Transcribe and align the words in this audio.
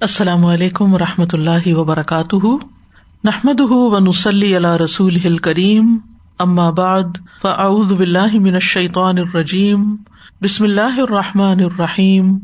السلام 0.00 0.46
علیکم 0.46 0.94
و 0.94 0.98
رحمۃ 0.98 1.26
اللہ 1.32 1.74
وبرکاتہ۔ 1.74 2.46
نحمد 3.24 3.60
ونسلی 3.60 4.56
علیہ 4.56 4.76
رسول 4.84 5.38
کریم 5.38 5.98
بعد، 6.70 7.04
فاعوذ 7.42 7.92
باللہ 7.92 8.38
من 8.38 8.54
الشیطان 8.54 9.18
الرجیم۔ 9.18 9.96
بسم 10.42 10.64
اللہ 10.64 11.00
الرحمٰن 11.00 11.60
الرحیم۔ 11.60 12.38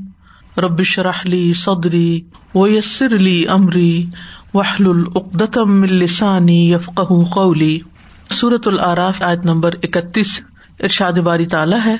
ربش 0.58 0.98
رحلی 0.98 1.52
صدری 1.52 2.20
ویسر 2.54 3.14
علی 3.14 3.46
عمری 3.46 4.06
وحل 4.54 4.86
العقدم 4.86 5.82
السانی 5.82 6.72
یفق 6.72 7.00
قولی۔ 7.34 7.78
صورت 8.30 8.68
العراف 8.68 9.22
عائد 9.22 9.44
نمبر 9.44 9.70
اکتیس۔ 9.82 10.42
ارشاد 10.80 11.12
باری 11.12 11.46
تعالیٰ 11.46 11.80
ہے۔ 11.84 11.96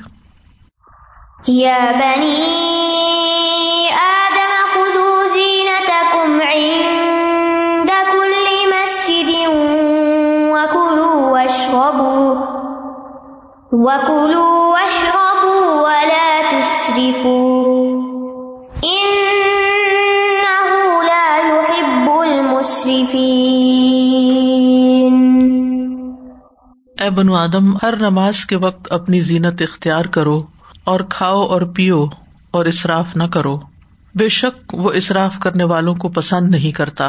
یا 1.46 1.78
بنی 2.00 2.91
اے 13.72 13.78
بنو 27.10 27.34
آدم، 27.34 27.76
ہر 27.76 27.96
نماز 27.96 28.44
کے 28.44 28.56
وقت 28.56 28.92
اپنی 28.92 29.20
زینت 29.20 29.62
اختیار 29.62 30.04
کرو 30.04 30.38
اور 30.84 31.00
کھاؤ 31.00 31.42
اور 31.42 31.62
پیو 31.62 32.06
اور 32.50 32.66
اصراف 32.66 33.16
نہ 33.16 33.24
کرو۔ 33.24 33.54
بے 34.14 34.28
شک 34.28 34.74
وہ 34.74 34.92
اصراف 34.92 35.38
کرنے 35.38 35.64
والوں 35.64 35.94
کو 35.94 36.08
پسند 36.08 36.50
نہیں 36.50 36.72
کرتا۔ 36.72 37.08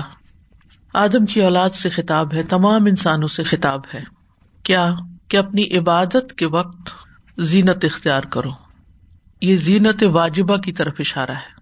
آدم 0.94 1.26
کی 1.26 1.44
اولاد 1.44 1.70
سے 1.70 1.90
خطاب 1.90 2.34
ہے، 2.34 2.44
تمام 2.44 2.86
انسانوں 2.86 3.28
سے 3.28 3.44
خطاب 3.44 3.82
ہے۔ 3.94 4.02
کیا 4.64 4.96
کہ 5.28 5.38
اپنی 5.38 5.78
عبادت 5.78 6.34
کے 6.38 6.46
وقت 6.46 6.90
زینت 7.38 7.86
اختیار 7.86 8.22
کرو۔ 8.22 8.50
یہ 9.42 9.56
زینت 9.56 10.04
واجبہ 10.04 10.58
کی 10.58 10.72
طرف 10.72 10.94
اشارہ 11.00 11.32
ہے۔ 11.32 11.54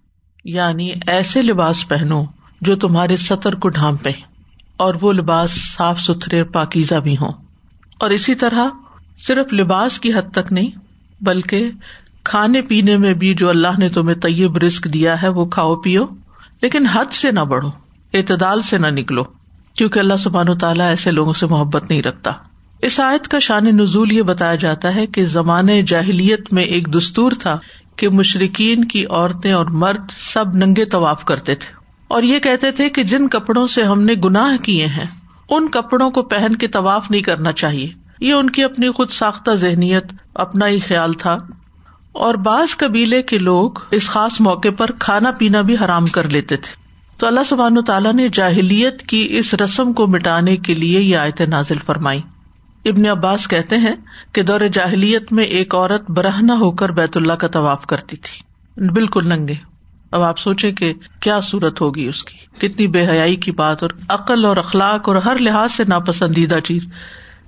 یعنی 0.46 0.92
ایسے 1.08 1.42
لباس 1.42 1.88
پہنو 1.88 2.24
جو 2.62 2.76
تمہارے 2.76 3.18
سطر 3.18 3.56
کو 3.56 3.70
ڈھانپے 3.70 4.12
اور 4.78 4.94
وہ 5.02 5.14
لباس 5.14 5.52
صاف 5.78 6.00
ستھرے 6.00 6.44
پاکیزہ 6.44 6.96
بھی 6.96 7.14
ہوں۔ 7.14 7.32
اور 8.00 8.10
اسی 8.10 8.36
طرح 8.36 8.66
صرف 9.20 9.54
لباس 9.54 10.00
کی 10.00 10.14
حد 10.14 10.34
تک 10.34 10.54
نہیں، 10.54 10.70
بلکہ 11.22 11.72
کھانے 12.24 12.62
پینے 12.62 12.98
میں 12.98 13.14
بھی 13.14 13.34
جو 13.34 13.50
اللہ 13.50 13.80
نے 13.80 13.90
تمہیں 13.90 14.16
طیب 14.16 14.58
رسک 14.58 14.94
دیا 14.94 15.22
ہے، 15.22 15.28
وہ 15.28 15.46
کھاؤ 15.46 15.76
پیو۔ 15.76 16.06
لیکن 16.62 16.86
حد 16.86 17.14
سے 17.14 17.32
نہ 17.32 17.40
بڑھو، 17.40 17.70
اعتدال 18.14 18.62
سے 18.62 18.78
نہ 18.78 18.88
نکلو، 18.88 19.24
کیونکہ 19.74 20.00
اللہ 20.00 20.18
سبحان 20.20 20.50
و 20.50 20.56
تعالیٰ 20.56 20.86
ایسے 20.86 21.12
لوگوں 21.12 21.34
سے 21.34 21.48
محبت 21.48 21.90
نہیں 21.90 22.02
رکھتا۔ 22.02 22.32
اس 22.82 23.00
آیت 23.00 23.28
کا 23.28 23.40
شان 23.40 23.66
نزول 23.66 24.12
یہ 24.12 24.22
بتایا 24.22 24.56
جاتا 24.56 24.96
ہے 24.96 25.08
کہ 25.08 25.26
زمانے 25.26 25.82
جاہلیت 25.82 26.54
میں 26.54 26.64
ایک 26.64 26.94
دستور 26.94 27.32
تھا 27.40 27.60
کہ 27.96 28.10
مشرقین 28.10 28.86
کی 28.86 29.06
عورتیں 29.06 29.54
اور 29.54 29.66
مرد 29.66 30.12
سب 30.18 30.56
ننگے 30.56 30.86
طواف 30.86 31.26
کرتے 31.26 31.56
تھے۔ 31.56 31.74
اور 32.08 32.24
یہ 32.24 32.40
کہتے 32.40 32.72
تھے 32.72 32.90
کہ 32.90 33.04
جن 33.04 33.28
کپڑوں 33.28 33.68
سے 33.68 33.84
ہم 33.84 34.02
نے 34.02 34.14
گناہ 34.26 34.64
کیے 34.64 34.86
ہیں، 34.86 35.06
ان 35.50 35.68
کپڑوں 35.68 36.10
کو 36.10 36.22
پہن 36.22 36.56
کے 36.56 36.68
طواف 36.68 37.12
نہیں 37.12 37.22
کرنا 37.22 37.52
چاہیے۔ 37.52 37.90
یہ 38.20 38.34
ان 38.34 38.50
کی 38.50 38.64
اپنی 38.64 38.92
خود 38.92 39.10
ساختہ 39.10 39.52
ذہنیت، 39.52 40.06
اپنا 40.34 40.68
ہی 40.68 40.80
خیال 40.80 41.14
تھا۔ 41.14 41.38
اور 42.12 42.34
بعض 42.34 42.78
قبیلے 42.78 43.22
کے 43.22 43.38
لوگ 43.38 43.72
اس 43.92 44.10
خاص 44.10 44.42
موقع 44.42 44.70
پر 44.78 44.92
کھانا 45.00 45.32
پینا 45.32 45.62
بھی 45.62 45.76
حرام 45.86 46.06
کر 46.06 46.30
لیتے 46.30 46.58
تھے۔ 46.58 46.76
تو 47.18 47.28
اللہ 47.28 47.44
سبحان 47.46 47.84
تعالیٰ 47.84 48.14
نے 48.14 48.30
جاہلیت 48.30 49.02
کی 49.02 49.28
اس 49.30 49.54
رسم 49.54 49.94
کو 49.94 50.08
مٹانے 50.08 50.58
کے 50.58 50.74
لیے 50.74 51.02
یہ 51.02 51.18
آیت 51.18 51.42
نازل 51.42 51.78
فرمائی 51.86 52.22
ابن 52.86 53.06
عباس 53.06 53.48
کہتے 53.48 53.78
ہیں 53.78 53.96
کہ 54.34 54.44
دور 54.44 54.62
جاہلیت 54.74 55.34
میں 55.34 55.44
ایک 55.44 55.76
عورت 55.76 56.12
برہنا 56.12 56.54
ہو 56.54 56.72
کر 56.72 56.90
بیت 56.90 57.18
اللہ 57.18 57.34
کا 57.34 57.48
طواف 57.48 57.86
کرتی 57.86 58.18
تھی۔ 58.18 58.52
بالکل 58.90 59.28
ننگے۔ 59.28 59.54
اب 60.12 60.22
آپ 60.22 60.40
سوچے 60.40 60.72
کہ 60.72 60.94
کیا 61.20 61.42
صورت 61.42 61.82
ہوگی 61.82 62.06
اس 62.08 62.24
کی۔ 62.24 62.68
کتنی 62.68 62.88
بے 62.88 63.08
حیائی 63.08 63.36
کی 63.36 63.52
بات 63.52 63.84
اور 63.84 63.92
عقل 64.10 64.46
اور 64.46 64.58
اخلاق 64.58 65.08
اور 65.08 65.16
ہر 65.16 65.38
لحاظ 65.38 65.72
سے 65.72 65.84
ناپسندیدہ 65.88 66.60
چیز۔ 66.64 66.88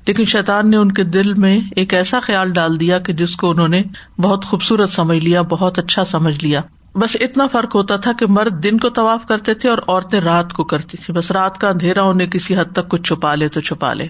لیکن 0.08 0.26
شیطان 0.26 0.70
نے 0.70 0.78
ان 0.78 0.92
کے 0.92 1.04
دل 1.04 1.34
میں 1.34 1.60
ایک 1.76 1.94
ایسا 1.94 2.20
خیال 2.20 2.52
ڈال 2.52 2.80
دیا 2.80 3.00
کہ 3.00 3.14
جس 3.14 3.36
کو 3.36 3.50
انہوں 3.50 3.68
نے 3.68 3.84
بہت 4.22 4.46
خوبصورت 4.46 4.90
سمجھ 4.90 5.18
لیا، 5.18 5.42
بہت 5.42 5.80
اچھا 5.80 6.06
سمجھ 6.06 6.46
لیا۔ 6.46 6.62
بس 6.96 7.18
اتنا 7.20 7.48
فرق 7.48 7.76
ہوتا 7.76 7.98
تھا 7.98 8.12
کہ 8.14 8.26
مرد 8.28 8.64
دن 8.64 8.78
کو 8.78 8.90
طواف 8.90 9.26
کرتے 9.28 9.54
تھے 9.54 9.70
اور 9.70 9.78
عورتیں 9.88 10.22
رات 10.22 10.54
کو 10.54 10.64
کرتی 10.64 10.98
تھی 10.98 11.14
بس 11.14 11.32
رات 11.32 11.58
کا 11.58 11.70
اندھیرا 11.70 12.04
انہیں 12.04 12.28
کسی 12.28 12.58
حد 12.58 12.74
تک 12.74 12.90
کچھ 12.90 13.02
چھپا 13.02 13.36
لے 13.36 13.48
تو 13.50 13.62
چھپا 13.62 13.94
لے۔ 13.94 14.08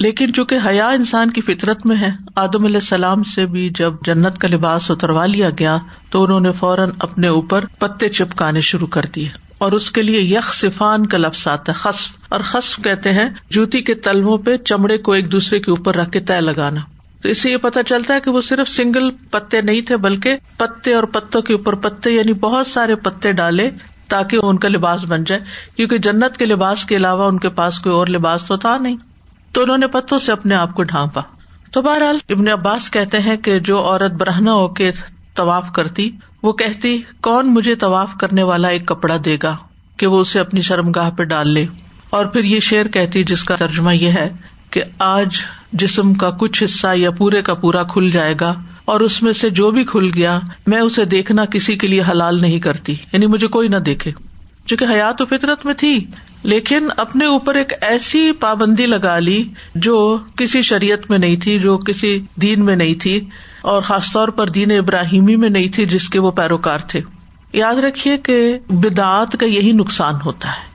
لیکن 0.00 0.32
چونکہ 0.32 0.58
حیا 0.66 0.88
انسان 0.88 1.30
کی 1.30 1.40
فطرت 1.40 1.86
میں 1.86 1.96
ہے، 1.96 2.10
آدم 2.36 2.64
علیہ 2.64 2.76
السلام 2.76 3.22
سے 3.22 3.46
بھی 3.46 3.70
جب 3.78 3.94
جنت 4.04 4.38
کا 4.38 4.48
لباس 4.48 4.90
اتروا 4.90 5.26
لیا 5.26 5.50
گیا، 5.50 5.78
تو 6.10 6.22
انہوں 6.22 6.40
نے 6.40 6.52
فوراً 6.52 6.90
اپنے 6.98 7.28
اوپر 7.28 7.64
پتے 7.78 8.08
چپکانے 8.08 8.60
شروع 8.60 8.86
کر 8.86 9.00
دیے۔ 9.14 9.28
اور 9.58 9.72
اس 9.72 9.90
کے 9.90 10.02
لیے 10.02 10.20
یک 10.20 10.54
صفان 10.54 11.06
کا 11.06 11.18
لفظ 11.18 11.48
آتا 11.48 11.72
ہے، 11.72 11.76
خصف۔ 11.76 12.12
اور 12.28 12.40
خصف 12.40 12.84
کہتے 12.84 13.12
ہیں 13.12 13.30
جوتی 13.50 13.80
کے 13.80 13.94
تلووں 13.94 14.38
پہ 14.38 14.56
چمڑے 14.56 14.98
کو 14.98 15.12
ایک 15.12 15.32
دوسرے 15.32 15.60
کے 15.60 15.70
اوپر 15.70 15.94
رکھ 15.94 16.10
کے 16.10 16.20
طے 16.20 16.40
لگانا۔ 16.40 16.80
تو 17.22 17.28
اس 17.28 17.38
سے 17.38 17.50
یہ 17.50 17.56
پتا 17.56 17.82
چلتا 17.82 18.14
ہے 18.14 18.20
کہ 18.20 18.30
وہ 18.30 18.40
صرف 18.40 18.70
سنگل 18.70 19.10
پتے 19.10 19.60
نہیں 19.60 19.80
تھے، 19.80 19.96
بلکہ 19.96 20.36
پتے 20.56 20.94
اور 20.94 21.02
پتوں 21.02 21.42
کے 21.42 21.52
اوپر 21.52 21.74
پتے 21.74 22.10
یعنی 22.10 22.32
بہت 22.32 22.66
سارے 22.66 22.96
پتے 22.96 23.32
ڈالے 23.32 23.70
تاکہ 24.08 24.38
ان 24.42 24.58
کا 24.58 24.68
لباس 24.68 25.04
بن 25.08 25.24
جائے۔ 25.24 25.40
کیونکہ 25.76 25.98
جنت 25.98 26.36
کے 26.36 26.46
لباس 26.46 26.84
کے 26.84 26.96
علاوہ 26.96 27.26
ان 27.26 27.38
کے 27.38 27.48
پاس 27.48 27.78
کوئی 27.78 27.94
اور 27.94 28.06
لباس 28.06 28.44
تو 28.44 28.56
تھا 28.56 28.78
نہیں۔ 28.78 28.96
تو 29.52 29.62
انہوں 29.62 29.78
نے 29.78 29.86
پتوں 29.86 30.18
سے 30.18 30.32
اپنے 30.32 30.54
آپ 30.54 30.74
کو 30.74 30.82
ڈھانپا۔ 30.82 31.20
تو 31.72 31.82
بہرحال 31.82 32.18
ابن 32.28 32.48
عباس 32.48 32.90
کہتے 32.90 33.18
ہیں 33.18 33.36
کہ 33.36 33.58
جو 33.58 33.86
عورت 33.86 34.10
برہنا 34.10 34.52
ہو 34.52 34.68
کے 34.68 34.90
طواف 35.34 35.72
کرتی، 35.72 36.10
وہ 36.42 36.52
کہتی، 36.52 37.02
کون 37.20 37.54
مجھے 37.54 37.74
طواف 37.74 38.14
کرنے 38.14 38.42
والا 38.42 38.68
ایک 38.68 38.86
کپڑا 38.86 39.16
دے 39.24 39.36
گا 39.42 39.56
کہ 39.96 40.06
وہ 40.06 40.20
اسے 40.20 40.40
اپنی 40.40 40.60
شرم 40.60 40.90
گاہ 40.90 41.10
پہ 41.10 41.22
ڈال 41.22 41.48
لے؟ 41.48 41.66
اور 42.10 42.26
پھر 42.26 42.44
یہ 42.44 42.60
شعر 42.60 42.88
کہتی، 42.88 43.24
جس 43.24 43.44
کا 43.44 43.56
ترجمہ 43.56 43.94
یہ 43.94 44.08
ہے 44.08 44.32
کہ 44.70 44.80
آج 44.98 45.28
جسم 45.72 46.14
کا 46.14 46.30
کچھ 46.30 46.64
حصہ 46.64 46.86
یا 46.94 47.10
پورے 47.10 47.42
کا 47.42 47.54
پورا 47.54 47.82
کھل 47.82 48.10
جائے 48.10 48.34
گا 48.40 48.54
اور 48.84 49.00
اس 49.00 49.22
میں 49.22 49.32
سے 49.32 49.50
جو 49.50 49.70
بھی 49.70 49.84
کھل 49.84 50.10
گیا، 50.14 50.40
میں 50.66 50.80
اسے 50.80 51.04
دیکھنا 51.04 51.44
کسی 51.44 51.76
کے 51.76 51.86
لیے 51.86 52.02
حلال 52.10 52.40
نہیں 52.40 52.60
کرتی 52.60 52.94
یعنی 53.12 53.26
مجھے 53.26 53.46
کوئی 53.46 53.68
نہ 53.68 53.76
دیکھے۔ 53.76 54.12
چونکہ 54.66 54.84
حیات 54.84 55.22
و 55.22 55.24
فطرت 55.24 55.64
میں 55.64 55.74
تھی، 55.74 56.04
لیکن 56.42 56.88
اپنے 56.96 57.24
اوپر 57.24 57.54
ایک 57.54 57.72
ایسی 57.80 58.32
پابندی 58.32 58.86
لگا 58.86 59.18
لی 59.18 59.44
جو 59.74 60.18
کسی 60.36 60.62
شریعت 60.62 61.10
میں 61.10 61.18
نہیں 61.18 61.36
تھی، 61.36 61.58
جو 61.58 61.78
کسی 61.78 62.22
دین 62.42 62.64
میں 62.64 62.76
نہیں 62.76 62.94
تھی، 62.94 63.20
اور 63.62 63.82
خاص 63.82 64.12
طور 64.12 64.28
پر 64.28 64.48
دین 64.48 64.70
ابراہیمی 64.70 65.36
میں 65.36 65.50
نہیں 65.50 65.68
تھی، 65.68 65.86
جس 65.86 66.08
کے 66.08 66.20
وہ 66.20 66.30
پیروکار 66.30 66.78
تھے۔ 66.78 67.00
یاد 67.52 67.74
رکھیے 67.74 68.18
کہ 68.18 68.58
بدعت 68.68 69.36
کا 69.40 69.46
یہی 69.46 69.72
نقصان 69.72 70.14
ہوتا 70.24 70.48
ہے۔ 70.48 70.70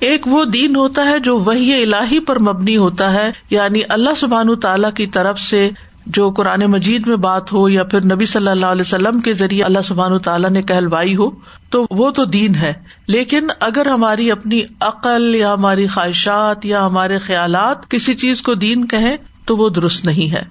ایک 0.00 0.26
وہ 0.26 0.44
دین 0.44 0.76
ہوتا 0.76 1.04
ہے 1.04 1.18
جو 1.18 1.38
وہی 1.38 1.82
الہی 1.82 2.20
پر 2.20 2.38
مبنی 2.38 2.76
ہوتا 2.76 3.12
ہے 3.12 3.32
یعنی 3.50 3.80
اللہ 3.88 4.10
سبحان 4.16 4.60
تعالی 4.60 4.88
کی 4.94 5.06
طرف 5.06 5.40
سے 5.40 5.70
جو 6.06 6.30
قرآن 6.30 6.60
مجید 6.60 7.06
میں 7.06 7.16
بات 7.16 7.52
ہو 7.52 7.68
یا 7.68 7.84
پھر 7.84 8.04
نبی 8.04 8.24
صلی 8.24 8.48
اللہ 8.48 8.66
علیہ 8.66 8.80
وسلم 8.80 9.20
کے 9.20 9.32
ذریعے 9.32 9.64
اللہ 9.64 9.78
سبحان 9.84 10.18
تعالیٰ 10.18 10.50
نے 10.50 10.62
کہلوائی 10.62 11.16
ہو، 11.16 11.30
تو 11.70 11.86
وہ 11.90 12.10
تو 12.10 12.24
دین 12.24 12.54
ہے۔ 12.54 12.72
لیکن 13.06 13.46
اگر 13.60 13.86
ہماری 13.86 14.30
اپنی 14.30 14.60
عقل 14.80 15.34
یا 15.34 15.52
ہماری 15.52 15.86
خواہشات 15.86 16.66
یا 16.66 16.86
ہمارے 16.86 17.18
خیالات 17.18 17.90
کسی 17.90 18.14
چیز 18.14 18.42
کو 18.42 18.54
دین 18.54 18.86
کہیں، 18.86 19.16
تو 19.44 19.56
وہ 19.56 19.68
درست 19.68 20.04
نہیں 20.04 20.32
ہے۔ 20.32 20.42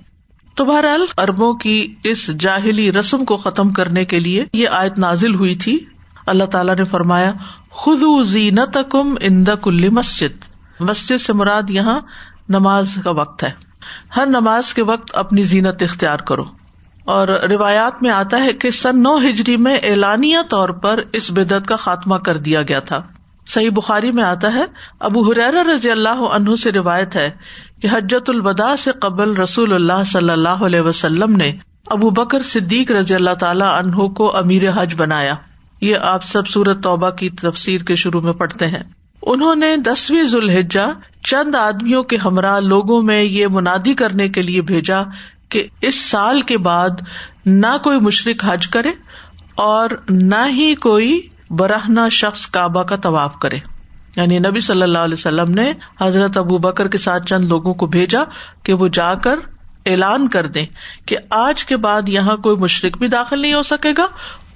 تو 0.55 0.65
بہرحال 0.65 1.05
اربوں 1.17 1.53
کی 1.53 1.95
اس 2.03 2.27
جاہلی 2.27 2.91
رسم 2.91 3.25
کو 3.25 3.37
ختم 3.37 3.69
کرنے 3.69 4.05
کے 4.05 4.19
لیے 4.19 4.45
یہ 4.53 4.69
آیت 4.69 4.99
نازل 4.99 5.35
ہوئی 5.35 5.55
تھی۔ 5.55 5.79
اللہ 6.25 6.43
تعالیٰ 6.43 6.75
نے 6.75 6.83
فرمایا 6.83 7.33
خود 7.69 8.27
زینت 8.27 8.77
کم 8.89 9.15
اند 9.21 9.49
کل 9.61 9.89
مسجد۔ 9.89 10.45
مسجد 10.79 11.21
سے 11.21 11.33
مراد 11.33 11.69
یہاں 11.69 11.99
نماز 12.49 12.89
کا 13.03 13.11
وقت 13.11 13.43
ہے۔ 13.43 13.68
ہر 14.15 14.25
نماز 14.25 14.73
کے 14.73 14.83
وقت 14.83 15.11
اپنی 15.13 15.43
زینت 15.43 15.83
اختیار 15.83 16.17
کرو۔ 16.17 16.43
اور 17.05 17.27
روایات 17.27 18.03
میں 18.03 18.09
آتا 18.09 18.43
ہے 18.43 18.53
کہ 18.53 18.71
سن 18.71 19.03
نو 19.03 19.17
ہجری 19.17 19.57
میں 19.57 19.77
اعلانیہ 19.83 20.37
طور 20.49 20.69
پر 20.69 20.99
اس 21.13 21.31
بدعت 21.31 21.67
کا 21.67 21.75
خاتمہ 21.75 22.15
کر 22.15 22.37
دیا 22.37 22.61
گیا 22.61 22.79
تھا۔ 22.79 23.01
صحیح 23.47 23.69
بخاری 23.69 24.11
میں 24.11 24.23
آتا 24.23 24.53
ہے، 24.53 24.63
ابو 24.99 25.21
حریر 25.21 25.65
رضی 25.73 25.91
اللہ 25.91 26.09
عنہ 26.09 26.55
سے 26.55 26.71
روایت 26.71 27.15
ہے 27.15 27.29
کہ 27.81 27.87
حجت 27.91 28.29
الوداع 28.29 28.75
سے 28.75 28.91
قبل 28.91 29.33
رسول 29.33 29.73
اللہ 29.73 30.03
صلی 30.05 30.29
اللہ 30.29 30.49
علیہ 30.49 30.81
وسلم 30.81 31.35
نے 31.35 31.53
ابو 31.87 32.09
بکر 32.09 32.41
صدیق 32.41 32.91
رضی 32.91 33.15
اللہ 33.15 33.33
تعالیٰ 33.39 33.67
عنہ 33.67 33.95
کو 33.95 34.37
امیر 34.37 34.61
حج 34.75 34.93
بنایا۔ 34.97 35.35
یہ 35.81 35.95
آپ 36.03 36.23
سب 36.23 36.47
سورت 36.47 36.83
توبہ 36.83 37.09
کی 37.09 37.29
تفسیر 37.29 37.81
کے 37.81 37.95
شروع 37.95 38.21
میں 38.21 38.33
پڑھتے 38.33 38.67
ہیں۔ 38.67 38.83
انہوں 39.21 39.55
نے 39.55 39.77
دسویں 39.77 40.23
ذوالحجہ 40.23 40.87
چند 41.23 41.55
آدمیوں 41.55 42.03
کے 42.03 42.17
ہمراہ 42.17 42.59
لوگوں 42.59 43.01
میں 43.01 43.23
یہ 43.23 43.47
منادی 43.47 43.93
کرنے 43.93 44.29
کے 44.29 44.41
لیے 44.41 44.61
بھیجا 44.61 45.01
کہ 45.49 45.67
اس 45.81 45.95
سال 45.95 46.41
کے 46.41 46.57
بعد 46.57 46.89
نہ 47.45 47.77
کوئی 47.83 47.99
مشرق 47.99 48.45
حج 48.47 48.67
کرے 48.67 48.89
اور 49.55 49.89
نہ 50.09 50.47
ہی 50.47 50.75
کوئی 50.75 51.21
برہنا 51.49 52.09
شخص 52.09 52.47
کعبہ 52.47 52.83
کا 52.83 52.95
طواف 52.95 53.39
کرے۔ 53.39 53.57
یعنی 54.15 54.39
نبی 54.39 54.59
صلی 54.59 54.81
اللہ 54.81 54.97
علیہ 54.97 55.13
وسلم 55.13 55.51
نے 55.51 55.73
حضرت 56.01 56.37
ابو 56.37 56.57
بکر 56.57 56.87
کے 56.87 56.97
ساتھ 56.97 57.25
چند 57.25 57.45
لوگوں 57.45 57.73
کو 57.73 57.85
بھیجا 57.85 58.23
کہ 58.63 58.73
وہ 58.73 58.87
جا 58.87 59.13
کر 59.13 59.39
اعلان 59.85 60.27
کر 60.27 60.47
دیں 60.47 60.65
کہ 61.05 61.17
آج 61.29 61.65
کے 61.65 61.77
بعد 61.77 62.09
یہاں 62.09 62.37
کوئی 62.37 62.57
مشرق 62.57 62.97
بھی 62.97 63.07
داخل 63.07 63.39
نہیں 63.39 63.53
ہو 63.53 63.63
سکے 63.63 63.93
گا 63.97 64.07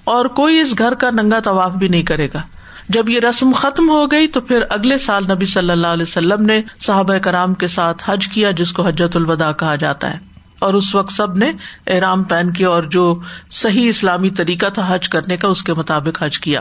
اور 0.04 0.26
کوئی 0.26 0.60
اس 0.60 0.74
گھر 0.78 0.94
کا 0.94 1.10
ننگا 1.10 1.40
طواف 1.40 1.70
بھی 1.70 1.88
نہیں 1.88 2.02
کرے 2.02 2.28
گا۔ 2.34 2.42
جب 2.88 3.08
یہ 3.08 3.20
رسم 3.20 3.52
ختم 3.52 3.88
ہو 3.88 4.06
گئی 4.06 4.26
تو 4.26 4.40
پھر 4.40 4.62
اگلے 4.70 4.98
سال 4.98 5.24
نبی 5.24 5.46
صلی 5.46 5.70
اللہ 5.70 5.86
علیہ 5.86 6.02
وسلم 6.02 6.42
نے 6.42 6.62
صحابہ 6.80 7.18
کرام 7.18 7.54
کے 7.54 7.66
ساتھ 7.66 8.02
حج 8.06 8.26
کیا، 8.26 8.50
جس 8.50 8.72
کو 8.72 8.82
حجت 8.82 9.16
الوداع 9.16 9.52
کہا 9.52 9.76
جاتا 9.76 10.14
ہے۔ 10.14 10.18
اور 10.58 10.74
اس 10.74 10.94
وقت 10.94 11.12
سب 11.12 11.34
نے 11.34 11.52
احرام 11.86 12.22
پہن 12.22 12.52
کے 12.52 12.64
اور 12.64 12.82
جو 12.82 13.20
صحیح 13.50 13.88
اسلامی 13.88 14.30
طریقہ 14.30 14.66
تھا 14.66 14.94
حج 14.94 15.08
کرنے 15.08 15.36
کا، 15.36 15.48
اس 15.48 15.62
کے 15.62 15.74
مطابق 15.74 16.22
حج 16.22 16.38
کیا۔ 16.38 16.60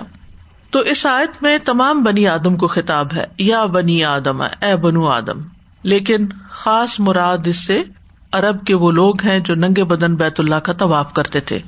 تو 0.69 0.79
اس 0.79 1.05
آیت 1.05 1.43
میں 1.43 1.57
تمام 1.57 2.03
بنی 2.03 2.27
آدم 2.27 2.55
کو 2.55 2.67
خطاب 2.67 3.13
ہے۔ 3.13 3.25
یا 3.37 3.65
بنی 3.65 4.03
آدم، 4.03 4.41
اے 4.41 4.75
بنو 4.75 5.07
آدم۔ 5.07 5.41
لیکن 5.83 6.27
خاص 6.49 6.99
مراد 6.99 7.37
اس 7.45 7.67
سے 7.67 7.83
ارب 8.33 8.65
کے 8.65 8.73
وہ 8.73 8.91
لوگ 8.91 9.21
ہیں 9.21 9.39
جو 9.39 9.55
ننگے 9.55 9.83
بدن 9.83 10.15
بیت 10.15 10.39
اللہ 10.39 10.55
کا 10.55 10.73
طواف 10.73 11.13
کرتے 11.13 11.39
تھے۔ 11.39 11.59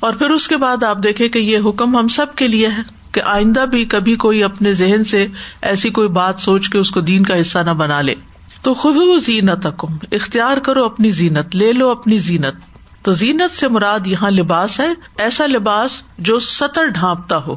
اور 0.00 0.12
پھر 0.12 0.30
اس 0.30 0.48
کے 0.48 0.56
بعد 0.56 0.82
آپ 0.82 0.98
دیکھے 1.02 1.28
کہ 1.28 1.38
یہ 1.38 1.58
حکم 1.64 1.96
ہم 1.96 2.08
سب 2.08 2.26
کے 2.36 2.48
لیے 2.48 2.68
ہے۔ 2.68 2.97
کہ 3.12 3.22
آئندہ 3.24 3.60
بھی 3.60 3.84
کبھی 3.84 4.16
کوئی 4.16 4.44
اپنے 4.44 4.74
ذہن 4.74 5.04
سے 5.04 5.26
ایسی 5.62 5.90
کوئی 5.90 6.08
بات 6.08 6.40
سوچ 6.40 6.68
کے 6.68 6.78
اس 6.78 6.90
کو 6.90 7.00
دین 7.00 7.22
کا 7.22 7.40
حصہ 7.40 7.58
نہ 7.58 7.70
بنا 7.70 8.00
لے۔ 8.00 8.14
تو 8.62 8.74
خود 8.74 9.22
زینت 9.24 9.66
حکم 9.66 9.88
اختیار 10.12 10.56
کرو 10.56 10.84
اپنی 10.84 11.10
زینت، 11.10 11.56
لے 11.56 11.72
لو 11.72 11.90
اپنی 11.90 12.18
زینت۔ 12.18 12.54
تو 13.02 13.12
زینت 13.12 13.54
سے 13.54 13.68
مراد 13.68 14.06
یہاں 14.06 14.30
لباس 14.30 14.80
ہے، 14.80 14.88
ایسا 15.18 15.46
لباس 15.46 16.02
جو 16.18 16.38
سطر 16.38 16.86
ڈھانپتا 16.86 17.36
ہو۔ 17.36 17.56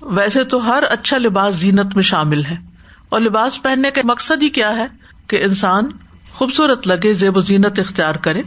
ویسے 0.00 0.44
تو 0.44 0.70
ہر 0.70 0.84
اچھا 0.90 1.18
لباس 1.18 1.56
زینت 1.56 1.94
میں 1.94 2.02
شامل 2.02 2.44
ہے۔ 2.44 2.56
اور 3.08 3.20
لباس 3.20 3.62
پہننے 3.62 3.90
کا 3.90 4.00
مقصد 4.04 4.42
ہی 4.42 4.48
کیا 4.48 4.76
ہے؟ 4.76 4.86
کہ 5.26 5.44
انسان 5.44 5.88
خوبصورت 6.32 6.86
لگے، 6.86 7.14
زیب 7.14 7.36
و 7.36 7.40
زینت 7.40 7.78
اختیار 7.78 8.14
کرے۔ 8.14 8.42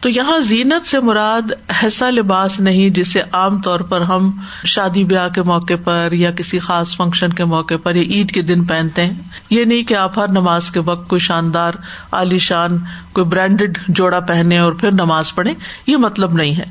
تو 0.00 0.08
یہاں 0.08 0.38
زینت 0.38 0.86
سے 0.86 1.00
مراد 1.00 1.52
ایسا 1.82 2.10
لباس 2.10 2.60
نہیں 2.60 2.90
جسے 2.90 3.22
عام 3.32 3.62
طور 3.62 3.80
پر 3.80 4.00
ہم 4.00 4.40
شادی 4.64 5.04
بیاہ 5.04 5.28
کے 5.28 5.42
موقع 5.42 5.74
پر 5.84 6.08
یا 6.12 6.30
کسی 6.30 6.58
خاص 6.58 6.96
فنکشن 6.96 7.32
کے 7.32 7.44
موقع 7.44 7.74
پر 7.82 7.94
یا 7.94 8.02
عید 8.02 8.30
کے 8.30 8.42
دن 8.42 8.64
پہنتے 8.64 9.04
ہیں۔ 9.04 9.14
یہ 9.50 9.64
نہیں 9.64 9.82
کہ 9.82 9.94
آپ 9.94 10.18
ہر 10.18 10.28
نماز 10.28 10.70
کے 10.70 10.80
وقت 10.80 11.08
کوئی 11.08 11.20
شاندار، 11.20 11.72
عالی 12.12 12.38
شان، 12.38 12.78
کوئی 13.12 13.26
برانڈیڈ 13.26 13.78
جوڑا 13.88 14.20
پہنے 14.20 14.58
اور 14.58 14.72
پھر 14.72 14.92
نماز 14.92 15.34
پڑھے 15.34 15.52
یہ 15.86 15.96
مطلب 15.96 16.32
نہیں 16.32 16.56
ہے۔ 16.56 16.64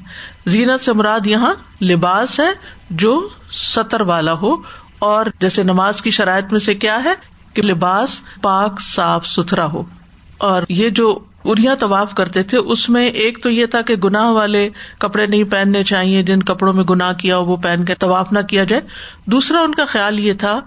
زینت 0.45 0.83
سے 0.83 0.93
مراد 0.93 1.25
یہاں 1.25 1.83
لباس 1.83 2.39
ہے 2.39 2.49
جو 2.89 3.29
سطر 3.51 4.01
والا 4.01 4.33
ہو۔ 4.33 4.55
اور 4.99 5.25
جیسے 5.39 5.63
نماز 5.63 6.01
کی 6.01 6.11
شرائط 6.11 6.51
میں 6.51 6.59
سے 6.59 6.75
کیا 6.75 7.03
ہے 7.03 7.13
کہ 7.53 7.61
لباس 7.61 8.21
پاک، 8.41 8.81
صاف، 8.81 9.27
ستھرا 9.27 9.65
ہو۔ 9.65 9.83
اور 10.37 10.63
یہ 10.69 10.89
جو 10.89 11.19
اریا 11.45 11.75
طواف 11.75 12.13
کرتے 12.13 12.43
تھے، 12.43 12.57
اس 12.57 12.89
میں 12.89 13.07
ایک 13.07 13.43
تو 13.43 13.49
یہ 13.49 13.65
تھا 13.65 13.81
کہ 13.81 13.95
گناہ 13.95 14.25
والے 14.25 14.69
کپڑے 14.97 15.25
نہیں 15.25 15.43
پہننے 15.43 15.83
چاہیے، 15.83 16.23
جن 16.23 16.43
کپڑوں 16.43 16.73
میں 16.73 16.83
گناہ 16.83 17.13
کیا 17.13 17.37
ہو 17.37 17.45
وہ 17.45 17.57
پہن 17.57 17.85
کے 17.85 17.95
طواف 17.95 18.31
نہ 18.31 18.39
کیا 18.39 18.63
جائے۔ 18.63 18.81
دوسرا 19.25 19.59
ان 19.59 19.75
کا 19.75 19.85
خیال 19.85 20.19
یہ 20.19 20.33
تھا 20.33 20.61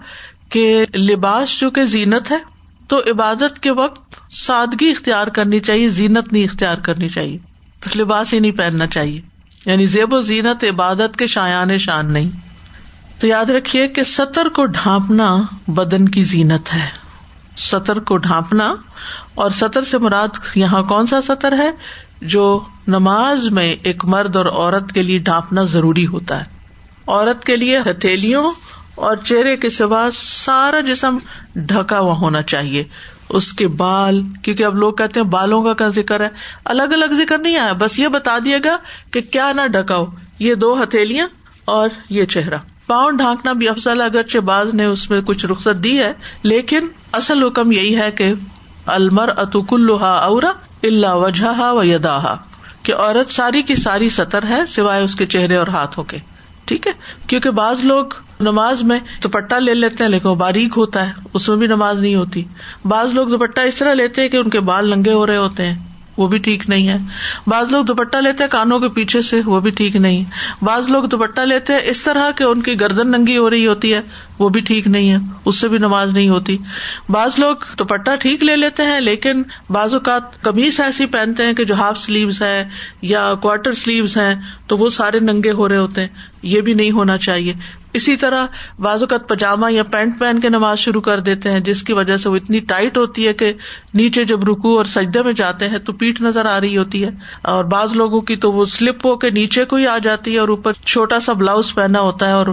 کہ 0.49 0.85
لباس 0.95 1.59
جو 1.59 1.71
کہ 1.71 1.83
زینت 1.83 2.31
ہے، 2.31 2.37
تو 2.87 2.99
عبادت 2.99 3.59
کے 3.59 3.71
وقت 3.71 4.15
سادگی 4.31 4.91
اختیار 4.91 5.27
کرنی 5.27 5.59
چاہیے، 5.59 5.89
زینت 5.89 6.33
نہیں 6.33 6.43
اختیار 6.43 6.77
کرنی 6.77 7.09
چاہیے۔ 7.09 7.37
تو 7.79 7.99
لباس 7.99 8.33
ہی 8.33 8.39
نہیں 8.39 8.51
پہننا 8.51 8.87
چاہیے۔ 8.87 9.21
یعنی 9.65 9.85
زیب 9.85 10.13
و 10.13 10.19
زینت 10.19 10.63
عبادت 10.63 11.17
کے 11.17 11.27
شایان 11.27 11.77
شان 11.77 12.13
نہیں۔ 12.13 12.29
تو 13.19 13.27
یاد 13.27 13.45
رکھیے 13.45 13.87
کہ 13.87 14.03
سطر 14.03 14.49
کو 14.49 14.65
ڈھانپنا 14.65 15.37
بدن 15.67 16.09
کی 16.09 16.23
زینت 16.23 16.73
ہے۔ 16.73 16.98
سطر 17.59 17.99
کو 17.99 18.17
ڈھانپنا 18.17 18.75
اور 19.35 19.49
سطر 19.49 19.83
سے 19.83 19.97
مراد 19.97 20.27
یہاں 20.55 20.83
کون 20.83 21.07
سا 21.07 21.21
سطر 21.21 21.57
ہے 21.57 21.71
جو 22.21 22.59
نماز 22.87 23.49
میں 23.49 23.75
ایک 23.83 24.05
مرد 24.05 24.35
اور 24.35 24.45
عورت 24.45 24.91
کے 24.91 25.03
لیے 25.03 25.17
ڈھانپنا 25.17 25.63
ضروری 25.63 26.07
ہوتا 26.07 26.39
ہے 26.39 26.45
عورت 27.07 27.43
کے 27.43 27.55
لیے 27.55 27.79
ہتھیلیوں 27.79 28.51
اور 28.95 29.15
چہرے 29.15 29.57
کے 29.57 29.69
سوا 29.69 30.09
سارا 30.13 30.79
جسم 30.79 31.17
ڈھکا 31.55 31.99
ہوا 31.99 32.13
ہونا 32.13 32.41
چاہیے۔ 32.41 32.83
اس 33.29 33.53
کے 33.53 33.67
بال، 33.67 34.23
کیونکہ 34.43 34.63
اب 34.63 34.75
لوگ 34.75 34.93
کہتے 34.93 35.19
ہیں 35.19 35.27
بالوں 35.27 35.63
کا 35.63 35.73
کیا 35.73 35.87
ذکر 35.87 36.21
ہے؟ 36.21 36.29
الگ 36.65 36.83
الگ 36.83 37.13
ذکر 37.13 37.37
نہیں 37.37 37.57
آیا، 37.57 37.73
بس 37.73 37.99
یہ 37.99 38.07
بتا 38.07 38.37
دیے 38.45 38.57
گا 38.65 38.77
کہ 39.11 39.21
کیا 39.21 39.51
نہ 39.55 39.67
ڈھکا 39.67 39.97
ہو، 39.97 40.05
یہ 40.39 40.55
دو 40.55 40.83
ہتھیلیاں 40.83 41.27
اور 41.65 41.89
یہ 42.09 42.25
چہرہ۔ 42.25 42.57
پاؤں 42.89 43.11
ڈھانکنا 43.11 43.53
بھی 43.53 43.67
افضل 43.69 44.01
اگرچہ 44.01 44.39
باز 44.45 44.73
نے 44.73 44.85
اس 44.85 45.09
میں 45.09 45.21
کچھ 45.21 45.45
رخصت 45.45 45.83
دی 45.83 45.97
ہے، 45.99 46.13
لیکن 46.43 46.87
اصل 47.13 47.43
حکم 47.43 47.71
یہی 47.71 47.95
ہے 47.97 48.11
کہ 48.11 48.33
المر 48.85 49.29
اتک 49.37 49.73
الحا 49.73 50.13
اورا 50.25 50.51
اللہ 50.83 51.15
وجہ 51.15 51.61
و 51.61 51.83
یدا 51.83 52.17
کہ 52.83 52.93
عورت 52.95 53.29
ساری 53.29 53.61
کی 53.61 53.75
ساری 53.75 54.09
سطر 54.09 54.47
ہے 54.49 54.65
سوائے 54.67 55.03
اس 55.03 55.15
کے 55.15 55.25
چہرے 55.25 55.55
اور 55.55 55.67
ہاتھوں 55.67 56.03
کے، 56.03 56.17
ٹھیک 56.65 56.87
ہے؟ 56.87 56.91
کیونکہ 57.27 57.51
بعض 57.51 57.83
لوگ 57.83 58.13
نماز 58.39 58.81
میں 58.83 58.99
دوپٹہ 59.23 59.55
لے 59.55 59.73
لیتے 59.73 60.03
ہیں، 60.03 60.11
لیکن 60.11 60.29
وہ 60.29 60.35
باریک 60.35 60.77
ہوتا 60.77 61.07
ہے، 61.07 61.13
اس 61.33 61.49
میں 61.49 61.57
بھی 61.57 61.67
نماز 61.67 62.01
نہیں 62.01 62.15
ہوتی۔ 62.15 62.43
بعض 62.85 63.13
لوگ 63.13 63.27
دوپٹہ 63.27 63.61
اس 63.61 63.75
طرح 63.75 63.93
لیتے 63.93 64.21
ہیں 64.21 64.29
کہ 64.29 64.37
ان 64.37 64.49
کے 64.49 64.59
بال 64.59 64.89
لنگے 64.89 65.13
ہو 65.13 65.25
رہے 65.27 65.37
ہوتے 65.37 65.65
ہیں۔ 65.65 65.77
وہ 66.19 66.27
بھی 66.27 66.37
ٹھیک 66.37 66.69
نہیں 66.69 66.87
ہے۔ 66.87 66.97
بعض 67.47 67.71
لوگ 67.71 67.85
دوپٹہ 67.85 68.17
لیتے 68.17 68.43
ہیں، 68.43 68.51
کانوں 68.51 68.79
کے 68.79 68.89
پیچھے 68.89 69.21
سے 69.21 69.41
وہ 69.45 69.59
بھی 69.59 69.71
ٹھیک 69.71 69.95
نہیں۔ 69.95 70.23
بعض 70.63 70.89
لوگ 70.89 71.03
دوپٹہ 71.03 71.41
لیتے 71.41 71.73
ہیں، 71.73 71.79
اس 71.83 72.03
طرح 72.03 72.31
کہ 72.31 72.43
ان 72.43 72.61
کی 72.61 72.79
گردن 72.79 73.11
ننگی 73.11 73.37
ہو 73.37 73.49
رہی 73.49 73.67
ہوتی 73.67 73.93
ہے، 73.93 73.99
وہ 74.39 74.49
بھی 74.49 74.61
ٹھیک 74.61 74.87
نہیں 74.87 75.11
ہے۔ 75.11 75.17
اس 75.45 75.59
سے 75.59 75.69
بھی 75.69 75.77
نماز 75.77 76.11
نہیں 76.13 76.29
ہوتی۔ 76.29 76.57
بعض 77.09 77.31
لوگ 77.37 77.55
دوپٹہ 77.79 78.11
ٹھیک 78.19 78.43
لے 78.43 78.55
لیتے 78.55 78.83
ہیں، 78.83 78.99
لیکن 78.99 79.43
بعض 79.69 79.93
اوقات 79.93 80.43
کمیز 80.43 80.79
ایسی 80.79 81.05
پہنتے 81.05 81.43
ہیں 81.43 81.53
کہ 81.53 81.63
جو 81.63 81.73
ہاف 81.75 81.97
سلیوز 81.97 82.41
ہے 82.41 82.69
یا 83.01 83.33
کوارٹر 83.41 83.73
سلیوز 83.73 84.17
ہیں، 84.17 84.35
تو 84.67 84.77
وہ 84.77 84.89
سارے 84.89 85.19
ننگے 85.19 85.51
ہو 85.51 85.69
رہے 85.69 85.77
ہوتے 85.77 86.01
ہیں۔ 86.01 86.07
یہ 86.43 86.61
بھی 86.61 86.73
نہیں 86.73 86.91
ہونا 86.91 87.17
چاہیے۔ 87.17 87.53
اسی 87.93 88.15
طرح 88.15 88.45
بعض 88.79 89.03
اوقات 89.03 89.29
پاجامہ 89.29 89.71
یا 89.71 89.83
پینٹ 89.83 90.19
پہن 90.19 90.39
کے 90.39 90.49
نماز 90.49 90.79
شروع 90.79 91.01
کر 91.01 91.19
دیتے 91.19 91.51
ہیں، 91.51 91.59
جس 91.59 91.83
کی 91.83 91.93
وجہ 91.93 92.17
سے 92.17 92.29
وہ 92.29 92.35
اتنی 92.35 92.59
ٹائٹ 92.59 92.97
ہوتی 92.97 93.27
ہے 93.27 93.33
کہ 93.33 93.53
نیچے 93.93 94.23
جب 94.23 94.43
رکو 94.43 94.77
اور 94.77 94.85
سجدے 94.85 95.21
میں 95.21 95.33
جاتے 95.33 95.69
ہیں 95.69 95.77
تو 95.77 95.93
پیٹ 95.93 96.21
نظر 96.21 96.45
آ 96.45 96.59
رہی 96.59 96.77
ہوتی 96.77 97.03
ہے۔ 97.03 97.09
اور 97.41 97.65
بعض 97.65 97.95
لوگوں 97.95 98.21
کی 98.21 98.35
تو 98.35 98.51
وہ 98.51 98.65
سلپ 98.65 99.07
ہو 99.07 99.15
کے 99.15 99.29
نیچے 99.29 99.65
کو 99.65 99.75
ہی 99.75 99.87
آ 99.87 99.97
جاتی 99.97 100.33
ہے 100.33 100.39
اور 100.39 100.47
اوپر 100.47 100.73
چھوٹا 100.73 101.19
سا 101.19 101.33
بلاؤز 101.33 101.73
پہنا 101.73 101.99
ہوتا 101.99 102.27
ہے 102.27 102.33
اور 102.33 102.47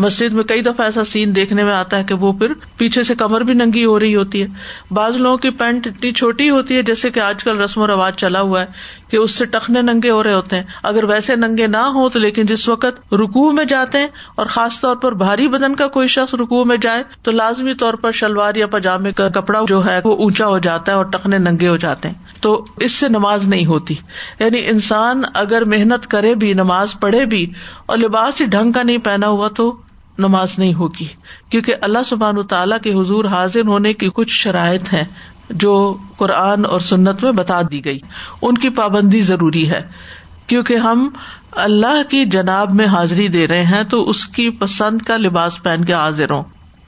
مسجد 0.00 0.34
میں 0.34 0.44
کئی 0.44 0.62
دفعہ 0.62 0.86
ایسا 0.86 1.04
سین 1.04 1.34
دیکھنے 1.34 1.64
میں 1.64 1.72
آتا 1.72 1.98
ہے 1.98 2.04
کہ 2.04 2.14
وہ 2.14 2.32
پھر 2.32 2.52
پیچھے 2.76 3.02
سے 3.02 3.14
کمر 3.14 3.40
بھی 3.40 3.54
ننگی 3.54 3.84
ہو 3.84 3.98
رہی 3.98 4.16
ہوتی 4.16 4.42
ہے۔ 4.42 4.46
بعض 4.90 5.16
لوگوں 5.16 5.36
کی 5.36 5.50
پینٹ 5.50 5.86
اتنی 5.86 6.12
چھوٹی 6.12 6.50
ہوتی 6.50 6.76
ہے 6.76 6.82
جیسے 6.82 7.10
کہ 7.10 7.20
آج 7.20 7.44
کل 7.44 7.60
رسم 7.60 7.80
و 7.80 7.86
رواج 7.86 8.14
چلا 8.16 8.40
ہوا 8.40 8.60
ہے 8.60 8.66
کہ 9.10 9.16
اس 9.16 9.30
سے 9.30 9.46
ٹخنے 9.46 9.82
ننگے 9.82 10.10
ہو 10.10 10.22
رہے 10.22 10.34
ہوتے 10.34 10.56
ہیں۔ 10.56 10.62
اگر 10.82 11.04
ویسے 11.04 11.36
ننگے 11.36 11.66
نہ 11.66 11.76
ہو 11.76 12.08
تو 12.08 12.18
لیکن 12.18 12.46
جس 12.46 12.68
وقت 12.68 13.14
رکو 13.14 13.52
میں 13.52 13.64
جاتے 13.64 13.98
ہیں 13.98 14.08
اور 14.34 14.46
خاص 14.46 14.80
طور 14.80 14.96
پر 14.96 15.14
بھاری 15.14 15.48
بدن 15.48 15.74
کا 15.74 15.88
کوئی 15.88 16.08
شخص 16.08 16.34
رکو 16.34 16.64
میں 16.64 16.76
جائے 16.76 17.02
تو 17.22 17.30
لازمی 17.30 17.74
طور 17.74 17.94
پر 17.94 18.12
شلوار 18.12 18.54
یا 18.54 18.66
پاجامے 18.66 19.12
کا 19.12 19.28
کپڑا 19.28 19.60
جو 19.68 19.86
ہے 19.86 20.00
وہ 20.04 20.16
اونچا 20.16 20.46
ہو 20.46 20.58
جاتا 20.58 20.92
ہے 20.92 20.96
اور 20.96 21.04
ٹخنے 21.04 21.38
ننگے 21.38 21.68
ہو 21.68 21.76
جاتے 21.76 22.08
ہیں۔ 22.08 22.14
تو 22.40 22.64
اس 22.76 22.92
سے 22.92 23.08
نماز 23.08 23.48
نہیں 23.48 23.66
ہوتی۔ 23.66 23.94
یعنی 24.40 24.68
انسان 24.68 25.22
اگر 25.34 25.64
محنت 25.64 26.06
کرے 26.06 26.34
بھی، 26.34 26.52
نماز 26.52 26.88
پڑھے 27.00 27.24
بھی 27.24 27.52
اور 27.86 27.98
لباس 27.98 28.40
ہی 28.40 28.46
ڈھنگ 28.46 28.72
کا 28.72 28.82
نہیں 28.82 28.98
پہنا 28.98 29.28
ہوا 29.28 29.48
تو 29.48 29.76
نماز 30.18 30.58
نہیں 30.58 30.74
ہوگی۔ 30.74 31.06
کیونکہ 31.50 31.74
اللہ 31.82 31.98
سبحان 32.06 32.46
تعالیٰ 32.46 32.78
کے 32.78 32.92
حضور 32.92 33.24
حاضر 33.24 33.66
ہونے 33.66 33.92
کی 33.92 34.08
کچھ 34.14 34.30
شرائط 34.30 34.94
ہیں 34.94 35.04
جو 35.50 35.96
قرآن 36.16 36.64
اور 36.64 36.80
سنت 36.80 37.24
میں 37.24 37.32
بتا 37.32 37.60
دی 37.70 37.84
گئی۔ 37.84 37.98
ان 38.42 38.58
کی 38.58 38.68
پابندی 38.68 39.20
ضروری 39.20 39.70
ہے۔ 39.70 39.80
کیونکہ 40.46 40.74
ہم 40.74 41.08
اللہ 41.52 42.02
کی 42.10 42.24
جناب 42.24 42.72
میں 42.72 42.86
حاضری 42.86 43.28
دے 43.28 43.46
رہے 43.46 43.64
ہیں 43.64 43.82
تو 43.82 44.08
اس 44.08 44.26
کی 44.26 44.50
پسند 44.50 45.02
کا 45.02 45.16
لباس 45.16 45.62
پہن 45.62 45.84
کے 45.84 45.92
حاضر 45.92 46.30
ہوں۔ 46.30 46.42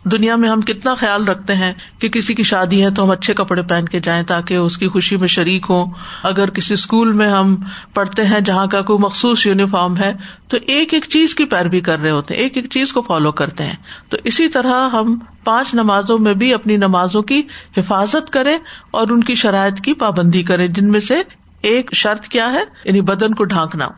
دنیا 0.05 0.37
میں 0.37 0.49
ہم 0.49 0.61
کتنا 0.61 0.95
خیال 0.95 1.25
رکھتے 1.25 1.55
ہیں 1.55 1.73
کہ 1.99 2.09
کسی 2.09 2.35
کی 2.35 2.43
شادی 2.43 2.85
ہے 2.85 2.91
تو 2.91 3.05
ہم 3.05 3.11
اچھے 3.11 3.35
کپڑے 3.35 3.63
پہن 3.63 3.85
کے 3.87 4.01
جائیں 4.01 4.23
تاکہ 4.23 4.55
اس 4.55 4.79
کی 4.79 4.89
خوشی 4.89 5.17
میں 5.17 5.29
شریک 5.29 5.67
ہوں۔ 5.71 5.91
اگر 6.23 6.51
کسی 6.51 6.75
اسکول 6.75 7.13
میں 7.13 7.31
ہم 7.31 7.57
پڑھتے 7.95 8.25
ہیں 8.25 8.41
جہاں 8.41 8.67
کا 8.67 8.83
کوئی 8.83 8.99
مخصوص 8.99 9.47
یونیفارم 9.47 9.97
ہے 9.97 10.13
تو 10.49 10.57
ایک 10.67 10.95
ایک 10.95 11.05
چیز 11.09 11.35
کی 11.35 11.45
پیروی 11.45 11.81
کر 11.81 11.99
رہے 11.99 12.11
ہوتے 12.11 12.35
ہیں، 12.35 12.43
ایک 12.43 12.57
ایک 12.57 12.71
چیز 12.71 12.93
کو 12.93 13.03
فالو 13.03 13.33
کرتے 13.33 13.65
ہیں۔ 13.65 13.77
تو 14.09 14.17
اسی 14.25 14.49
طرح 14.49 14.89
ہم 14.89 15.19
پانچ 15.45 15.75
نمازوں 15.75 16.19
میں 16.19 16.35
بھی 16.35 16.55
اپنی 16.55 16.77
نمازوں 16.77 17.23
کی 17.23 17.43
حفاظت 17.77 18.31
کریں 18.31 18.59
اور 18.91 19.09
ان 19.09 19.25
کی 19.25 19.35
شرائط 19.35 19.81
کی 19.81 19.95
پابندی 19.95 20.43
کریں۔ 20.43 20.69
جن 20.69 20.89
میں 20.89 21.01
سے 21.01 21.15
ایک 21.63 21.95
شرط 21.95 22.29
کیا 22.29 22.53
ہے؟ 22.53 22.63
یعنی 22.85 23.01
بدن 23.01 23.35
کو 23.35 23.45
ڈھانکنا۔ 23.45 23.89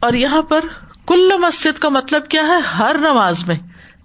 اور 0.00 0.12
یہاں 0.12 0.42
پر 0.42 0.60
کل 1.06 1.30
مسجد 1.38 1.78
کا 1.78 1.88
مطلب 1.88 2.28
کیا 2.28 2.42
ہے؟ 2.42 2.60
ہر 2.78 2.96
نماز 3.00 3.46
میں، 3.46 3.56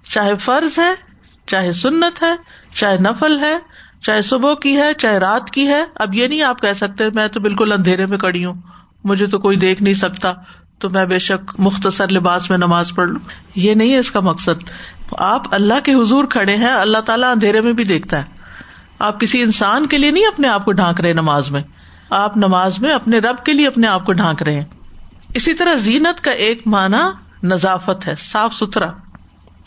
چاہے 0.10 0.38
فرض 0.38 0.80
ہے 0.80 1.13
چاہے 1.48 1.74
سنت 1.74 2.24
ہے، 2.24 2.34
چاہے 2.74 2.98
نفل 2.98 3.40
ہے، 3.40 3.58
چاہے 4.02 4.22
صبح 4.22 4.54
کی 4.54 4.78
ہے، 4.78 4.94
چاہے 4.94 5.18
رات 5.18 5.52
کی 5.52 5.68
ہے۔ 5.68 5.84
اب 5.96 6.14
یہ 6.14 6.28
نہیں 6.28 6.42
آپ 6.42 6.62
کہہ 6.62 6.74
سکتے، 6.74 7.04
میں 7.14 7.28
تو 7.28 7.40
بالکل 7.40 7.72
اندھیرے 7.72 8.06
میں 8.06 8.18
کڑی 8.18 8.46
ہوں۔ 8.46 8.54
مجھے 9.04 9.26
تو 9.26 9.40
کوئی 9.40 9.58
دیکھ 9.58 9.84
نہیں 9.84 9.94
سکتا، 9.94 10.34
تو 10.80 10.90
میں 10.90 11.06
بے 11.06 11.20
شک 11.20 11.56
مختصر 11.58 12.12
لباس 12.12 12.50
میں 12.50 12.58
نماز 12.58 12.92
پڑھ 12.96 13.10
لوں۔ 13.10 13.20
یہ 13.56 13.74
نہیں 13.74 13.94
ہے 13.94 13.98
اس 13.98 14.12
کا 14.12 14.20
مقصد۔ 14.20 14.70
آپ 15.18 15.54
اللہ 15.54 15.74
کے 15.84 15.94
حضور 15.94 16.24
کھڑے 16.24 16.56
ہیں، 16.56 16.72
اللہ 16.72 16.98
تعالیٰ 16.98 17.32
اندھیرے 17.32 17.62
میں 17.62 17.74
بھی 17.74 17.84
دیکھتا 17.84 18.18
ہے۔ 18.18 18.24
آپ 19.00 19.20
کسی 19.20 19.42
انسان 19.42 19.86
کے 19.86 19.98
لیے 19.98 20.12
نہیں 20.12 20.26
اپنے 20.26 20.48
آپ 20.48 20.66
کو 20.66 20.72
ڈھانک 20.72 21.02
رہے 21.02 21.14
نماز 21.14 21.52
میں۔ 21.52 21.62
آپ 22.10 22.38
نماز 22.38 22.80
میں 22.80 22.92
اپنے 22.92 23.20
رب 23.20 23.46
کے 23.46 23.54
لیے 23.54 23.68
اپنے 23.68 23.88
آپ 23.88 24.06
کو 24.06 24.14
ڈھانک 24.14 24.44
رہے 24.44 24.54
ہیں۔ 24.54 24.66
اسی 25.34 25.54
طرح 25.54 25.76
زینت 25.76 26.22
کا 26.22 26.32
ایک 26.32 26.62
معنی 26.66 27.12
نذافت 27.48 28.08
ہے، 28.08 28.16
صاف 28.18 28.54
ستھرا۔ 28.54 28.88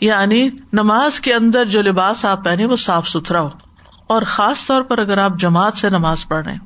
یعنی 0.01 0.49
نماز 0.73 1.19
کے 1.19 1.33
اندر 1.33 1.65
جو 1.65 1.81
لباس 1.81 2.25
آپ 2.25 2.45
پہنے 2.45 2.65
وہ 2.65 2.75
صاف 2.75 3.09
ستھرا 3.09 3.41
ہو۔ 3.41 3.49
اور 4.07 4.21
خاص 4.21 4.65
طور 4.65 4.81
پر 4.81 4.97
اگر 4.97 5.17
آپ 5.17 5.31
جماعت 5.39 5.77
سے 5.77 5.89
نماز 5.89 6.27
پڑھ 6.27 6.43
رہے 6.45 6.51
ہیں، 6.51 6.59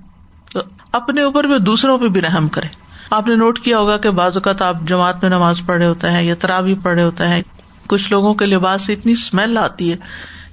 تو 0.51 0.59
اپنے 0.91 1.21
اوپر 1.21 1.43
بھی 1.43 1.59
دوسروں 1.59 1.97
پہ 1.97 2.07
بھی 2.07 2.21
رحم 2.21 2.47
کرے 2.47 2.67
آپ 3.09 3.27
نے 3.27 3.35
نوٹ 3.35 3.59
کیا 3.59 3.79
ہوگا 3.79 3.97
کہ 3.97 4.09
بعض 4.09 4.37
اوقات 4.37 4.61
آپ 4.61 4.75
جماعت 4.87 5.21
میں 5.21 5.29
نماز 5.29 5.61
پڑھ 5.65 5.77
رہے 5.77 5.85
ہوتے 5.85 6.11
ہیں 6.11 6.23
یا 6.23 6.35
ترابی 6.39 6.75
پڑھ 6.83 6.93
رہے 6.93 7.03
ہوتے 7.03 7.27
ہیں۔ 7.27 7.41
کچھ 7.87 8.11
لوگوں 8.11 8.33
کے 8.33 8.45
لباس 8.45 8.81
سے 8.81 8.93
اتنی 8.93 9.11
اسمیل 9.11 9.57
آتی 9.57 9.91
ہے 9.91 9.97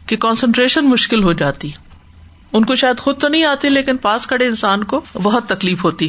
کہ 0.07 0.17
کانسنٹریشن 0.17 0.89
مشکل 0.89 1.25
ہو 1.25 1.33
جاتی۔ 1.33 1.71
ان 2.53 2.65
کو 2.65 2.75
شاید 2.75 2.99
خود 2.99 3.21
تو 3.21 3.29
نہیں 3.29 3.45
آتی، 3.45 3.69
لیکن 3.69 3.97
پاس 3.97 4.27
کھڑے 4.27 4.47
انسان 4.47 4.85
کو 4.85 5.01
بہت 5.15 5.47
تکلیف 5.47 5.85
ہوتی۔ 5.85 6.09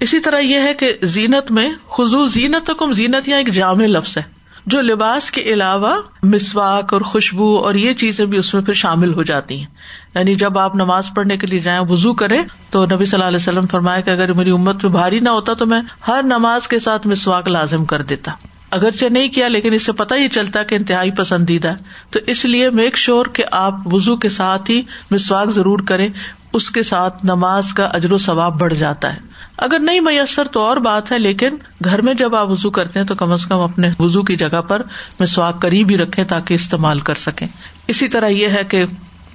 اسی 0.00 0.20
طرح 0.20 0.38
یہ 0.38 0.60
ہے 0.60 0.74
کہ 0.74 0.92
زینت 1.02 1.50
میں 1.50 1.70
خزو 1.90 2.26
زینت 2.26 2.70
کم 2.78 2.92
زینت 2.92 3.28
یا 3.28 3.36
ایک 3.36 3.48
جامع 3.48 3.86
لفظ 3.86 4.16
ہے۔ 4.16 4.39
جو 4.70 4.82
لباس 4.82 5.30
کے 5.30 5.40
علاوہ 5.40 6.02
مسواک 6.22 6.92
اور 6.92 7.00
خوشبو 7.00 7.56
اور 7.56 7.74
یہ 7.74 7.92
چیزیں 7.92 8.26
بھی 8.26 8.38
اس 8.38 8.54
میں 8.54 8.62
پھر 8.62 8.72
شامل 8.72 9.14
ہو 9.14 9.22
جاتی 9.22 9.58
ہیں۔ 9.58 9.66
یعنی 10.14 10.34
جب 10.34 10.58
آپ 10.58 10.74
نماز 10.74 11.10
پڑھنے 11.14 11.36
کے 11.36 11.46
لیے 11.46 11.58
جائیں 11.58 11.80
وزو 11.80 12.14
کرے 12.14 12.38
تو 12.70 12.84
نبی 12.84 13.04
صلی 13.04 13.16
اللہ 13.16 13.28
علیہ 13.28 13.36
وسلم 13.36 13.66
فرمایا 13.66 14.00
کہ 14.00 14.10
اگر 14.10 14.32
میری 14.32 14.50
امت 14.50 14.84
میں 14.84 14.92
بھاری 14.92 15.20
نہ 15.20 15.28
ہوتا 15.28 15.54
تو 15.54 15.66
میں 15.66 15.80
ہر 16.08 16.20
نماز 16.22 16.68
کے 16.68 16.78
ساتھ 16.78 17.06
مسواک 17.06 17.48
لازم 17.48 17.84
کر 17.84 18.02
دیتا۔ 18.02 18.32
اگرچہ 18.70 19.06
نہیں 19.06 19.28
کیا، 19.28 19.48
لیکن 19.48 19.72
اس 19.72 19.82
سے 19.82 19.92
پتا 19.92 20.16
ہی 20.16 20.28
چلتا 20.28 20.62
کہ 20.62 20.74
انتہائی 20.74 21.10
پسندیدہ۔ 21.10 21.72
تو 22.10 22.18
اس 22.26 22.44
لیے 22.44 22.70
میک 22.70 22.96
شیور 22.96 23.26
کہ 23.26 23.44
آپ 23.52 23.74
وزو 23.92 24.16
کے 24.16 24.28
ساتھ 24.28 24.70
ہی 24.70 24.82
مسواک 25.10 25.48
ضرور 25.48 25.78
کرے 25.78 26.08
اس 26.52 26.70
کے 26.70 26.82
ساتھ 26.82 27.24
نماز 27.24 27.72
کا 27.72 27.84
اجر 27.84 28.12
و 28.12 28.18
ثواب 28.18 28.60
بڑھ 28.60 28.74
جاتا 28.74 29.14
ہے۔ 29.14 29.29
اگر 29.56 29.78
نہیں 29.78 30.00
میسر 30.00 30.44
تو 30.44 30.60
اور 30.60 30.76
بات 30.76 31.12
ہے، 31.12 31.18
لیکن 31.18 31.50
گھر 31.84 32.02
میں 32.02 32.14
جب 32.14 32.34
آپ 32.34 32.50
وزو 32.50 32.70
کرتے 32.70 32.98
ہیں 32.98 33.06
تو 33.06 33.14
کم 33.14 33.32
از 33.32 33.46
کم 33.46 33.60
اپنے 33.60 33.90
وزو 33.98 34.22
کی 34.22 34.36
جگہ 34.36 34.60
پر 34.60 34.82
مسواک 35.20 35.62
قریب 35.62 35.90
ہی 35.90 35.98
رکھے 35.98 36.24
تاکہ 36.24 36.54
استعمال 36.54 36.98
کر 36.98 37.14
سکیں۔ 37.14 37.46
اسی 37.88 38.08
طرح 38.08 38.26
یہ 38.26 38.48
ہے 38.48 38.64
کہ 38.68 38.84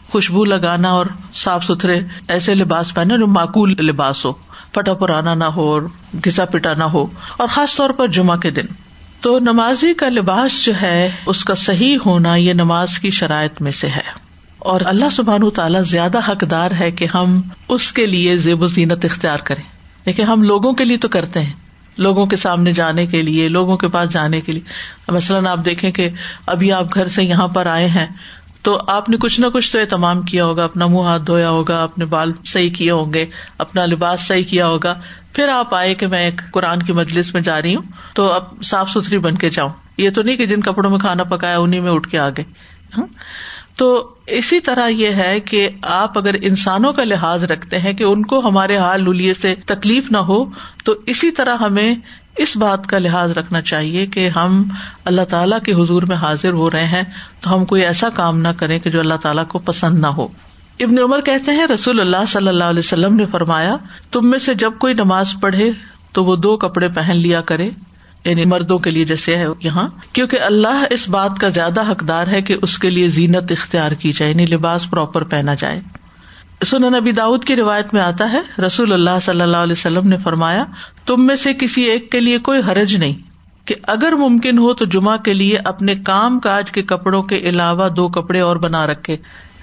خوشبو 0.10 0.46
لگانا 0.46 0.90
اور 0.90 1.06
صاف 1.34 1.66
ستھرے 1.66 2.00
ایسے 2.28 2.56
لباس 2.56 2.94
پہنے 2.94 3.18
جو 3.18 3.28
معقول 3.28 3.72
لباس 3.72 4.26
ہو، 4.26 4.34
پٹا 4.72 4.94
پرانا 4.94 5.34
نہ 5.34 5.44
ہو 5.44 5.72
اور 5.72 5.82
گسا 6.28 6.46
پٹا 6.46 6.74
نہ 6.78 6.84
ہو۔ 6.84 7.08
اور 7.38 7.48
خاص 7.48 7.76
طور 7.76 7.90
پر 7.90 8.08
جمعہ 8.08 8.38
کے 8.38 8.50
دن۔ 8.50 8.66
تو 9.22 9.40
نمازی 9.40 9.94
کا 9.94 10.10
لباس 10.10 10.66
جو 10.66 10.74
ہے، 10.82 11.12
اس 11.26 11.46
کا 11.46 11.56
صحیح 11.56 11.98
ہونا 12.06 12.36
یہ 12.36 12.54
نماز 12.54 13.00
کی 13.00 13.12
شرائط 13.12 13.62
میں 13.62 13.72
سے 13.72 13.88
ہے۔ 13.88 14.26
اور 14.60 14.82
اللہ 14.86 15.10
سبحان 15.12 15.50
تعالیٰ 15.50 15.84
زیادہ 15.84 16.18
حقدار 16.18 16.72
ہے 16.80 16.92
کہ 16.92 17.08
ہم 17.14 17.42
اس 17.70 17.92
کے 17.92 18.06
لیے 18.06 18.38
زیب 18.38 18.62
و 18.62 18.68
زینت 18.68 19.06
اختیار 19.06 19.38
کریں۔ 19.38 19.75
لیکن 20.06 20.24
ہم 20.24 20.44
لوگوں 20.44 20.74
کے 20.74 20.86
لیے 20.86 20.98
تو 20.98 21.08
کرتے 21.08 21.42
ہیں۔ 21.42 21.54
لوگوں 21.98 22.26
کے 22.26 22.36
سامنے 22.36 22.72
جانے 22.72 23.06
کے 23.06 23.22
لیے، 23.22 23.48
لوگوں 23.48 23.78
کے 23.78 23.88
پاس 23.88 24.10
جانے 24.10 24.42
کے 24.42 24.52
لیے۔ 24.52 24.62
مثلاً 25.08 25.48
آپ 25.48 25.60
دیکھیں 25.66 25.92
کہ 25.92 26.10
ابھی 26.46 26.72
آپ 26.72 26.94
گھر 26.94 27.06
سے 27.06 27.24
یہاں 27.24 27.48
پر 27.48 27.66
آئے 27.66 27.88
ہیں 27.88 28.08
تو 28.62 28.80
آپ 28.88 29.10
نے 29.10 29.18
کچھ 29.18 29.40
نہ 29.40 29.46
کچھ 29.54 29.72
تو 29.72 29.80
اہتمام 29.80 30.22
کیا 30.22 30.46
ہوگا، 30.46 30.64
اپنا 30.64 30.88
منہ 30.88 31.02
ہاتھ 31.02 31.22
دھویا 31.28 31.50
ہوگا، 31.50 31.84
اپنے 31.84 32.06
بال 32.06 32.32
صحیح 32.46 32.70
کیے 32.70 32.92
ہوں 32.92 33.14
گے، 33.14 33.26
اپنا 33.58 33.86
لباس 33.86 34.22
صحیح 34.22 34.44
کیا 34.44 34.68
ہوگا۔ 34.68 35.00
پھر 35.34 35.50
آپ 35.50 35.76
آئے 35.76 35.96
کہ 35.96 36.08
میں 36.08 36.20
ایک 36.20 36.42
قرآن 36.52 36.84
کی 36.84 36.94
مجلس 36.94 37.34
میں 37.34 37.42
جا 37.42 37.62
رہی 37.62 37.76
ہوں، 37.76 37.84
تو 38.14 38.32
اب 38.32 38.44
صاف 38.64 38.90
ستھری 38.90 39.18
بن 39.18 39.36
کے 39.36 39.50
جاؤں۔ 39.50 39.70
یہ 39.98 40.10
تو 40.10 40.22
نہیں 40.22 40.36
کہ 40.36 40.46
جن 40.46 40.62
کپڑوں 40.62 40.92
میں 40.92 41.00
کھانا 41.00 41.24
پکایا 41.24 41.58
انہیں 41.58 41.82
میں 41.82 41.92
اٹھ 41.92 42.10
کے 42.10 42.20
آ 42.20 42.30
گئے 42.30 42.44
ہاں؟ 42.98 43.06
تو 43.76 44.16
اسی 44.28 44.60
طرح 44.60 44.88
یہ 44.88 45.10
ہے 45.10 45.40
کہ 45.40 45.70
آپ 45.82 46.18
اگر 46.18 46.36
انسانوں 46.42 46.94
کا 46.94 47.04
لحاظ 47.04 47.44
رکھتے 47.44 47.80
ہیں 47.80 47.94
کہ 47.94 48.04
ان 48.04 48.26
کو 48.26 48.40
ہمارے 48.40 48.78
حال 48.78 49.04
لولیے 49.04 49.34
سے 49.34 49.56
تکلیف 49.66 50.12
نہ 50.12 50.18
ہو، 50.18 50.46
تو 50.84 50.94
اسی 51.06 51.32
طرح 51.32 51.58
ہمیں 51.58 51.96
اس 52.38 52.58
بات 52.58 52.88
کا 52.88 53.00
لحاظ 53.00 53.32
رکھنا 53.32 53.62
چاہیے 53.62 54.06
کہ 54.06 54.30
ہم 54.30 54.64
اللہ 55.06 55.22
تعالیٰ 55.30 55.60
کے 55.60 55.74
حضور 55.74 56.04
میں 56.04 56.16
حاضر 56.16 56.54
ہو 56.54 56.70
رہے 56.70 56.86
ہیں، 56.86 57.04
تو 57.42 57.54
ہم 57.54 57.66
کوئی 57.66 57.86
ایسا 57.86 58.10
کام 58.10 58.40
نہ 58.40 58.48
کریں 58.58 58.80
کہ 58.80 58.90
جو 58.90 59.00
اللہ 59.00 59.14
تعالیٰ 59.22 59.48
کو 59.48 59.60
پسند 59.60 60.00
نہ 60.00 60.08
ہو۔ 60.08 60.28
ابن 60.80 61.00
عمر 61.00 61.22
کہتے 61.22 61.52
ہیں، 61.52 61.68
رسول 61.68 62.00
اللہ 62.00 62.26
صلی 62.28 62.48
اللہ 62.48 62.64
علیہ 62.64 62.80
وسلم 62.80 63.16
نے 63.16 63.26
فرمایا، 63.26 63.76
تم 64.12 64.30
میں 64.30 64.40
سے 64.40 64.54
جب 64.54 64.72
کوئی 64.80 64.94
نماز 64.94 65.36
پڑھے 65.42 65.72
تو 66.12 66.26
وہ 66.26 66.36
دو 66.36 66.58
کپڑے 66.58 66.88
پہن 66.88 67.16
لیا 67.16 67.42
کرے۔ 67.42 67.70
یعنی 68.26 68.46
مردوں 68.46 68.78
کے 68.78 68.92
لیے 68.92 69.06
جیسے 69.06 69.36
ہے 69.36 69.46
یہاں، 69.60 69.88
کیونکہ 70.14 70.42
اللہ 70.42 70.84
اس 70.90 71.10
بات 71.10 71.40
کا 71.40 71.50
زیادہ 71.50 71.92
حقدار 71.92 72.28
ہے 72.28 72.42
کہ 72.42 72.56
اس 72.62 72.80
کے 72.80 72.90
لیے 72.90 73.08
زینت 73.08 73.52
اختیار 73.52 73.92
کی 73.92 74.12
جائے 74.12 74.32
یعنی 74.32 74.46
لباس 74.46 74.90
پراپر 74.90 75.24
پہنا 75.24 75.54
جائے۔ 75.54 75.82
سن 76.66 76.82
نبی 76.82 77.12
داود 77.12 77.44
کی 77.44 77.56
روایت 77.56 77.94
میں 77.94 78.02
آتا 78.02 78.32
ہے، 78.32 78.62
رسول 78.62 78.94
اللہ 78.94 79.20
صلی 79.22 79.42
اللہ 79.42 79.58
علیہ 79.58 79.72
وسلم 79.72 80.08
نے 80.08 80.18
فرمایا، 80.18 80.66
تم 81.06 81.26
میں 81.28 81.36
سے 81.36 81.54
کسی 81.54 81.84
ایک 81.84 82.12
کے 82.12 82.20
لیے 82.20 82.38
کوئی 82.38 82.62
حرج 82.68 82.96
نہیں 82.96 83.14
کہ 83.66 83.76
اگر 83.84 84.12
ممکن 84.12 84.58
ہو 84.58 84.74
تو 84.74 84.86
جمعہ 84.86 85.18
کے 85.18 85.34
لیے 85.34 85.58
اپنے 85.58 85.96
کام 85.96 86.40
کاج 86.40 86.72
کے 86.72 86.82
کپڑوں 86.82 87.24
کے 87.24 87.38
علاوہ 87.38 87.90
دو 87.90 88.08
کپڑے 88.08 88.40
اور 88.40 88.56
بنا 88.56 88.86
رکھے 88.86 89.14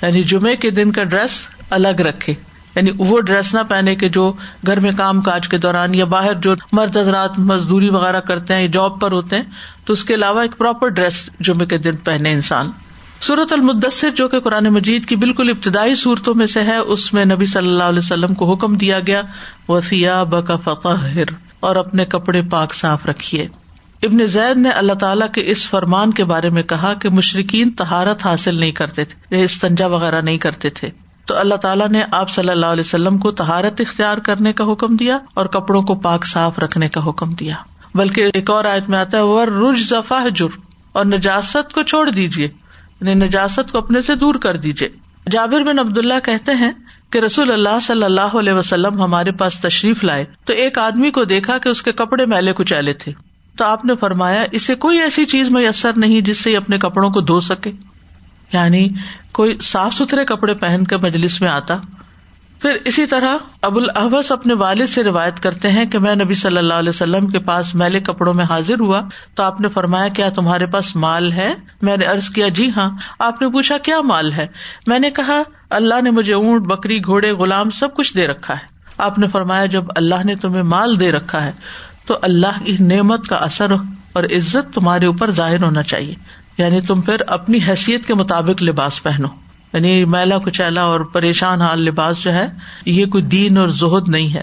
یعنی 0.02 0.22
جمعے 0.22 0.56
کے 0.56 0.70
دن 0.70 0.90
کا 0.90 1.04
ڈریس 1.04 1.48
الگ 1.70 2.00
رکھے۔ 2.00 2.34
یعنی 2.76 2.90
وہ 2.98 3.20
ڈریس 3.20 3.54
نہ 3.54 3.60
پہنے 3.68 3.94
کے 3.94 4.08
جو 4.08 4.32
گھر 4.66 4.80
میں 4.80 4.92
کام 4.92 5.20
کاج 5.20 5.48
کے 5.48 5.58
دوران 5.58 5.94
یا 5.94 6.04
باہر 6.04 6.34
جو 6.34 6.54
مرد 6.72 6.96
حضرات 6.96 7.38
مزدوری 7.38 7.88
وغیرہ 7.88 8.20
کرتے 8.20 8.54
ہیں 8.54 8.60
یا 8.60 8.68
جاب 8.72 9.00
پر 9.00 9.12
ہوتے 9.12 9.36
ہیں، 9.36 9.42
تو 9.84 9.92
اس 9.92 10.04
کے 10.04 10.14
علاوہ 10.14 10.40
ایک 10.40 10.58
پراپر 10.58 10.88
ڈریس 10.88 11.30
جمعے 11.40 11.66
کے 11.66 11.78
دن 11.78 11.96
پہنے 11.96 12.32
انسان۔ 12.32 12.70
صورت 13.20 13.52
المدثر 13.52 14.10
جو 14.10 14.28
کہ 14.28 14.40
قرآن 14.40 14.64
مجید 14.64 15.04
کی 15.04 15.16
بالکل 15.16 15.50
ابتدائی 15.50 15.94
صورتوں 15.94 16.34
میں 16.34 16.46
سے 16.46 16.62
ہے، 16.62 16.76
اس 16.76 17.14
میں 17.14 17.24
نبی 17.24 17.46
صلی 17.46 17.68
اللہ 17.68 17.82
علیہ 17.82 17.98
وسلم 17.98 18.34
کو 18.34 18.52
حکم 18.52 18.76
دیا 18.76 19.00
گیا 19.06 19.22
وفیا 19.68 20.22
بکا 20.22 20.56
فقر 20.56 21.30
اور 21.60 21.76
اپنے 21.76 22.04
کپڑے 22.04 22.42
پاک 22.42 22.74
صاف 22.74 23.06
رکھیے۔ 23.06 23.48
ابن 24.02 24.26
زید 24.26 24.56
نے 24.56 24.70
اللہ 24.70 24.92
تعالیٰ 24.92 25.30
کے 25.32 25.42
اس 25.44 25.68
فرمان 25.70 26.12
کے 26.12 26.24
بارے 26.24 26.50
میں 26.50 26.62
کہا 26.62 26.94
کہ 26.94 27.08
مشرقین 27.08 27.70
تہارت 27.70 28.26
حاصل 28.26 28.54
نہیں 28.54 28.72
کرتے 28.72 29.04
تھے 29.04 29.42
استنجا 29.44 29.86
وغیرہ 29.86 30.20
نہیں 30.20 30.38
کرتے 30.38 30.70
تھے۔ 30.70 30.88
تو 31.26 31.38
اللہ 31.38 31.54
تعالیٰ 31.54 31.88
نے 31.88 32.02
آپ 32.12 32.30
صلی 32.30 32.48
اللہ 32.48 32.66
علیہ 32.66 32.80
وسلم 32.80 33.18
کو 33.18 33.30
تہارت 33.30 33.80
اختیار 33.80 34.18
کرنے 34.18 34.52
کا 34.52 34.72
حکم 34.72 34.96
دیا 34.96 35.18
اور 35.34 35.46
کپڑوں 35.46 35.82
کو 35.82 35.94
پاک 35.94 36.26
صاف 36.26 36.58
رکھنے 36.58 36.88
کا 36.88 37.08
حکم 37.08 37.34
دیا۔ 37.34 37.54
بلکہ 37.94 38.30
ایک 38.34 38.50
اور 38.50 38.64
آیت 38.64 38.88
میں 38.88 38.98
آتا 38.98 39.16
ہے 39.16 39.22
ور 39.22 39.48
رج 39.48 39.78
ذفا 39.88 40.24
جر 40.34 40.58
اور 40.92 41.04
نجاست 41.04 41.72
کو 41.72 41.82
چھوڑ 41.82 42.10
دیجیے 42.10 42.48
یعنی 43.00 43.14
نجاست 43.14 43.72
کو 43.72 43.78
اپنے 43.78 44.02
سے 44.02 44.14
دور 44.14 44.34
کر 44.34 44.56
دیجیے 44.56 44.88
جابر 45.30 45.62
بن 45.62 45.78
عبد 45.78 45.98
اللہ 45.98 46.14
کہتے 46.24 46.52
ہیں 46.52 46.72
کہ 47.10 47.18
رسول 47.18 47.52
اللہ 47.52 47.80
صلی 47.82 48.02
اللہ 48.02 48.20
علیہ 48.20 48.52
وسلم 48.52 49.02
ہمارے 49.02 49.32
پاس 49.32 49.60
تشریف 49.60 50.04
لائے 50.04 50.24
تو 50.44 50.52
ایک 50.52 50.78
آدمی 50.78 51.10
کو 51.10 51.24
دیکھا 51.24 51.58
کہ 51.58 51.68
اس 51.68 51.82
کے 51.82 51.92
کپڑے 51.92 52.26
میلے 52.26 52.52
کچیلے 52.52 52.92
تھے۔ 52.92 53.12
تو 53.56 53.64
آپ 53.64 53.84
نے 53.84 53.96
فرمایا، 53.96 54.44
اسے 54.52 54.74
کوئی 54.74 54.98
ایسی 54.98 55.26
چیز 55.26 55.50
میسر 55.50 55.90
نہیں 55.96 56.20
جس 56.20 56.38
سے 56.38 56.56
اپنے 56.56 56.78
کپڑوں 56.78 57.10
کو 57.10 57.20
دھو 57.20 57.40
سکے۔ 57.40 57.72
یعنی 58.52 58.88
کوئی 59.32 59.58
صاف 59.62 59.94
ستھرے 59.94 60.24
کپڑے 60.24 60.54
پہن 60.54 60.84
کر 60.84 60.96
مجلس 60.96 61.40
میں 61.40 61.48
آتا۔ 61.48 61.76
پھر 62.62 62.70
اسی 62.84 63.06
طرح 63.06 63.36
ابو 63.62 63.78
الحبس 63.78 64.32
اپنے 64.32 64.54
والد 64.54 64.86
سے 64.86 65.02
روایت 65.02 65.40
کرتے 65.40 65.70
ہیں 65.70 65.84
کہ 65.84 65.98
میں 65.98 66.14
نبی 66.14 66.34
صلی 66.34 66.56
اللہ 66.56 66.74
علیہ 66.74 66.88
وسلم 66.88 67.26
کے 67.26 67.38
پاس 67.38 67.74
میلے 67.74 68.00
کپڑوں 68.00 68.34
میں 68.34 68.44
حاضر 68.44 68.80
ہوا 68.80 69.00
تو 69.34 69.42
آپ 69.42 69.60
نے 69.60 69.68
فرمایا 69.68 70.08
کیا 70.08 70.28
تمہارے 70.28 70.66
پاس 70.66 70.96
مال 70.96 71.32
ہے؟ 71.32 71.54
میں 71.82 71.96
نے 71.96 72.04
ارض 72.04 72.28
کیا 72.28 72.48
جی 72.48 72.70
ہاں۔ 72.76 72.90
آپ 73.18 73.42
نے 73.42 73.48
پوچھا، 73.48 73.78
کیا 73.78 74.00
مال 74.00 74.32
ہے؟ 74.32 74.46
میں 74.86 74.98
نے 74.98 75.10
کہا، 75.10 75.42
اللہ 75.70 76.00
نے 76.02 76.10
مجھے 76.10 76.34
اونٹ، 76.34 76.66
بکری، 76.66 77.04
گھوڑے، 77.04 77.32
غلام 77.32 77.70
سب 77.70 77.94
کچھ 77.94 78.16
دے 78.16 78.26
رکھا 78.26 78.54
ہے۔ 78.54 78.66
آپ 78.98 79.18
نے 79.18 79.28
فرمایا، 79.28 79.66
جب 79.66 79.84
اللہ 79.96 80.24
نے 80.24 80.34
تمہیں 80.34 80.62
مال 80.62 81.00
دے 81.00 81.12
رکھا 81.12 81.44
ہے 81.44 81.52
تو 82.06 82.18
اللہ 82.22 82.64
کی 82.64 82.76
نعمت 82.80 83.26
کا 83.26 83.36
اثر 83.36 83.72
اور 84.12 84.24
عزت 84.24 84.74
تمہارے 84.74 85.06
اوپر 85.06 85.30
ظاہر 85.30 85.62
ہونا 85.62 85.82
چاہیے۔ 85.82 86.14
یعنی 86.58 86.80
تم 86.80 87.00
پھر 87.00 87.16
اپنی 87.26 87.58
حیثیت 87.68 88.06
کے 88.06 88.14
مطابق 88.14 88.62
لباس 88.62 89.02
پہنو۔ 89.02 89.28
یعنی 89.72 90.04
میلا، 90.04 90.38
کچیلا 90.38 90.82
اور 90.82 91.00
پریشان 91.00 91.62
حال 91.62 91.80
لباس 91.82 92.22
جو 92.22 92.32
ہے، 92.32 92.48
یہ 92.86 93.06
کوئی 93.06 93.24
دین 93.24 93.58
اور 93.58 93.68
زہد 93.68 94.08
نہیں 94.08 94.34
ہے۔ 94.34 94.42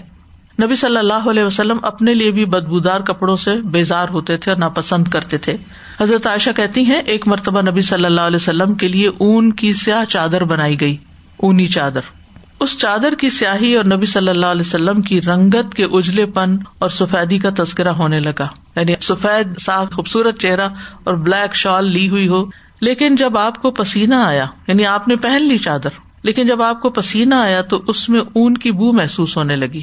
نبی 0.62 0.76
صلی 0.76 0.96
اللہ 0.96 1.28
علیہ 1.30 1.44
وسلم 1.44 1.76
اپنے 1.82 2.14
لیے 2.14 2.30
بھی 2.30 2.44
بدبودار 2.44 3.00
کپڑوں 3.00 3.36
سے 3.36 3.50
بیزار 3.52 4.08
ہوتے 4.08 4.36
تھے 4.36 4.52
اور 4.52 4.58
ناپسند 4.58 5.08
کرتے 5.08 5.38
تھے۔ 5.38 5.56
حضرت 6.00 6.26
عائشہ 6.26 6.50
کہتی 6.50 6.84
ہیں، 6.84 7.00
ایک 7.06 7.28
مرتبہ 7.28 7.60
نبی 7.70 7.80
صلی 7.80 8.04
اللہ 8.04 8.20
علیہ 8.20 8.36
وسلم 8.36 8.74
کے 8.74 8.88
لیے 8.88 9.08
اون 9.08 9.52
کی 9.52 9.72
سیاہ 9.72 10.04
چادر 10.04 10.44
بنائی 10.44 10.80
گئی۔ 10.80 10.96
اونی 11.36 11.66
چادر۔ 11.66 12.00
اس 12.60 12.78
چادر 12.78 13.14
کی 13.14 13.30
سیاہی 13.30 13.76
اور 13.76 13.84
نبی 13.84 14.06
صلی 14.06 14.28
اللہ 14.28 14.46
علیہ 14.46 14.60
وسلم 14.60 15.02
کی 15.02 15.22
رنگت 15.22 15.74
کے 15.74 15.84
اجلے 15.84 16.26
پن 16.26 16.56
اور 16.78 16.88
سفیدی 16.88 17.38
کا 17.38 17.48
تذکرہ 17.58 17.88
ہونے 17.88 18.20
لگا۔ 18.20 18.46
یعنی 18.76 18.94
سفید، 19.00 19.60
صاف، 19.60 19.92
خوبصورت 19.92 20.38
چہرہ 20.38 20.68
اور 21.04 21.14
بلیک 21.14 21.54
شال 21.54 21.90
لی 21.90 22.08
ہوئی 22.08 22.28
ہو۔ 22.28 22.44
لیکن 22.80 23.16
جب 23.16 23.38
آپ 23.38 23.62
کو 23.62 23.70
پسینہ 23.70 24.14
آیا 24.14 24.46
یعنی 24.66 24.86
آپ 24.86 25.08
نے 25.08 25.16
پہن 25.16 25.42
لی 25.42 25.58
چادر، 25.58 25.88
لیکن 26.22 26.46
جب 26.46 26.62
آپ 26.62 26.82
کو 26.82 26.90
پسینہ 26.90 27.34
آیا 27.34 27.62
تو 27.62 27.82
اس 27.86 28.08
میں 28.08 28.20
اون 28.20 28.54
کی 28.54 28.70
بو 28.70 28.92
محسوس 28.92 29.36
ہونے 29.36 29.56
لگی۔ 29.56 29.82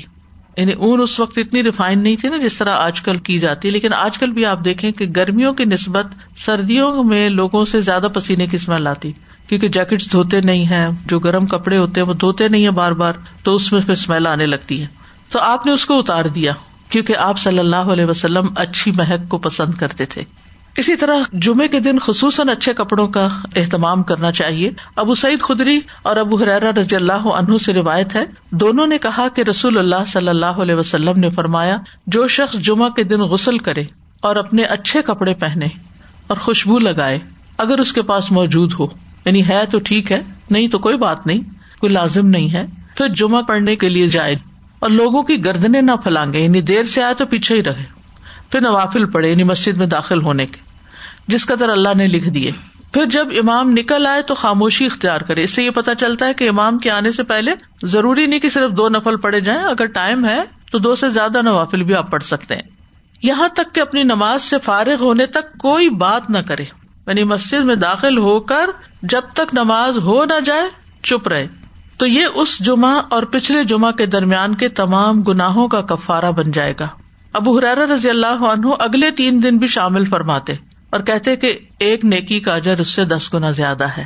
یعنی 0.58 0.72
اون 0.72 1.02
اس 1.02 1.20
وقت 1.20 1.38
اتنی 1.38 1.64
ریفائن 1.64 2.00
نہیں 2.00 2.16
تھی 2.16 2.30
نا 2.30 2.38
جس 2.38 2.58
طرح 2.58 2.72
آج 2.72 3.02
کل 3.02 3.18
کی 3.18 3.40
جاتی، 3.40 3.70
لیکن 3.70 3.94
آج 3.94 4.18
کل 4.18 4.32
بھی 4.32 4.46
آپ 4.46 4.66
دیکھیں 4.66 4.92
کہ 4.92 5.06
گرمیوں 5.16 5.54
کی 5.54 5.66
نسبت 5.66 6.06
سردیوں 6.38 7.04
میں 7.04 7.30
لوگوں 7.30 7.66
سے 7.66 7.82
زیادہ 7.82 8.08
پسینے 8.14 8.48
کی 8.48 8.56
اسمیل 8.56 8.88
آتی۔ 8.88 9.12
کیونکہ 9.48 9.68
جیکٹس 9.68 10.12
دھوتے 10.12 10.42
نہیں 10.42 10.70
ہے 10.70 10.88
جو 11.06 11.20
گرم 11.20 11.46
کپڑے 11.46 11.78
ہوتے 11.78 12.02
ہیں 12.02 12.08
وہ 12.08 12.14
دھوتے 12.14 12.48
نہیں 12.48 12.66
ہے 12.66 12.72
بار 12.72 12.92
بار، 12.92 13.14
تو 13.44 13.54
اس 13.54 13.72
میں 13.72 13.82
پھر 13.82 13.92
اسمیل 13.92 14.28
آنے 14.28 14.46
لگتی 14.46 14.82
ہے۔ 14.82 14.88
تو 15.32 15.40
آپ 15.40 15.66
نے 15.66 15.72
اس 15.72 15.86
کو 15.86 16.00
اتار 16.00 16.26
دیا، 16.26 16.54
کیونکہ 16.90 17.18
آپ 17.18 17.40
صلی 17.40 17.60
اللہ 17.60 17.76
علیہ 17.76 18.06
وسلم 18.06 18.48
اچھی 18.56 18.92
مہک 18.92 19.30
کو 19.30 19.38
پسند 19.38 19.74
کرتے 19.74 20.06
تھے۔ 20.06 20.24
اسی 20.78 20.96
طرح 20.96 21.16
جمعے 21.34 21.68
کے 21.68 21.80
دن 21.80 22.00
خصوصاً 22.00 22.50
اچھے 22.50 22.74
کپڑوں 22.74 23.08
کا 23.08 23.28
اہتمام 23.56 24.04
کرنا 24.04 24.32
چاہیے۔ 24.32 24.72
ابو 24.96 25.16
سعید 25.16 25.42
خدری 25.42 25.80
اور 26.02 26.16
ابو 26.16 26.36
حرارا 26.36 26.72
رضی 26.72 26.96
اللہ 26.96 27.14
عنہ 27.14 27.58
سے 27.58 27.74
روایت 27.74 28.16
ہے، 28.16 28.26
دونوں 28.52 28.88
نے 28.88 28.98
کہا 28.98 29.28
کہ 29.36 29.42
رسول 29.42 29.78
اللہ 29.78 30.06
صلی 30.08 30.28
اللہ 30.28 30.46
علیہ 30.46 30.76
وسلم 30.76 31.20
نے 31.20 31.30
فرمایا، 31.30 31.78
جو 32.08 32.28
شخص 32.28 32.56
جمعہ 32.56 32.90
کے 32.90 33.04
دن 33.04 33.20
غسل 33.20 33.58
کرے 33.58 33.84
اور 34.20 34.36
اپنے 34.36 34.64
اچھے 34.64 35.02
کپڑے 35.02 35.34
پہنے 35.34 35.68
اور 36.28 36.38
خوشبو 36.38 36.80
لگائے، 36.80 37.20
اگر 37.58 37.80
اس 37.80 37.94
کے 37.94 38.02
پاس 38.02 38.32
موجود 38.32 38.74
ہو۔ 38.80 39.07
یعنی 39.28 39.48
ہے 39.48 39.66
تو 39.66 39.80
ٹھیک 39.80 40.12
ہے، 40.12 40.22
نہیں 40.50 40.68
تو 40.68 40.80
کوئی 40.80 40.98
بات 40.98 41.28
نہیں، 41.28 41.40
کوئی 41.80 41.94
لازم 41.94 42.28
نہیں 42.28 42.54
ہے۔ 42.54 42.66
پھر 42.98 43.08
جمعہ 43.08 43.42
پڑھنے 43.42 43.76
کے 43.76 43.90
لیے 43.90 44.08
جائے 44.08 44.36
اور 44.80 44.90
لوگوں 44.90 45.24
کی 45.24 45.46
گردنے 45.46 45.82
نہ 45.82 45.92
پھلانگے 46.04 46.40
یعنی 46.40 46.62
دیر 46.62 46.84
سے 46.84 47.04
آئے 47.04 47.14
تو 47.14 47.26
پیچھے 47.26 47.56
ہی 47.56 47.64
رہے۔ 47.64 47.84
پھر 48.52 48.62
نوافل 48.62 49.10
پڑے 49.10 49.30
یعنی 49.30 49.44
مسجد 49.44 49.78
میں 49.78 49.88
داخل 49.88 50.24
ہونے 50.24 50.46
کے۔ 50.46 50.60
جس 51.28 51.46
قدر 51.46 51.70
اللہ 51.70 51.90
نے 51.98 52.08
لکھ 52.08 52.30
دیے۔ 52.30 52.52
پھر 52.94 53.06
جب 53.06 53.28
امام 53.32 53.70
نکل 53.70 54.08
آئے 54.08 54.22
تو 54.22 54.36
خاموشی 54.36 54.86
اختیار 54.86 55.22
کرے۔ 55.22 55.44
اس 55.44 55.52
سے 55.52 55.64
یہ 55.64 55.70
پتا 55.70 55.96
چلتا 55.96 56.28
ہے 56.28 56.34
کہ 56.34 56.50
امام 56.50 56.78
کے 56.78 56.92
آنے 56.92 57.12
سے 57.12 57.24
پہلے 57.24 57.52
ضروری 57.84 58.26
نہیں 58.26 58.40
کہ 58.40 58.50
صرف 58.50 58.72
دو 58.72 58.90
نفل 58.90 59.18
پڑے 59.18 59.42
جائیں، 59.42 59.62
اگر 59.62 59.86
ٹائم 59.86 60.26
ہے 60.26 60.44
تو 60.72 60.80
دو 60.80 60.96
سے 60.96 61.10
زیادہ 61.10 61.42
نوافل 61.42 61.84
بھی 61.84 61.96
آپ 61.96 62.12
پڑھ 62.12 62.24
سکتے 62.24 62.56
ہیں۔ 62.56 62.64
یہاں 63.24 63.48
تک 63.48 63.76
کہ 63.76 63.80
اپنی 63.80 64.04
نماز 64.04 64.42
سے 64.42 64.56
فارغ 64.64 64.96
ہونے 65.00 65.26
تک 65.26 65.58
کوئی 65.58 65.90
بات 65.90 66.30
نہ 66.30 66.38
کرے۔ 66.38 66.64
یعنی 67.08 67.24
مسجد 67.24 67.66
میں 67.66 67.76
داخل 67.76 68.18
ہو 68.18 68.40
کر 68.40 68.70
جب 69.02 69.22
تک 69.34 69.54
نماز 69.54 69.98
ہو 69.98 70.26
نہ 70.26 70.40
جائے، 70.46 70.70
چپ 71.04 71.28
رہے۔ 71.28 71.48
تو 71.98 72.08
یہ 72.08 72.26
اس 72.34 72.66
جمعہ 72.66 73.02
اور 73.10 73.24
پچھلے 73.24 73.64
جمعہ 73.64 73.92
کے 73.92 74.06
درمیان 74.06 74.56
کے 74.56 74.70
تمام 74.70 75.22
گناہوں 75.22 75.68
کا 75.68 75.82
کفارہ 75.82 76.32
بن 76.32 76.52
جائے 76.52 76.74
گا۔ 76.80 76.88
ابو 77.34 77.58
حرار 77.58 77.78
رضی 77.78 78.10
اللہ 78.10 78.44
عنہ 78.52 78.68
اگلے 78.80 79.12
تین 79.12 79.44
دن 79.44 79.58
بھی 79.58 79.68
شامل 79.68 80.06
فرماتے 80.06 80.54
اور 80.90 81.00
کہتے 81.00 81.36
کہ 81.36 81.60
ایک 81.80 82.06
نیکی 82.06 82.40
کا 82.40 82.56
اجر 82.56 82.80
اس 82.80 82.88
سے 82.88 83.06
دس 83.06 83.34
گنا 83.34 83.52
زیادہ 83.52 83.88
ہے۔ 83.98 84.06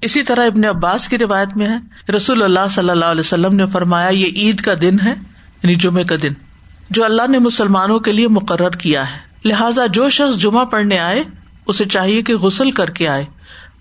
اسی 0.00 0.22
طرح 0.22 0.46
ابن 0.46 0.64
عباس 0.64 1.08
کی 1.08 1.18
روایت 1.18 1.56
میں 1.56 1.66
ہے، 1.66 2.12
رسول 2.12 2.42
اللہ 2.42 2.68
صلی 2.70 2.90
اللہ 2.90 3.04
علیہ 3.04 3.20
وسلم 3.20 3.54
نے 3.54 3.66
فرمایا، 3.66 4.08
یہ 4.08 4.26
عید 4.26 4.60
کا 4.60 4.72
دن 4.82 4.96
ہے 5.04 5.14
یعنی 5.62 5.74
جمعے 5.74 6.04
کا 6.04 6.14
دن، 6.22 6.32
جو 6.90 7.04
اللہ 7.04 7.22
نے 7.28 7.38
مسلمانوں 7.38 7.98
کے 7.98 8.12
لیے 8.12 8.28
مقرر 8.28 8.70
کیا 8.70 9.10
ہے۔ 9.10 9.18
لہٰذا 9.44 9.86
جو 9.86 10.08
شخص 10.08 10.38
جمعہ 10.38 10.64
پڑھنے 10.64 10.98
آئے 10.98 11.22
اسے 11.66 11.84
چاہیے 11.84 12.22
کہ 12.22 12.36
غسل 12.36 12.70
کر 12.70 12.90
کے 12.90 13.08
آئے۔ 13.08 13.24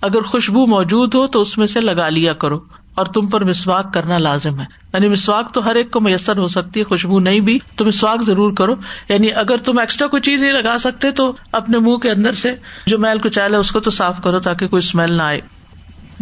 اگر 0.02 0.22
خوشبو 0.22 0.66
موجود 0.66 1.14
ہو 1.14 1.28
تو 1.28 1.42
اس 1.42 1.58
میں 1.58 1.68
سے 1.68 1.82
لگا 1.82 2.10
لیا 2.10 2.34
کرو 2.34 2.60
اور 2.96 3.06
تم 3.06 3.28
پر 3.28 3.44
مسواک 3.44 3.94
کرنا 3.94 4.18
لازم 4.18 4.60
ہے۔ 4.60 4.66
یعنی 4.94 5.08
مسواک 5.08 5.54
تو 5.54 5.66
ہر 5.66 5.76
ایک 5.76 5.92
کو 5.92 6.02
میسر 6.02 6.38
ہو 6.38 6.48
سکتی 6.48 6.80
ہے، 6.80 6.86
خوشبو 6.86 7.20
نہیں 7.20 7.40
بھی، 7.40 7.60
تو 7.76 7.86
مسواک 7.86 8.22
ضرور 8.22 8.54
کرو۔ 8.54 8.76
یعنی 9.10 9.28
اگر 9.36 9.58
تم 9.58 9.80
ایکسٹرا 9.80 10.08
کوئی 10.08 10.22
چیز 10.22 10.42
نہیں 10.42 10.52
لگا 10.52 10.78
سکتے 10.80 11.12
تو 11.12 11.34
اپنے 11.52 11.80
منہ 11.80 11.96
کے 11.96 12.12
اندر 12.12 12.34
سے 12.34 12.56
جو 12.86 13.00
میل 13.00 13.18
کچال 13.18 13.54
ہے 13.54 13.60
اس 13.60 13.72
کو 13.72 13.80
تو 13.80 13.92
صاف 13.92 14.22
کرو 14.24 14.40
تاکہ 14.40 14.68
کوئی 14.68 14.80
اسمیل 14.80 15.14
نہ 15.14 15.22
آئے۔ 15.22 15.42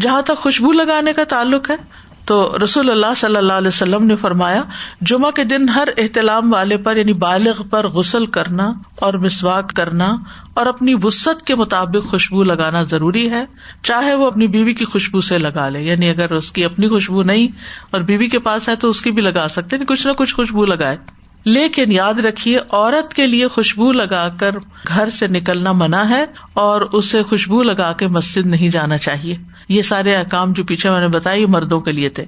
جہاں 0.02 0.22
تک 0.22 0.38
خوشبو 0.38 0.72
لگانے 0.72 1.14
کا 1.14 1.24
تعلق 1.24 1.70
ہے 1.70 1.76
تو 2.26 2.56
رسول 2.64 2.90
اللہ 2.90 3.14
صلی 3.18 3.38
اللہ 3.38 3.54
علیہ 3.54 3.68
وسلم 3.68 4.06
نے 4.06 4.16
فرمایا، 4.16 4.64
جمعہ 5.02 5.32
کے 5.32 5.44
دن 5.44 5.70
ہر 5.70 5.88
احتلام 5.98 6.54
والے 6.54 6.78
پر 6.78 6.98
یعنی 6.98 7.14
بالغ 7.14 7.64
پر 7.70 7.88
غسل 7.88 8.26
کرنا 8.26 8.74
اور 8.96 9.14
مسواک 9.14 9.74
کرنا 9.74 10.16
اور 10.54 10.66
اپنی 10.66 10.96
وسط 11.04 11.42
کے 11.42 11.56
مطابق 11.56 12.10
خوشبو 12.10 12.44
لگانا 12.44 12.84
ضروری 12.84 13.30
ہے۔ 13.30 13.46
چاہے 13.84 14.16
وہ 14.16 14.28
اپنی 14.28 14.48
بیوی 14.48 14.74
کی 14.74 14.86
خوشبو 14.86 15.22
سے 15.22 15.38
لگا 15.38 15.70
لے 15.70 15.82
یعنی 15.82 16.10
اگر 16.10 16.32
اس 16.32 16.52
کی 16.52 16.66
اپنی 16.66 16.88
خوشبو 16.88 17.24
نہیں 17.24 17.48
اور 17.92 18.02
بیوی 18.02 18.28
کے 18.28 18.40
پاس 18.40 18.70
ہے 18.70 18.76
تو 18.76 18.88
اس 18.88 19.02
کی 19.02 19.12
بھی 19.12 19.22
لگا 19.22 19.48
سکتے 19.48 19.76
یعنی 19.76 19.86
کچھ 19.86 20.08
نہ 20.08 20.12
کچھ 20.12 20.36
خوشبو 20.36 20.66
لگائے۔ 20.66 20.98
لیکن 21.46 21.92
یاد 21.92 22.14
رکھیے، 22.14 22.60
عورت 22.70 23.14
کے 23.14 23.28
لیے 23.28 23.48
خوشبو 23.48 23.92
لگا 23.92 24.30
کر 24.40 24.52
گھر 24.88 25.10
سے 25.10 25.28
نکلنا 25.28 25.72
منع 25.72 26.04
ہے 26.10 26.26
اور 26.54 26.82
اسے 26.82 27.24
خوشبو 27.24 27.64
لگا 27.64 27.94
کے 27.94 28.08
مسجد 28.08 28.46
نہیں 28.46 28.70
جانا 28.70 28.98
چاہیے۔ 28.98 29.36
یہ 29.70 29.82
سارے 29.82 30.16
احکام 30.16 30.54
جو 30.54 30.64
پیچھے 30.64 30.90
میں 30.90 31.02
نے 31.02 31.08
بتایا 31.08 31.46
مردوں 31.48 31.80
کے 31.80 31.92
لیے 31.92 32.10
تھے۔ 32.10 32.26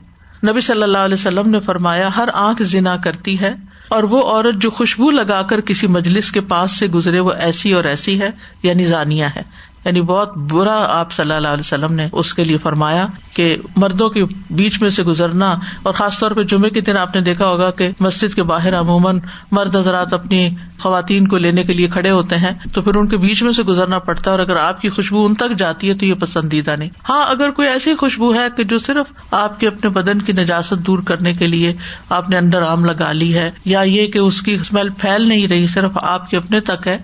نبی 0.48 0.62
صلی 0.62 0.84
اللہ 0.84 0.98
علیہ 0.98 1.14
وسلم 1.14 1.50
نے 1.50 1.60
فرمایا، 1.60 2.10
ہر 2.18 2.30
آنکھ 2.34 2.62
ذنا 2.62 2.98
کرتی 2.98 3.40
ہے 3.40 3.54
اور 3.90 4.04
وہ 4.04 4.24
عورت 4.24 4.56
جو 4.56 4.70
خوشبو 4.70 5.12
لگا 5.12 5.42
کر 5.42 5.62
کسی 5.62 5.88
مجلس 5.88 6.32
کے 6.32 6.42
پاس 6.42 6.80
سے 6.80 6.88
گزرے 6.88 7.20
وہ 7.20 7.32
ایسی 7.32 7.74
اور 7.74 7.84
ایسی 7.84 8.22
ہے 8.22 8.30
یعنی 8.64 8.84
زانیہ 8.84 9.26
ہے۔ 9.36 9.42
یعنی 9.86 10.02
بہت 10.02 10.38
برا 10.38 10.86
آپ 10.90 11.12
صلی 11.12 11.32
اللہ 11.32 11.48
علیہ 11.48 11.60
وسلم 11.60 11.94
نے 11.94 12.08
اس 12.12 12.34
کے 12.34 12.44
لیے 12.44 12.58
فرمایا 12.58 13.08
کہ 13.34 13.58
مردوں 13.76 14.10
کے 14.10 14.24
بیچ 14.50 14.82
میں 14.82 14.90
سے 14.90 15.04
گزرنا 15.04 15.56
اور 15.84 15.94
خاص 15.94 16.20
طور 16.20 16.32
پہ 16.32 16.44
جمعے 16.44 16.70
کے 16.70 16.82
دن 16.82 16.98
آپ 16.98 17.16
نے 17.16 17.22
دیکھا 17.22 17.48
ہوگا 17.48 17.72
کہ 17.72 17.90
مسجد 18.00 18.36
کے 18.36 18.44
باہر 18.44 18.80
عموماً 18.80 19.20
مرد 19.52 19.76
حضرات 19.76 20.14
اپنی 20.14 20.50
خواتین 20.80 21.28
کو 21.28 21.38
لینے 21.38 21.64
کے 21.64 21.74
لیے 21.74 21.88
کھڑے 21.88 22.12
ہوتے 22.12 22.38
ہیں 22.38 22.52
تو 22.74 22.82
پھر 22.82 22.96
ان 22.96 23.08
کے 23.08 23.18
بیچ 23.18 23.44
میں 23.44 23.52
سے 23.52 23.64
گزرنا 23.64 24.00
پڑتا 24.00 24.32
ہے 24.32 24.32
اور 24.32 24.40
اگر 24.40 24.56
آپ 24.56 24.82
کی 24.82 24.90
خوشبو 24.90 25.26
ان 25.26 25.36
تک 25.36 25.58
جاتی 25.58 25.90
ہے 25.90 25.94
تو 25.94 26.06
یہ 26.06 26.14
پسندیدہ 26.14 26.76
نہیں۔ 26.76 26.90
ہاں 27.10 27.26
اگر 27.26 27.52
کوئی 27.52 27.68
ایسی 27.68 27.96
خوشبو 27.96 28.36
ہے 28.36 28.48
کہ 28.58 28.64
جو 28.64 28.78
صرف 28.78 29.14
آپ 29.32 29.60
کے 29.60 29.68
اپنے 29.68 29.90
بدن 29.90 30.22
کی 30.22 30.34
نجاست 30.34 30.74
دور 30.74 31.00
کرنے 31.00 31.34
کے 31.34 31.48
لیے 31.48 31.74
آپ 32.10 32.30
نے 32.30 32.38
انڈر 32.38 32.62
آم 32.62 32.86
لگا 32.86 33.12
لی 33.12 33.34
ہے 33.36 33.52
یا 33.66 33.82
یہ 33.82 34.08
کہ 34.08 34.18
اس 34.18 34.42
کی 34.42 34.54
اسمیل 34.54 34.90
پھیل 34.90 35.28
نہیں 35.28 35.48
رہی، 35.48 35.68
صرف 35.68 35.92
آپ 35.96 36.30
کے 36.30 36.38
اپنے 36.38 36.60
تک 36.60 36.88
ہے 36.88 36.98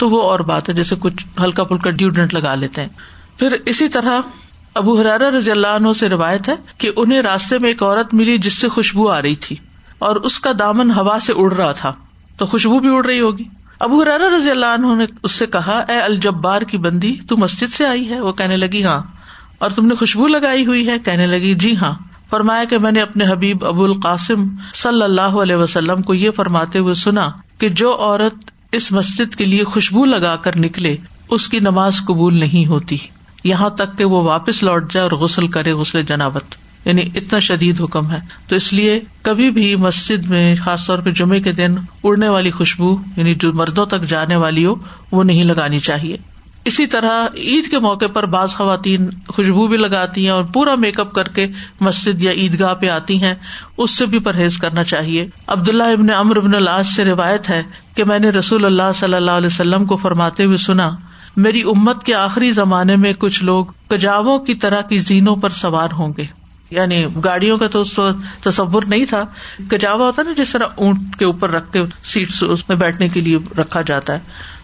تو 0.00 0.10
وہ 0.10 0.22
اور 0.22 0.40
بات 0.40 0.68
ہے، 0.68 0.74
جیسے 0.74 0.96
کچھ 0.98 1.26
ہلکا 1.42 1.64
پھلکا 1.64 1.90
ڈیوڈنٹ 1.90 2.34
لگا 2.34 2.54
لیتے 2.54 2.80
ہیں۔ 2.80 2.88
پھر 3.38 3.56
اسی 3.66 3.88
طرح 3.88 4.20
ابو 4.74 5.00
حرارا 5.00 5.30
رضی 5.30 5.50
اللہ 5.50 5.66
عنہ 5.66 5.92
سے 5.92 6.08
روایت 6.08 6.48
ہے 6.48 6.54
کہ 6.78 6.90
انہیں 6.96 7.22
راستے 7.22 7.58
میں 7.58 7.70
ایک 7.70 7.82
عورت 7.82 8.14
ملی 8.14 8.38
جس 8.38 8.58
سے 8.58 8.68
خوشبو 8.68 9.08
آ 9.08 9.22
رہی 9.22 9.34
تھی 9.34 9.56
اور 9.98 10.16
اس 10.16 10.38
کا 10.38 10.50
دامن 10.58 10.90
ہوا 10.90 11.18
سے 11.20 11.32
اڑ 11.36 11.54
رہا 11.54 11.72
تھا۔ 11.72 11.92
تو 12.36 12.46
خوشبو 12.46 12.78
بھی 12.78 12.88
اڑ 12.88 13.06
رہی 13.06 13.20
ہوگی۔ 13.20 13.44
ابو 13.80 14.02
حرارا 14.02 14.36
رضی 14.36 14.50
اللہ 14.50 14.66
عنہ 14.66 14.94
نے 14.94 15.04
اس 15.22 15.32
سے 15.32 15.46
کہا، 15.46 15.84
اے 15.88 16.00
الجبار 16.00 16.62
کی 16.62 16.78
بندی، 16.78 17.16
تو 17.28 17.36
مسجد 17.36 17.72
سے 17.72 17.86
آئی 17.86 18.08
ہے؟ 18.08 18.20
وہ 18.20 18.32
کہنے 18.32 18.56
لگی 18.56 18.84
ہاں۔ 18.84 19.02
اور 19.58 19.70
تم 19.70 19.86
نے 19.86 19.94
خوشبو 19.94 20.26
لگائی 20.26 20.66
ہوئی 20.66 20.86
ہے؟ 20.86 20.98
کہنے 20.98 21.26
لگی 21.26 21.54
جی 21.54 21.76
ہاں۔ 21.76 21.92
فرمایا 22.30 22.64
کہ 22.64 22.78
میں 22.78 22.92
نے 22.92 23.00
اپنے 23.00 23.26
حبیب 23.26 23.66
ابو 23.66 23.84
القاسم 23.84 24.48
صلی 24.74 25.02
اللہ 25.02 25.20
علیہ 25.20 25.56
وسلم 25.56 26.02
کو 26.02 26.14
یہ 26.14 26.30
فرماتے 26.30 26.78
ہوئے 26.78 26.94
سنا 26.94 27.30
کہ 27.58 27.68
جو 27.68 27.96
عورت 28.00 28.34
اس 28.72 28.92
مسجد 28.92 29.34
کے 29.34 29.44
لیے 29.44 29.64
خوشبو 29.64 30.04
لگا 30.04 30.36
کر 30.36 30.58
نکلے، 30.58 30.96
اس 31.30 31.48
کی 31.48 31.60
نماز 31.60 31.96
قبول 32.06 32.38
نہیں 32.38 32.66
ہوتی۔ 32.66 32.96
یہاں 33.44 33.70
تک 33.70 33.98
کہ 33.98 34.04
وہ 34.04 34.22
واپس 34.22 34.62
لوٹ 34.62 34.92
جائے 34.92 35.08
اور 35.08 35.18
غسل 35.18 35.48
کرے 35.48 35.72
غسل 35.72 36.02
جنابت۔ 36.02 36.44
یعنی 36.84 37.02
اتنا 37.14 37.38
شدید 37.38 37.80
حکم 37.80 38.10
ہے۔ 38.10 38.18
تو 38.48 38.56
اس 38.56 38.72
لیے 38.72 39.00
کبھی 39.22 39.50
بھی 39.50 39.76
مسجد 39.76 40.26
میں، 40.26 40.54
خاص 40.64 40.86
طور 40.86 40.98
پہ 40.98 41.10
جمعے 41.10 41.40
کے 41.40 41.52
دن، 41.52 41.74
اڑنے 42.04 42.28
والی 42.28 42.50
خوشبو 42.50 42.96
یعنی 43.16 43.34
جو 43.34 43.52
مردوں 43.52 43.86
تک 43.86 44.02
جانے 44.02 44.36
والی 44.36 44.66
ہو، 44.66 44.74
وہ 45.12 45.24
نہیں 45.24 45.44
لگانی 45.44 45.80
چاہیے۔ 45.80 46.16
اسی 46.64 46.86
طرح 46.86 47.26
عید 47.36 47.70
کے 47.70 47.78
موقع 47.78 48.06
پر 48.06 48.26
بعض 48.26 48.54
خواتین 48.54 49.10
خوشبو 49.28 49.66
بھی 49.66 49.76
لگاتی 49.76 50.22
ہیں 50.22 50.30
اور 50.30 50.44
پورا 50.44 50.74
میک 50.74 51.00
اپ 51.00 51.12
کر 51.12 51.28
کے 51.28 51.46
مسجد 51.80 52.22
یا 52.22 52.30
عیدگاہ 52.30 52.74
پہ 52.74 52.88
آتی 52.88 53.22
ہیں، 53.22 53.34
اس 53.76 53.90
سے 53.90 54.06
بھی 54.06 54.18
پرہیز 54.18 54.58
کرنا 54.58 54.84
چاہیے۔ 54.84 55.26
عبداللہ 55.46 55.82
ابن 55.82 56.10
امر 56.14 56.36
ابن 56.36 56.54
اللہ 56.54 56.82
سے 56.82 57.04
روایت 57.04 57.50
ہے 57.50 57.62
کہ 57.94 58.04
میں 58.04 58.18
نے 58.18 58.28
رسول 58.28 58.64
اللہ 58.64 58.92
صلی 58.94 59.14
اللہ 59.14 59.30
علیہ 59.30 59.46
وسلم 59.46 59.84
کو 59.84 59.96
فرماتے 59.96 60.44
ہوئے 60.44 60.56
سنا، 60.56 60.90
میری 61.36 61.62
امت 61.62 62.04
کے 62.04 62.14
آخری 62.14 62.50
زمانے 62.50 62.96
میں 62.96 63.12
کچھ 63.12 63.44
لوگ 63.44 63.66
کجاووں 63.88 64.38
کی 64.38 64.54
طرح 64.54 64.80
کی 64.80 64.98
زینوں 64.98 65.36
پر 65.36 65.50
سوار 65.50 65.88
ہوں 65.92 66.12
گے۔ 66.16 66.24
یعنی 66.70 67.06
گاڑیوں 67.24 67.58
کا 67.58 67.66
تو 67.66 67.82
تصور 68.42 68.82
نہیں 68.86 69.06
تھا۔ 69.06 69.24
کجاوا 69.68 70.06
ہوتا 70.06 70.22
نا، 70.22 70.32
جس 70.36 70.52
طرح 70.52 70.66
اونٹ 70.74 71.16
کے 71.18 71.24
اوپر 71.24 71.50
رکھ 71.50 71.72
کے 71.72 71.82
سیٹ 72.02 72.28
اس 72.42 72.68
میں 72.68 72.76
بیٹھنے 72.76 73.08
کے 73.08 73.20
لیے 73.20 73.38
رکھا 73.58 73.82
جاتا 73.82 74.12
ہے۔ 74.12 74.18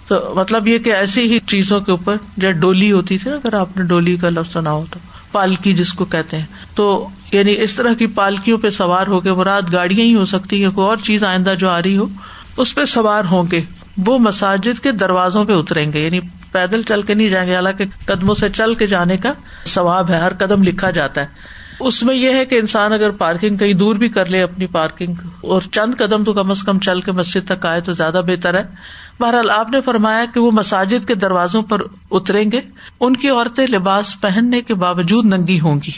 تو 0.09 0.33
مطلب 0.37 0.69
یہ 0.69 0.79
کہ 0.79 0.93
ایسی 0.93 1.33
ہی 1.33 1.39
چیزوں 1.41 1.81
کے 1.81 1.91
اوپر 1.91 2.17
جب 2.37 2.51
ڈولی 2.51 2.93
ہوتی 2.93 3.19
تھی 3.19 3.31
نا، 3.31 3.37
اگر 3.37 3.55
آپ 3.55 3.77
نے 3.77 3.85
ڈولی 3.85 4.17
کا 4.17 4.29
لفظ 4.29 4.53
سنا 4.53 4.71
ہو 4.71 4.85
تو، 4.91 4.99
پالکی 5.33 5.75
جس 5.75 5.93
کو 5.93 6.05
کہتے 6.05 6.39
ہیں۔ 6.39 6.47
تو 6.75 7.09
یعنی 7.33 7.61
اس 7.61 7.75
طرح 7.75 7.93
کی 7.93 8.07
پالکیوں 8.07 8.59
پہ 8.59 8.71
سوار 8.71 9.07
ہو 9.07 9.21
کے، 9.21 9.33
مراد 9.33 9.63
گاڑیاں 9.73 10.07
ہی 10.07 10.15
ہو 10.15 10.25
سکتی 10.25 10.65
ہے 10.65 10.69
کوئی 10.75 10.89
اور 10.89 10.97
چیز 10.97 11.25
آئندہ 11.25 11.55
جو 11.59 11.69
آ 11.69 11.83
رہی 11.83 11.97
ہو، 11.97 12.07
اس 12.57 12.75
پہ 12.75 12.85
سوار 12.85 13.25
ہوں 13.25 13.45
گے۔ 13.51 13.61
وہ 14.07 14.19
مساجد 14.19 14.81
کے 14.83 14.93
دروازوں 14.93 15.45
پہ 15.45 15.53
اتریں 15.53 15.93
گے۔ 15.93 16.05
یعنی 16.05 16.21
پیدل 16.53 16.83
چل 16.83 17.03
کے 17.03 17.15
نہیں 17.15 17.29
جائیں 17.29 17.49
گے، 17.49 17.55
حالانکہ 17.55 17.85
قدموں 18.05 18.35
سے 18.35 18.49
چل 18.49 18.75
کے 18.75 18.87
جانے 18.87 19.17
کا 19.17 19.33
ثواب 19.67 20.11
ہے، 20.11 20.19
ہر 20.19 20.33
قدم 20.39 20.63
لکھا 20.63 20.91
جاتا 20.91 21.21
ہے۔ 21.21 21.27
اس 21.81 22.03
میں 22.03 22.15
یہ 22.15 22.31
ہے 22.31 22.45
کہ 22.45 22.55
انسان 22.55 22.93
اگر 22.93 23.11
پارکنگ 23.11 23.57
کہیں 23.57 23.73
دور 23.73 23.95
بھی 23.95 24.09
کر 24.09 24.27
لے 24.27 24.43
اپنی 24.43 24.67
پارکنگ، 24.67 25.15
اور 25.41 25.63
چند 25.73 25.95
قدم 25.99 26.25
تو 26.25 26.33
کم 26.33 26.51
از 26.51 26.63
کم 26.63 26.79
چل 26.79 27.01
کے 27.01 27.13
مسجد 27.13 27.49
تک 27.49 27.67
آئے 27.67 27.81
تو 27.81 27.93
زیادہ 27.93 28.21
بہتر 28.27 28.55
ہے۔ 28.55 28.65
بہرحال 29.21 29.51
آپ 29.51 29.71
نے 29.71 29.81
فرمایا 29.81 30.25
کہ 30.35 30.41
وہ 30.41 30.51
مساجد 30.51 31.09
کے 31.09 31.15
دروازوں 31.15 31.63
پر 31.63 31.79
اتریں 32.11 32.53
گے۔ 32.53 32.61
ان 33.01 33.17
کی 33.17 33.29
عورتیں 33.29 33.67
لباس 33.67 34.21
پہننے 34.21 34.63
کے 34.63 34.75
باوجود 34.75 35.25
ننگی 35.25 35.61
ہوں 35.61 35.81
گی۔ 35.87 35.91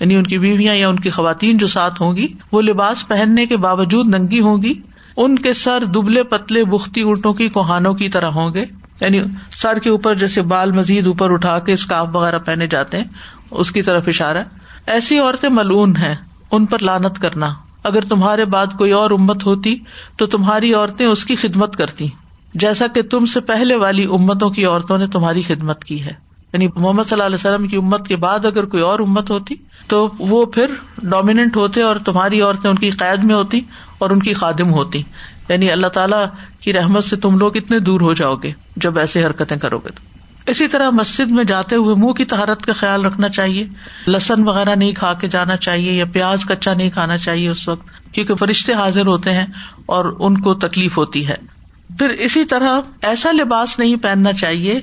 یعنی 0.00 0.16
ان 0.16 0.24
کی 0.24 0.38
بیویاں 0.38 0.74
یا 0.74 0.88
ان 0.88 1.00
کی 1.00 1.10
خواتین 1.10 1.58
جو 1.58 1.66
ساتھ 1.66 2.02
ہوں 2.02 2.16
گی، 2.16 2.26
وہ 2.52 2.62
لباس 2.62 3.08
پہننے 3.08 3.46
کے 3.46 3.56
باوجود 3.56 4.06
ننگی 4.06 4.40
ہوں 4.40 4.62
گی۔ 4.62 4.74
ان 5.16 5.38
کے 5.38 5.52
سر 5.52 5.84
دبلے 5.84 6.22
پتلے 6.22 6.64
بختی 6.64 7.00
اونٹوں 7.00 7.34
کی 7.34 7.48
کوہانوں 7.48 7.94
کی 7.94 8.08
طرح 8.08 8.26
ہوں 8.26 8.54
گے۔ 8.54 8.64
یعنی 9.00 9.20
سر 9.50 9.78
کے 9.78 9.90
اوپر 9.90 10.14
جیسے 10.14 10.42
بال 10.42 10.72
مزید 10.72 11.06
اوپر 11.06 11.30
اٹھا 11.30 11.58
کے 11.58 11.72
اسکاف 11.72 12.06
وغیرہ 12.12 12.38
پہنے 12.38 12.66
جاتے 12.66 12.96
ہیں، 12.96 13.04
اس 13.50 13.72
کی 13.72 13.82
طرف 13.82 14.04
اشارہ۔ 14.06 14.44
ایسی 14.86 15.18
عورتیں 15.18 15.48
ملون 15.48 15.96
ہیں، 15.96 16.14
ان 16.52 16.66
پر 16.66 16.78
لانت 16.78 17.18
کرنا۔ 17.18 17.54
اگر 17.84 18.00
تمہارے 18.00 18.44
بعد 18.44 18.66
کوئی 18.78 18.92
اور 18.92 19.10
امت 19.10 19.46
ہوتی 19.46 19.76
تو 20.16 20.26
تمہاری 20.26 20.74
عورتیں 20.74 21.06
اس 21.06 21.24
کی 21.24 21.34
خدمت 21.34 21.76
کرتی۔ 21.76 22.08
جیسا 22.54 22.86
کہ 22.86 23.02
تم 23.02 23.24
سے 23.24 23.40
پہلے 23.40 23.76
والی 23.76 24.04
امتوں 24.04 24.50
کی 24.50 24.64
عورتوں 24.64 24.98
نے 24.98 25.06
تمہاری 25.06 25.42
خدمت 25.42 25.84
کی 25.84 26.02
ہے۔ 26.02 26.24
یعنی 26.52 26.68
محمد 26.76 27.02
صلی 27.02 27.12
اللہ 27.12 27.24
علیہ 27.24 27.34
وسلم 27.34 27.68
کی 27.68 27.76
امت 27.76 28.08
کے 28.08 28.16
بعد 28.16 28.44
اگر 28.44 28.64
کوئی 28.64 28.82
اور 28.82 29.00
امت 29.00 29.30
ہوتی 29.30 29.54
تو 29.86 30.10
وہ 30.18 30.46
پھر 30.46 30.66
ڈومیننٹ 31.02 31.56
ہوتے 31.56 31.82
اور 31.82 31.96
تمہاری 31.96 32.40
عورتیں 32.40 32.70
ان 32.70 32.76
کی 32.76 32.90
قید 32.90 33.24
میں 33.24 33.34
ہوتی 33.34 33.60
اور 33.98 34.10
ان 34.10 34.18
کی 34.18 34.34
خادم 34.34 34.72
ہوتی۔ 34.72 35.02
یعنی 35.48 35.70
اللہ 35.70 35.86
تعالیٰ 35.86 36.24
کی 36.60 36.72
رحمت 36.72 37.04
سے 37.04 37.16
تم 37.16 37.38
لوگ 37.38 37.56
اتنے 37.56 37.78
دور 37.78 38.00
ہو 38.00 38.12
جاؤ 38.12 38.34
گے 38.34 38.52
جب 38.76 38.98
ایسے 38.98 39.24
حرکتیں 39.24 39.56
کرو 39.56 39.78
گے 39.78 39.88
تو۔ 39.88 40.00
اسی 40.46 40.68
طرح 40.68 40.90
مسجد 40.90 41.30
میں 41.30 41.44
جاتے 41.44 41.76
ہوئے 41.76 41.94
منہ 41.94 42.12
کی 42.12 42.24
تہارت 42.24 42.66
کا 42.66 42.72
خیال 42.72 43.04
رکھنا 43.04 43.28
چاہیے۔ 43.28 43.64
لسن 44.06 44.48
وغیرہ 44.48 44.74
نہیں 44.74 44.92
کھا 44.92 45.12
کے 45.12 45.28
جانا 45.28 45.56
چاہیے 45.56 45.92
یا 45.92 46.04
پیاز 46.12 46.44
کچا 46.44 46.74
نہیں 46.74 46.90
کھانا 46.90 47.18
چاہیے 47.18 47.48
اس 47.48 47.68
وقت، 47.68 48.14
کیونکہ 48.14 48.34
فرشتے 48.34 48.72
حاضر 48.72 49.06
ہوتے 49.06 49.32
ہیں 49.32 49.46
اور 49.86 50.16
ان 50.18 50.40
کو 50.40 50.54
تکلیف 50.54 50.98
ہوتی 50.98 51.28
ہے۔ 51.28 51.53
پھر 51.98 52.08
اسی 52.08 52.44
طرح 52.44 52.80
ایسا 53.02 53.32
لباس 53.32 53.78
نہیں 53.78 53.96
پہننا 53.96 54.32
چاہیے 54.32 54.80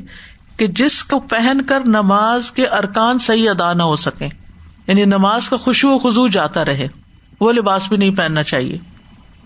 کہ 0.58 0.68
جس 0.68 1.04
کو 1.04 1.20
پہن 1.20 1.62
کر 1.62 1.80
نماز 1.86 2.52
کے 2.52 2.68
ارکان 2.68 3.18
صحیح 3.18 3.50
ادا 3.50 3.74
نہ 3.74 3.84
ہو 3.84 3.96
سکے 3.96 4.28
یعنی 4.88 5.06
نماز 5.06 5.50
کا 5.50 5.58
خوشبو 5.58 5.98
خزو 5.98 6.28
جاتا 6.28 6.66
رہے۔ 6.66 6.88
وہ 7.42 7.52
لباس 7.52 7.88
بھی 7.90 7.98
نہیں 7.98 8.12
پہننا 8.12 8.44
چاہیے۔ 8.44 8.78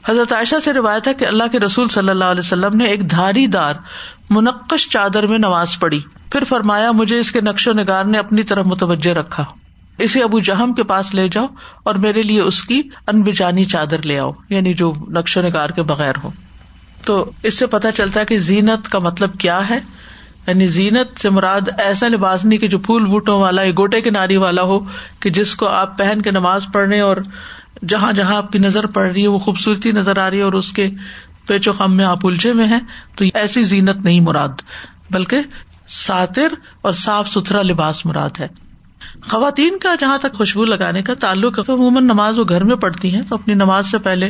حضرت 0.10 0.32
عائشہ 0.32 0.56
سے 0.64 0.74
روایت 0.74 1.08
ہے 1.08 1.14
کہ 1.14 1.26
اللہ 1.26 1.44
کے 1.52 1.60
رسول 1.60 1.88
صلی 1.88 2.10
اللہ 2.10 2.26
علیہ 2.26 2.40
وسلم 2.40 2.78
نے 2.78 2.86
ایک 2.86 3.12
دھاری 3.12 3.48
دار 3.48 3.74
منقش 4.30 4.90
چادر 4.90 5.28
میں 5.28 5.38
نماز 5.38 5.80
پڑھی۔ 5.80 6.02
پھر 6.32 6.44
فرمایا، 6.44 6.92
مجھے 6.92 7.20
اس 7.20 7.32
کے 7.32 7.42
نقش 7.42 7.68
و 7.68 7.74
نگار 7.74 8.06
نے 8.06 8.18
اپنی 8.18 8.44
طرف 8.44 8.66
متوجہ 8.66 9.12
رکھا۔ 9.12 9.46
اسے 9.98 10.24
ابو 10.24 10.40
جہم 10.40 10.74
کے 10.74 10.84
پاس 10.84 11.14
لے 11.14 11.30
جاؤ 11.30 11.46
اور 11.84 11.96
میرے 11.96 12.22
لیے 12.22 12.42
اس 12.42 12.64
کی 12.64 12.82
انبجانی 13.08 13.66
چادر 13.66 14.02
لے 14.02 14.20
آؤ 14.20 14.32
یعنی 14.50 14.74
جو 14.74 14.94
نقش 15.10 15.38
و 15.38 15.42
نگار 15.42 15.70
کے 15.70 15.84
بغیر 15.84 16.14
ہو۔ 16.24 16.32
تو 17.06 17.32
اس 17.44 17.60
سے 17.60 17.68
پتا 17.68 17.92
چلتا 17.92 18.20
ہے 18.20 18.26
کہ 18.26 18.38
زینت 18.38 18.90
کا 18.90 19.00
مطلب 19.00 19.38
کیا 19.38 19.70
ہے؟ 19.70 19.80
یعنی 20.48 20.68
زینت 20.68 21.20
سے 21.20 21.30
مراد 21.30 21.62
ایسا 21.78 22.08
لباس 22.08 22.46
نہیں 22.46 22.60
کہ 22.60 22.68
جو 22.68 22.80
پھول 22.80 23.06
بوٹوں 23.06 23.40
والا، 23.40 23.62
یا 23.62 23.72
گوٹے 23.78 24.02
کے 24.02 24.10
ناری 24.10 24.38
والا 24.38 24.62
ہو، 24.62 24.80
کہ 25.20 25.30
جس 25.30 25.56
کو 25.56 25.68
آپ 25.68 25.98
پہن 25.98 26.22
کے 26.22 26.32
نماز 26.32 26.66
پڑھنے 26.74 27.00
اور 27.00 27.18
جہاں 27.88 28.14
جہاں 28.14 28.36
آپ 28.36 28.52
کی 28.52 28.60
نظر 28.60 28.86
پڑ 28.86 29.08
رہی 29.08 29.22
ہے، 29.22 29.28
وہ 29.28 29.40
خوبصورتی 29.40 29.92
نظر 29.92 30.18
آ 30.18 30.30
رہی 30.30 30.38
ہے 30.38 30.44
اور 30.44 30.54
اس 30.54 30.72
کے 30.72 30.90
پیچو 31.48 31.72
خم 31.74 31.98
میں 31.98 32.06
آپ 32.06 32.26
الجھے 32.26 32.54
میں 32.54 32.68
ہیں، 32.68 32.80
تو 33.16 33.26
ایسی 33.34 33.64
زینت 33.64 33.98
نہیں 34.04 34.20
مراد، 34.20 34.62
بلکہ 35.12 35.38
ساتر 35.88 36.48
اور 36.82 36.92
صاف 36.92 37.28
ستھرا 37.28 37.62
لباس 37.62 38.06
مراد 38.06 38.30
ہے۔ 38.40 38.48
خواتین 39.30 39.78
کا 39.78 39.96
جہاں 40.00 40.18
تک 40.18 40.34
خوشبو 40.34 40.66
لگانے 40.66 41.02
کا 41.02 41.14
تعلق 41.14 41.60
عموماً 41.70 42.04
نماز 42.04 42.40
وہ 42.40 42.44
گھر 42.50 42.64
میں 42.64 42.76
پڑھتی 42.76 43.16
ہیں، 43.16 43.22
تو 43.30 43.36
اپنی 43.36 43.54
نماز 43.54 43.92
سے 43.92 43.98
پہلے 43.98 44.30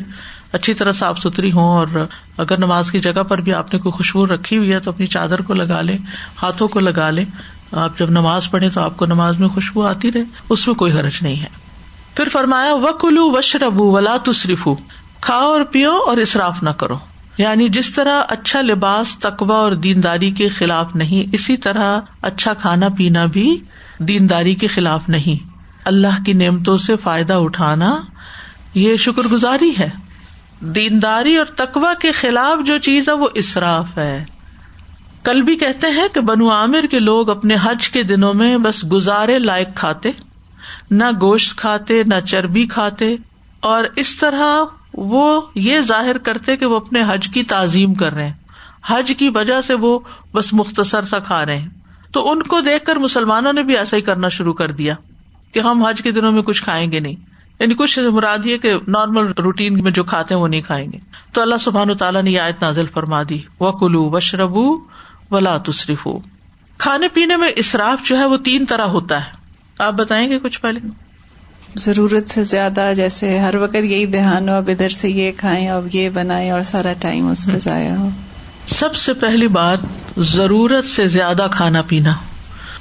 اچھی 0.55 0.73
طرح 0.73 0.91
صاف 0.91 1.19
ستھری 1.19 1.51
ہوں 1.51 1.67
اور 1.67 2.05
اگر 2.37 2.57
نماز 2.57 2.91
کی 2.91 2.99
جگہ 2.99 3.23
پر 3.23 3.41
بھی 3.41 3.53
آپ 3.53 3.73
نے 3.73 3.79
کوئی 3.79 3.93
خوشبو 3.93 4.25
رکھی 4.25 4.57
ہوئی 4.57 4.73
ہے 4.73 4.79
تو 4.79 4.91
اپنی 4.91 5.07
چادر 5.07 5.41
کو 5.41 5.53
لگا 5.53 5.81
لے 5.81 5.97
ہاتھوں 6.41 6.67
کو 6.67 6.79
لگا 6.79 7.09
لے 7.09 7.25
آپ 7.71 7.99
جب 7.99 8.09
نماز 8.09 8.51
پڑھے 8.51 8.69
تو 8.69 8.81
آپ 8.81 8.97
کو 8.97 9.05
نماز 9.05 9.39
میں 9.39 9.47
خوشبو 9.47 9.85
آتی 9.85 10.11
رہے، 10.11 10.23
اس 10.49 10.67
میں 10.67 10.75
کوئی 10.75 10.91
حرج 10.91 11.13
نہیں 11.21 11.41
ہے۔ 11.41 11.47
پھر 12.15 12.27
فرمایا 12.31 12.73
و 12.73 12.93
کلو 12.93 13.31
وشربو 13.31 13.91
ولا 13.91 14.15
تصرف 14.25 14.67
کھاؤ 15.21 15.51
اور 15.51 15.61
پیو 15.61 15.91
اور 15.91 16.17
اصراف 16.17 16.63
نہ 16.63 16.69
کرو۔ 16.69 16.95
یعنی 17.37 17.69
جس 17.69 17.93
طرح 17.93 18.21
اچھا 18.27 18.61
لباس 18.61 19.17
تقوا 19.17 19.55
اور 19.55 19.71
دینداری 19.71 20.31
کے 20.31 20.49
خلاف 20.49 20.95
نہیں، 20.95 21.29
اسی 21.33 21.57
طرح 21.57 21.99
اچھا 22.21 22.53
کھانا 22.53 22.87
پینا 22.97 23.25
بھی 23.25 23.57
دینداری 23.99 24.55
کے 24.55 24.67
خلاف 24.67 25.09
نہیں۔ 25.09 25.49
اللہ 25.85 26.23
کی 26.25 26.33
نعمتوں 26.33 26.77
سے 26.77 26.95
فائدہ 26.95 27.33
اٹھانا 27.33 27.97
یہ 28.73 28.95
شکر 28.95 29.21
گزاری 29.21 29.71
ہے۔ 29.79 30.04
دینداری 30.59 31.37
اور 31.37 31.45
تقوا 31.45 31.93
کے 31.93 32.11
خلاف 32.11 32.65
جو 32.65 32.77
چیز 32.77 33.09
ہے 33.09 33.13
وہ 33.13 33.27
اصراف 33.35 33.97
ہے۔ 33.97 34.25
کل 35.23 35.41
بھی 35.41 35.55
کہتے 35.55 35.87
ہیں 35.87 36.07
کہ 36.13 36.19
بنو 36.19 36.51
عامر 36.51 36.85
کے 36.91 36.99
لوگ 36.99 37.29
اپنے 37.29 37.55
حج 37.63 37.89
کے 37.89 38.03
دنوں 38.03 38.33
میں 38.33 38.57
بس 38.57 38.91
گزارے 38.91 39.39
لائق 39.39 39.67
کھاتے، 39.75 40.11
نہ 40.91 41.03
گوشت 41.21 41.57
کھاتے، 41.57 42.03
نہ 42.03 42.25
چربی 42.27 42.65
کھاتے، 42.65 43.15
اور 43.59 43.83
اس 43.95 44.17
طرح 44.17 44.63
وہ 44.93 45.41
یہ 45.55 45.79
ظاہر 45.79 46.17
کرتے 46.17 46.57
کہ 46.57 46.65
وہ 46.65 46.75
اپنے 46.75 47.01
حج 47.07 47.27
کی 47.27 47.43
تعظیم 47.43 47.93
کر 47.93 48.13
رہے 48.13 48.25
ہیں۔ 48.25 48.33
حج 48.87 49.13
کی 49.17 49.29
وجہ 49.29 49.61
سے 49.61 49.73
وہ 49.73 49.99
بس 50.33 50.53
مختصر 50.53 51.03
سا 51.03 51.19
کھا 51.19 51.45
رہے 51.45 51.57
ہیں۔ 51.57 51.69
تو 52.11 52.31
ان 52.31 52.43
کو 52.43 52.61
دیکھ 52.61 52.85
کر 52.85 52.95
مسلمانوں 52.95 53.53
نے 53.53 53.63
بھی 53.63 53.77
ایسا 53.77 53.97
ہی 53.97 54.01
کرنا 54.01 54.29
شروع 54.29 54.53
کر 54.53 54.71
دیا 54.71 54.95
کہ 55.51 55.59
ہم 55.59 55.83
حج 55.83 56.01
کے 56.01 56.11
دنوں 56.11 56.31
میں 56.31 56.41
کچھ 56.41 56.63
کھائیں 56.63 56.91
گے 56.91 56.99
نہیں۔ 56.99 57.34
یعنی 57.59 57.73
کچھ 57.73 57.99
مراد 57.99 58.45
یہ 58.45 58.57
کہ 58.57 58.73
نارمل 58.87 59.31
روٹین 59.31 59.83
میں 59.83 59.91
جو 59.91 60.03
کھاتے 60.03 60.35
ہیں 60.35 60.41
وہ 60.41 60.47
نہیں 60.47 60.61
کھائیں 60.61 60.91
گے۔ 60.91 60.97
تو 61.31 61.41
اللہ 61.41 61.55
سبحان 61.59 61.97
تعالیٰ 61.97 62.23
نے 62.23 62.39
آیت 62.39 62.61
نازل 62.61 62.85
فرما 62.87 63.23
دی۔ 63.29 63.39
و 63.59 63.71
کلو 63.71 64.09
وشربو 64.09 64.77
ولا 65.31 65.57
تصرف 65.57 66.07
کھانے 66.77 67.07
پینے 67.07 67.35
میں 67.37 67.49
اصراف 67.57 68.05
جو 68.05 68.17
ہے 68.17 68.25
وہ 68.25 68.37
تین 68.37 68.65
طرح 68.65 68.83
ہوتا 68.83 69.25
ہے۔ 69.25 69.31
آپ 69.79 69.93
بتائیں 69.93 70.29
گے 70.29 70.39
کچھ 70.39 70.61
پہلے؟ 70.61 70.79
ضرورت 71.75 72.29
سے 72.29 72.43
زیادہ 72.43 72.93
جیسے 72.95 73.39
ہر 73.39 73.55
وقت 73.55 73.75
یہی 73.75 74.05
دھیان 74.05 74.49
ہو 74.49 74.53
اب 74.53 74.67
ادھر 74.67 74.89
سے 74.89 75.09
یہ 75.09 75.31
کھائیں 75.37 75.67
اب 75.67 75.87
یہ 75.93 76.09
بنائیں 76.09 76.51
اور 76.51 76.61
سارا 76.61 76.93
ٹائم 76.99 77.27
اس 77.27 77.47
میں 77.47 77.59
ضائع 77.59 77.91
ہو۔ 77.91 78.09
سب 78.65 78.95
سے 78.95 79.13
پہلی 79.13 79.47
بات 79.47 79.77
ضرورت 80.17 80.85
سے 80.85 81.07
زیادہ 81.07 81.47
کھانا 81.51 81.81
پینا۔ 81.81 82.11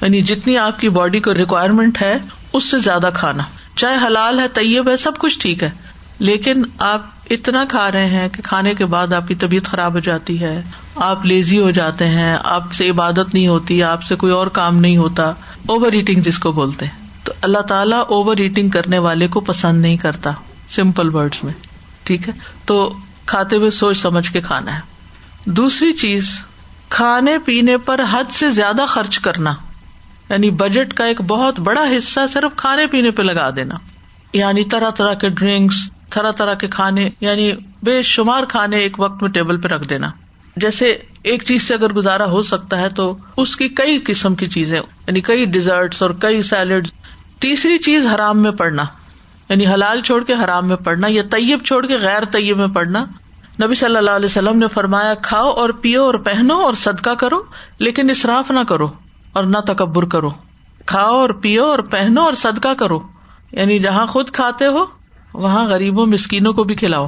یعنی 0.02 0.22
جتنی 0.22 0.58
آپ 0.58 0.80
کی 0.80 0.88
باڈی 0.88 1.20
کو 1.20 1.34
ریکوائرمنٹ 1.34 2.02
ہے 2.02 2.18
اس 2.52 2.64
سے 2.70 2.78
زیادہ 2.78 3.10
کھانا۔ 3.14 3.42
چاہے 3.76 4.06
حلال 4.06 4.40
ہے، 4.40 4.48
طیب 4.48 4.88
ہے، 4.88 4.96
سب 4.96 5.18
کچھ 5.18 5.38
ٹھیک 5.38 5.62
ہے۔ 5.62 5.70
لیکن 6.18 6.62
آپ 6.78 7.06
اتنا 7.30 7.64
کھا 7.68 7.92
رہے 7.92 8.06
ہیں 8.06 8.28
کہ 8.28 8.42
کھانے 8.42 8.74
کے 8.74 8.86
بعد 8.86 9.12
آپ 9.12 9.28
کی 9.28 9.34
طبیعت 9.34 9.64
خراب 9.64 9.94
ہو 9.94 9.98
جاتی 9.98 10.40
ہے، 10.40 10.62
آپ 10.96 11.26
لیزی 11.26 11.60
ہو 11.60 11.70
جاتے 11.70 12.08
ہیں، 12.08 12.36
آپ 12.44 12.72
سے 12.72 12.90
عبادت 12.90 13.34
نہیں 13.34 13.48
ہوتی، 13.48 13.82
آپ 13.82 14.02
سے 14.02 14.16
کوئی 14.16 14.32
اور 14.32 14.46
کام 14.46 14.78
نہیں 14.78 14.96
ہوتا۔ 14.96 15.24
اوور 15.66 15.92
ایٹنگ 15.92 16.22
جس 16.22 16.38
کو 16.38 16.52
بولتے 16.52 16.86
ہیں۔ 16.86 17.06
تو 17.24 17.32
اللہ 17.42 17.58
تعالیٰ 17.58 18.04
اوور 18.08 18.36
ایٹنگ 18.36 18.68
کرنے 18.68 18.98
والے 18.98 19.28
کو 19.28 19.40
پسند 19.40 19.82
نہیں 19.82 19.96
کرتا۔ 19.96 20.30
سمپل 20.68 21.14
ورڈ 21.14 21.34
میں۔ 21.42 21.52
ٹھیک 22.02 22.28
ہے؟ 22.28 22.32
تو 22.64 22.94
کھاتے 23.26 23.56
ہوئے 23.56 23.70
سوچ 23.70 23.98
سمجھ 23.98 24.32
کے 24.32 24.40
کھانا 24.40 24.74
ہے۔ 24.74 24.80
دوسری 25.44 25.92
چیز، 25.92 26.44
کھانے 26.88 27.38
پینے 27.38 27.78
پر 27.78 28.00
حد 28.10 28.24
سے 28.30 28.50
زیادہ 28.50 28.84
خرچ 28.88 29.18
کرنا۔ 29.18 29.54
یعنی 30.30 30.50
بجٹ 30.50 30.94
کا 30.94 31.04
ایک 31.04 31.20
بہت 31.22 31.60
بڑا 31.60 31.84
حصہ 31.96 32.20
صرف 32.28 32.56
کھانے 32.56 32.86
پینے 32.86 33.10
پہ 33.10 33.22
لگا 33.22 33.50
دینا۔ 33.56 33.74
یعنی 34.32 34.64
طرح 34.64 34.90
طرح 34.90 35.14
کے 35.14 35.28
ڈرنکس 35.28 35.90
طرح 36.10 36.30
طرح 36.30 36.54
کے 36.54 36.68
کھانے 36.68 37.10
یعنی 37.20 37.52
بے 37.82 38.02
شمار 38.02 38.44
کھانے 38.44 38.76
ایک 38.76 39.00
وقت 39.00 39.22
میں 39.22 39.30
ٹیبل 39.30 39.60
پہ 39.60 39.68
رکھ 39.68 39.88
دینا۔ 39.88 40.10
جیسے 40.56 40.98
ایک 41.22 41.44
چیز 41.44 41.62
سے 41.62 41.74
اگر 41.74 41.92
گزارا 41.92 42.24
ہو 42.24 42.42
سکتا 42.42 42.80
ہے 42.80 42.88
تو 42.88 43.16
اس 43.36 43.56
کی 43.56 43.68
کئی 43.68 44.00
قسم 44.06 44.34
کی 44.34 44.46
چیزیں 44.46 44.80
یعنی 44.80 45.20
کئی 45.20 45.44
ڈیزرٹس 45.44 46.02
اور 46.02 46.10
کئی 46.10 46.42
سیلڈ 46.42 46.88
تیسری 47.38 47.78
چیز 47.78 48.06
حرام 48.06 48.42
میں 48.42 48.50
پڑنا 48.50 48.84
یعنی 49.48 49.66
حلال 49.66 50.00
چھوڑ 50.00 50.24
کے 50.24 50.32
حرام 50.44 50.68
میں 50.68 50.76
پڑنا 50.76 51.06
یا 51.10 51.22
طیب 51.30 51.64
چھوڑ 51.64 51.86
کے 51.86 51.96
غیر 51.96 52.24
طیب 52.24 52.56
میں 52.56 52.66
پڑنا 52.66 53.04
نبی 53.62 53.74
صلی 53.74 53.96
اللہ 53.96 54.10
علیہ 54.10 54.26
وسلم 54.26 54.58
نے 54.58 54.68
فرمایا، 54.68 55.14
کھاؤ 55.14 55.50
اور 55.50 55.70
پیو 55.70 56.04
اور 56.04 56.14
پہنو 56.14 56.54
اور 56.54 56.74
صدقہ 56.74 57.10
کرو، 57.10 57.42
لیکن 57.78 58.10
اصراف 58.10 58.50
نہ 58.50 58.60
کرو۔ 58.68 58.86
اور 59.34 59.44
نہ 59.44 59.58
تکبر 59.58 60.04
کرو۔ 60.04 60.28
کھاؤ 60.86 61.14
اور 61.14 61.30
پیو 61.30 61.64
اور 61.64 61.78
پہنو 61.78 62.20
اور 62.20 62.32
صدقہ 62.32 62.74
کرو۔ 62.74 62.98
یعنی 63.52 63.78
جہاں 63.78 64.06
خود 64.06 64.30
کھاتے 64.30 64.66
ہو، 64.66 64.84
وہاں 65.34 65.64
غریبوں، 65.64 66.06
مسکینوں 66.06 66.52
کو 66.52 66.64
بھی 66.64 66.74
کھلاؤ۔ 66.74 67.06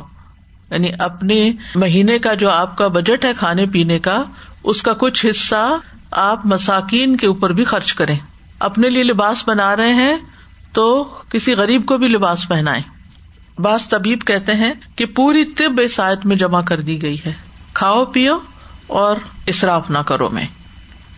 یعنی 0.70 0.88
اپنے 0.98 1.52
مہینے 1.74 2.18
کا 2.18 2.34
جو 2.34 2.50
آپ 2.50 2.78
کا 2.78 2.88
بجٹ 2.88 3.24
ہے 3.24 3.32
کھانے 3.36 3.66
پینے 3.66 3.98
کا، 3.98 4.24
اس 4.64 4.82
کا 4.82 4.92
کچھ 4.92 5.26
حصہ 5.30 5.76
آپ 6.10 6.46
مساکین 6.46 7.16
کے 7.16 7.26
اوپر 7.26 7.50
بھی 7.50 7.64
خرچ 7.64 7.94
کریں۔ 7.94 8.18
اپنے 8.58 8.88
لیے 8.88 9.02
لباس 9.02 9.48
بنا 9.48 9.76
رہے 9.76 9.94
ہیں 9.94 10.16
تو 10.72 11.04
کسی 11.04 11.54
غریب 11.54 11.86
کو 11.86 11.98
بھی 11.98 12.08
لباس 12.08 12.48
پہنائے 12.48 12.82
بعض 13.58 13.88
طبیب 13.88 14.20
کہتے 14.26 14.54
ہیں 14.54 14.72
کہ 14.96 15.06
پوری 15.06 15.44
طب 15.44 15.80
اس 15.84 16.00
آیت 16.00 16.26
میں 16.26 16.36
جمع 16.36 16.60
کر 16.60 16.80
دی 16.80 17.02
گئی 17.02 17.16
ہے۔ 17.26 17.32
کھاؤ، 17.72 18.04
پیو 18.04 18.36
اور 18.86 19.16
اصراف 19.46 19.90
نہ 19.90 19.98
کرو 19.98 20.30
میں۔ 20.30 20.46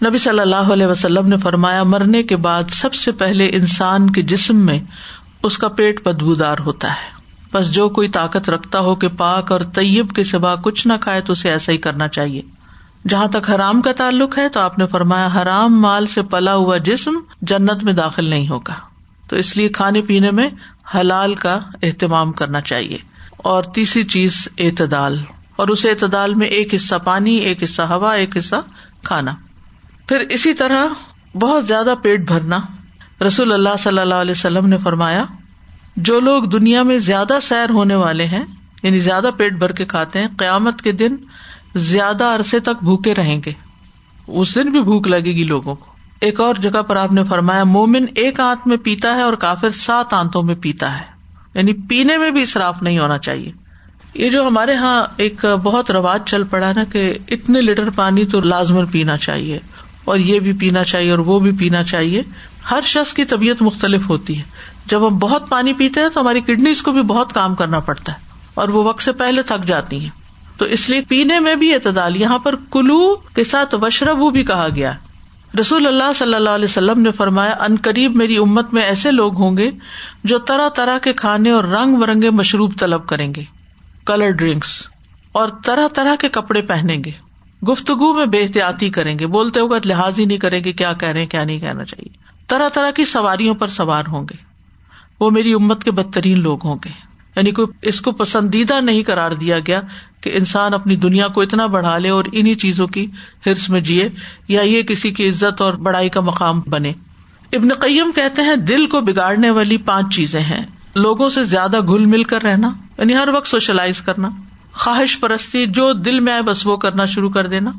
نبی 0.06 0.18
صلی 0.18 0.40
اللہ 0.40 0.56
علیہ 0.56 0.86
وسلم 0.86 1.28
نے 1.28 1.36
فرمایا، 1.36 1.82
مرنے 1.82 2.22
کے 2.22 2.36
بعد 2.36 2.62
سب 2.70 2.94
سے 2.94 3.12
پہلے 3.12 3.50
انسان 3.52 4.10
کے 4.10 4.22
جسم 4.22 4.56
میں 4.56 4.80
اس 5.42 5.58
کا 5.58 5.68
پیٹ 5.68 6.04
بدبودار 6.04 6.58
ہوتا 6.58 6.88
ہے۔ 6.88 7.18
بس 7.52 7.70
جو 7.70 7.88
کوئی 7.88 8.08
طاقت 8.08 8.50
رکھتا 8.50 8.80
ہو 8.80 8.94
کہ 8.94 9.08
پاک 9.08 9.52
اور 9.52 9.60
طیب 9.60 10.12
کے 10.12 10.24
سوا 10.24 10.54
کچھ 10.54 10.86
نہ 10.86 10.92
کھائے 11.00 11.20
تو 11.20 11.32
اسے 11.32 11.50
ایسا 11.50 11.72
ہی 11.72 11.76
کرنا 11.76 12.08
چاہیے۔ 12.08 12.42
جہاں 13.08 13.26
تک 13.26 13.50
حرام 13.50 13.82
کا 13.82 13.92
تعلق 13.92 14.38
ہے 14.38 14.48
تو 14.48 14.60
آپ 14.60 14.78
نے 14.78 14.86
فرمایا، 14.86 15.28
حرام 15.42 15.80
مال 15.80 16.06
سے 16.06 16.22
پلا 16.22 16.54
ہوا 16.54 16.76
جسم 16.76 17.12
جنت 17.42 17.84
میں 17.84 17.92
داخل 17.92 18.30
نہیں 18.30 18.48
ہوگا۔ 18.48 18.74
تو 19.28 19.36
اس 19.36 19.56
لیے 19.56 19.68
کھانے 19.68 20.02
پینے 20.02 20.30
میں 20.30 20.50
حلال 20.94 21.34
کا 21.34 21.58
اہتمام 21.82 22.32
کرنا 22.32 22.60
چاہیے۔ 22.60 22.98
اور 23.36 23.62
تیسری 23.62 24.02
چیز، 24.02 24.48
اعتدال۔ 24.58 25.20
اور 25.56 25.68
اس 25.68 25.86
اعتدال 25.86 26.34
میں 26.34 26.46
ایک 26.46 26.74
حصہ 26.74 26.94
پانی، 27.04 27.36
ایک 27.36 27.62
حصہ 27.62 27.82
ہوا، 27.82 28.12
ایک 28.12 28.36
حصہ 28.36 28.56
کھانا۔ 29.04 29.32
پھر 30.08 30.18
اسی 30.18 30.54
طرح 30.54 30.86
بہت 31.38 31.66
زیادہ 31.66 31.94
پیٹ 32.02 32.20
بھرنا۔ 32.20 32.58
رسول 33.26 33.52
اللہ 33.52 33.68
صلی 33.78 33.98
اللہ 33.98 34.14
علیہ 34.14 34.32
وسلم 34.32 34.66
نے 34.66 34.78
فرمایا، 34.78 35.24
جو 35.96 36.20
لوگ 36.20 36.42
دنیا 36.42 36.82
میں 36.82 36.98
زیادہ 36.98 37.38
سیر 37.42 37.70
ہونے 37.70 37.94
والے 37.94 38.26
ہیں 38.26 38.44
یعنی 38.82 39.00
زیادہ 39.00 39.30
پیٹ 39.36 39.52
بھر 39.52 39.72
کے 39.72 39.84
کھاتے 39.84 40.18
ہیں، 40.18 40.26
قیامت 40.38 40.82
کے 40.82 40.92
دن 40.92 41.16
زیادہ 41.74 42.24
عرصے 42.24 42.60
تک 42.60 42.84
بھوکے 42.84 43.14
رہیں 43.14 43.40
گے۔ 43.46 43.52
اس 44.26 44.54
دن 44.54 44.70
بھی 44.72 44.82
بھوک 44.82 45.08
لگے 45.08 45.32
گی 45.32 45.44
لوگوں 45.44 45.74
کو۔ 45.74 45.92
ایک 46.20 46.40
اور 46.40 46.54
جگہ 46.54 46.82
پر 46.82 46.96
آپ 46.96 47.12
نے 47.12 47.24
فرمایا، 47.24 47.64
مومن 47.64 48.06
ایک 48.14 48.40
آنت 48.40 48.66
میں 48.66 48.76
پیتا 48.76 49.14
ہے 49.14 49.22
اور 49.22 49.32
کافر 49.32 49.70
سات 49.70 50.14
آنتوں 50.14 50.42
میں 50.42 50.54
پیتا 50.54 51.00
ہے۔ 51.00 51.04
یعنی 51.54 51.72
پینے 51.72 52.16
میں 52.16 52.30
بھی 52.30 52.42
اصراف 52.42 52.82
نہیں 52.82 52.98
ہونا 52.98 53.18
چاہیے۔ 53.18 53.52
یہ 54.14 54.30
جو 54.30 54.46
ہمارے 54.46 54.72
یہاں 54.72 55.06
ایک 55.16 55.44
بہت 55.44 55.90
رواج 55.90 56.22
چل 56.26 56.44
پڑا 56.44 56.72
نا 56.72 56.84
کہ 56.84 57.18
اتنے 57.28 57.60
لیٹر 57.60 57.90
پانی 57.90 58.24
تو 58.24 58.40
لازمن 58.40 58.86
پینا 58.86 59.16
چاہیے۔ 59.16 59.58
اور 60.08 60.18
یہ 60.18 60.40
بھی 60.40 60.52
پینا 60.52 60.84
چاہیے 60.84 61.10
اور 61.10 61.18
وہ 61.18 61.38
بھی 61.38 61.52
پینا 61.52 61.82
چاہیے، 61.82 62.22
ہر 62.70 62.80
شخص 62.84 63.14
کی 63.14 63.24
طبیعت 63.24 63.62
مختلف 63.62 64.10
ہوتی 64.10 64.38
ہے۔ 64.38 64.42
جب 64.86 65.08
ہم 65.08 65.18
بہت 65.18 65.48
پانی 65.48 65.72
پیتے 65.72 66.00
ہیں 66.00 66.08
تو 66.08 66.20
ہماری 66.20 66.40
کڈنیز 66.40 66.82
کو 66.82 66.92
بھی 66.92 67.02
بہت 67.02 67.32
کام 67.32 67.54
کرنا 67.54 67.80
پڑتا 67.80 68.12
ہے 68.12 68.18
اور 68.54 68.68
وہ 68.68 68.84
وقت 68.84 69.02
سے 69.02 69.12
پہلے 69.12 69.42
تھک 69.42 69.64
جاتی 69.64 70.00
ہیں۔ 70.00 70.10
تو 70.58 70.64
اس 70.64 70.90
لیے 70.90 71.00
پینے 71.08 71.40
میں 71.40 71.56
بھی 71.56 71.74
اعتدال، 71.74 72.16
یہاں 72.16 72.38
پر 72.38 72.54
کلو 72.72 73.14
کے 73.14 73.44
ساتھ 73.44 73.74
وشرب 73.82 74.32
بھی 74.32 74.44
کہا 74.44 74.68
گیا۔ 74.74 74.94
رسول 75.60 75.86
اللہ 75.86 76.12
صلی 76.14 76.34
اللہ 76.34 76.50
علیہ 76.50 76.64
وسلم 76.64 77.00
نے 77.00 77.12
فرمایا، 77.12 77.54
ان 77.60 77.76
قریب 77.82 78.16
میری 78.16 78.36
امت 78.36 78.74
میں 78.74 78.82
ایسے 78.82 79.10
لوگ 79.10 79.34
ہوں 79.34 79.56
گے 79.56 79.70
جو 80.24 80.38
طرح 80.38 80.68
طرح 80.68 80.98
کے 80.98 81.12
کھانے 81.12 81.50
اور 81.50 81.64
رنگ 81.64 81.96
برنگے 81.96 82.30
مشروب 82.30 82.78
طلب 82.78 83.06
کریں 83.06 83.34
گے 83.34 83.44
کلر 84.06 84.30
ڈرنکس 84.30 84.82
اور 85.32 85.48
طرح 85.64 85.88
طرح 85.88 86.14
کے 86.16 86.28
کپڑے 86.28 86.62
پہنیں 86.62 87.04
گے۔ 87.04 87.27
گفتگو 87.68 88.14
میں 88.14 88.26
بے 88.26 88.38
احتیاطی 88.38 88.90
کریں 88.90 89.18
گے، 89.18 89.26
بولتے 89.26 89.60
ہوگا 89.60 89.78
لحاظ 89.84 90.18
ہی 90.18 90.24
نہیں 90.24 90.38
کریں 90.38 90.64
گے 90.64 90.72
کیا 90.72 90.92
کہہ 90.92 91.08
رہے 91.08 91.26
کیا 91.26 91.44
نہیں 91.44 91.58
کہنا 91.58 91.84
چاہیے۔ 91.84 92.16
طرح 92.48 92.68
طرح 92.68 92.90
کی 92.90 93.04
سواریوں 93.04 93.54
پر 93.54 93.68
سوار 93.68 94.04
ہوں 94.08 94.22
گے۔ 94.22 94.36
وہ 95.20 95.30
میری 95.30 95.52
امت 95.52 95.84
کے 95.84 95.90
بدترین 95.90 96.40
لوگ 96.40 96.58
ہوں 96.64 96.76
گے۔ 96.84 96.90
یعنی 97.36 97.50
کوئی 97.50 97.68
اس 97.82 98.00
کو 98.00 98.12
پسندیدہ 98.12 98.80
نہیں 98.80 99.02
کرار 99.02 99.30
دیا 99.30 99.58
گیا 99.58 99.80
کہ 100.20 100.30
انسان 100.34 100.74
اپنی 100.74 100.96
دنیا 100.96 101.28
کو 101.28 101.40
اتنا 101.40 101.66
بڑھا 101.66 101.98
لے 101.98 102.08
اور 102.08 102.24
انہیں 102.32 102.54
چیزوں 102.54 102.86
کی 102.86 103.06
ہرس 103.46 103.70
میں 103.70 103.80
جیے 103.80 104.08
یا 104.48 104.62
یہ 104.62 104.82
کسی 104.82 105.10
کی 105.10 105.28
عزت 105.28 105.62
اور 105.62 105.74
بڑائی 105.74 106.08
کا 106.08 106.20
مقام 106.20 106.60
بنے۔ 106.66 106.92
ابن 107.52 107.72
قیم 107.72 108.12
کہتے 108.14 108.42
ہیں، 108.42 108.56
دل 108.56 108.86
کو 108.86 109.00
بگاڑنے 109.00 109.50
والی 109.50 109.76
پانچ 109.76 110.14
چیزیں 110.14 110.42
ہیں۔ 110.42 110.66
لوگوں 110.94 111.28
سے 111.28 111.44
زیادہ 111.44 111.80
گل 111.80 112.04
مل 112.04 112.22
کر 112.22 112.42
رہنا 112.42 112.70
یعنی 112.98 113.14
ہر 113.14 113.28
وقت 113.28 113.48
سوشلائز 113.48 114.00
کرنا۔ 114.00 114.28
خواہش 114.72 115.20
پرستی، 115.20 115.66
جو 115.66 115.92
دل 115.92 116.20
میں 116.20 116.32
آئے 116.32 116.42
بس 116.42 116.66
وہ 116.66 116.76
کرنا 116.76 117.04
شروع 117.04 117.30
کر 117.30 117.46
دینا۔ 117.46 117.70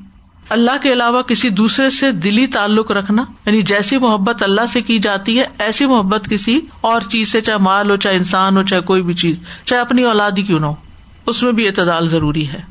اللہ 0.49 0.71
کے 0.82 0.93
علاوہ 0.93 1.21
کسی 1.21 1.49
دوسرے 1.49 1.89
سے 1.89 2.12
دلی 2.12 2.47
تعلق 2.47 2.91
رکھنا 2.91 3.25
یعنی 3.45 3.62
جیسی 3.62 3.97
محبت 3.97 4.43
اللہ 4.43 4.65
سے 4.69 4.82
کی 4.82 4.99
جاتی 4.99 5.39
ہے، 5.39 5.45
ایسی 5.60 5.86
محبت 5.86 6.28
کسی 6.30 6.60
اور 6.82 7.02
چیز 7.02 7.32
سے، 7.32 7.41
چاہے 7.41 7.58
مال 7.58 7.91
ہو، 7.91 7.95
چاہے 7.95 8.15
انسان 8.15 8.58
ہو، 8.58 8.63
چاہے 8.63 8.82
کوئی 8.82 9.02
بھی 9.02 9.13
چیز، 9.13 9.36
چاہے 9.65 9.82
اپنی 9.82 10.04
اولاد 10.04 10.32
ہی 10.38 10.43
کیوں 10.43 10.60
نہ 10.60 10.65
ہو۔ 10.65 10.75
اس 11.25 11.43
میں 11.43 11.52
بھی 11.52 11.67
اعتدال 11.67 12.10
ضروری 12.10 12.47
ہے۔ 12.47 12.62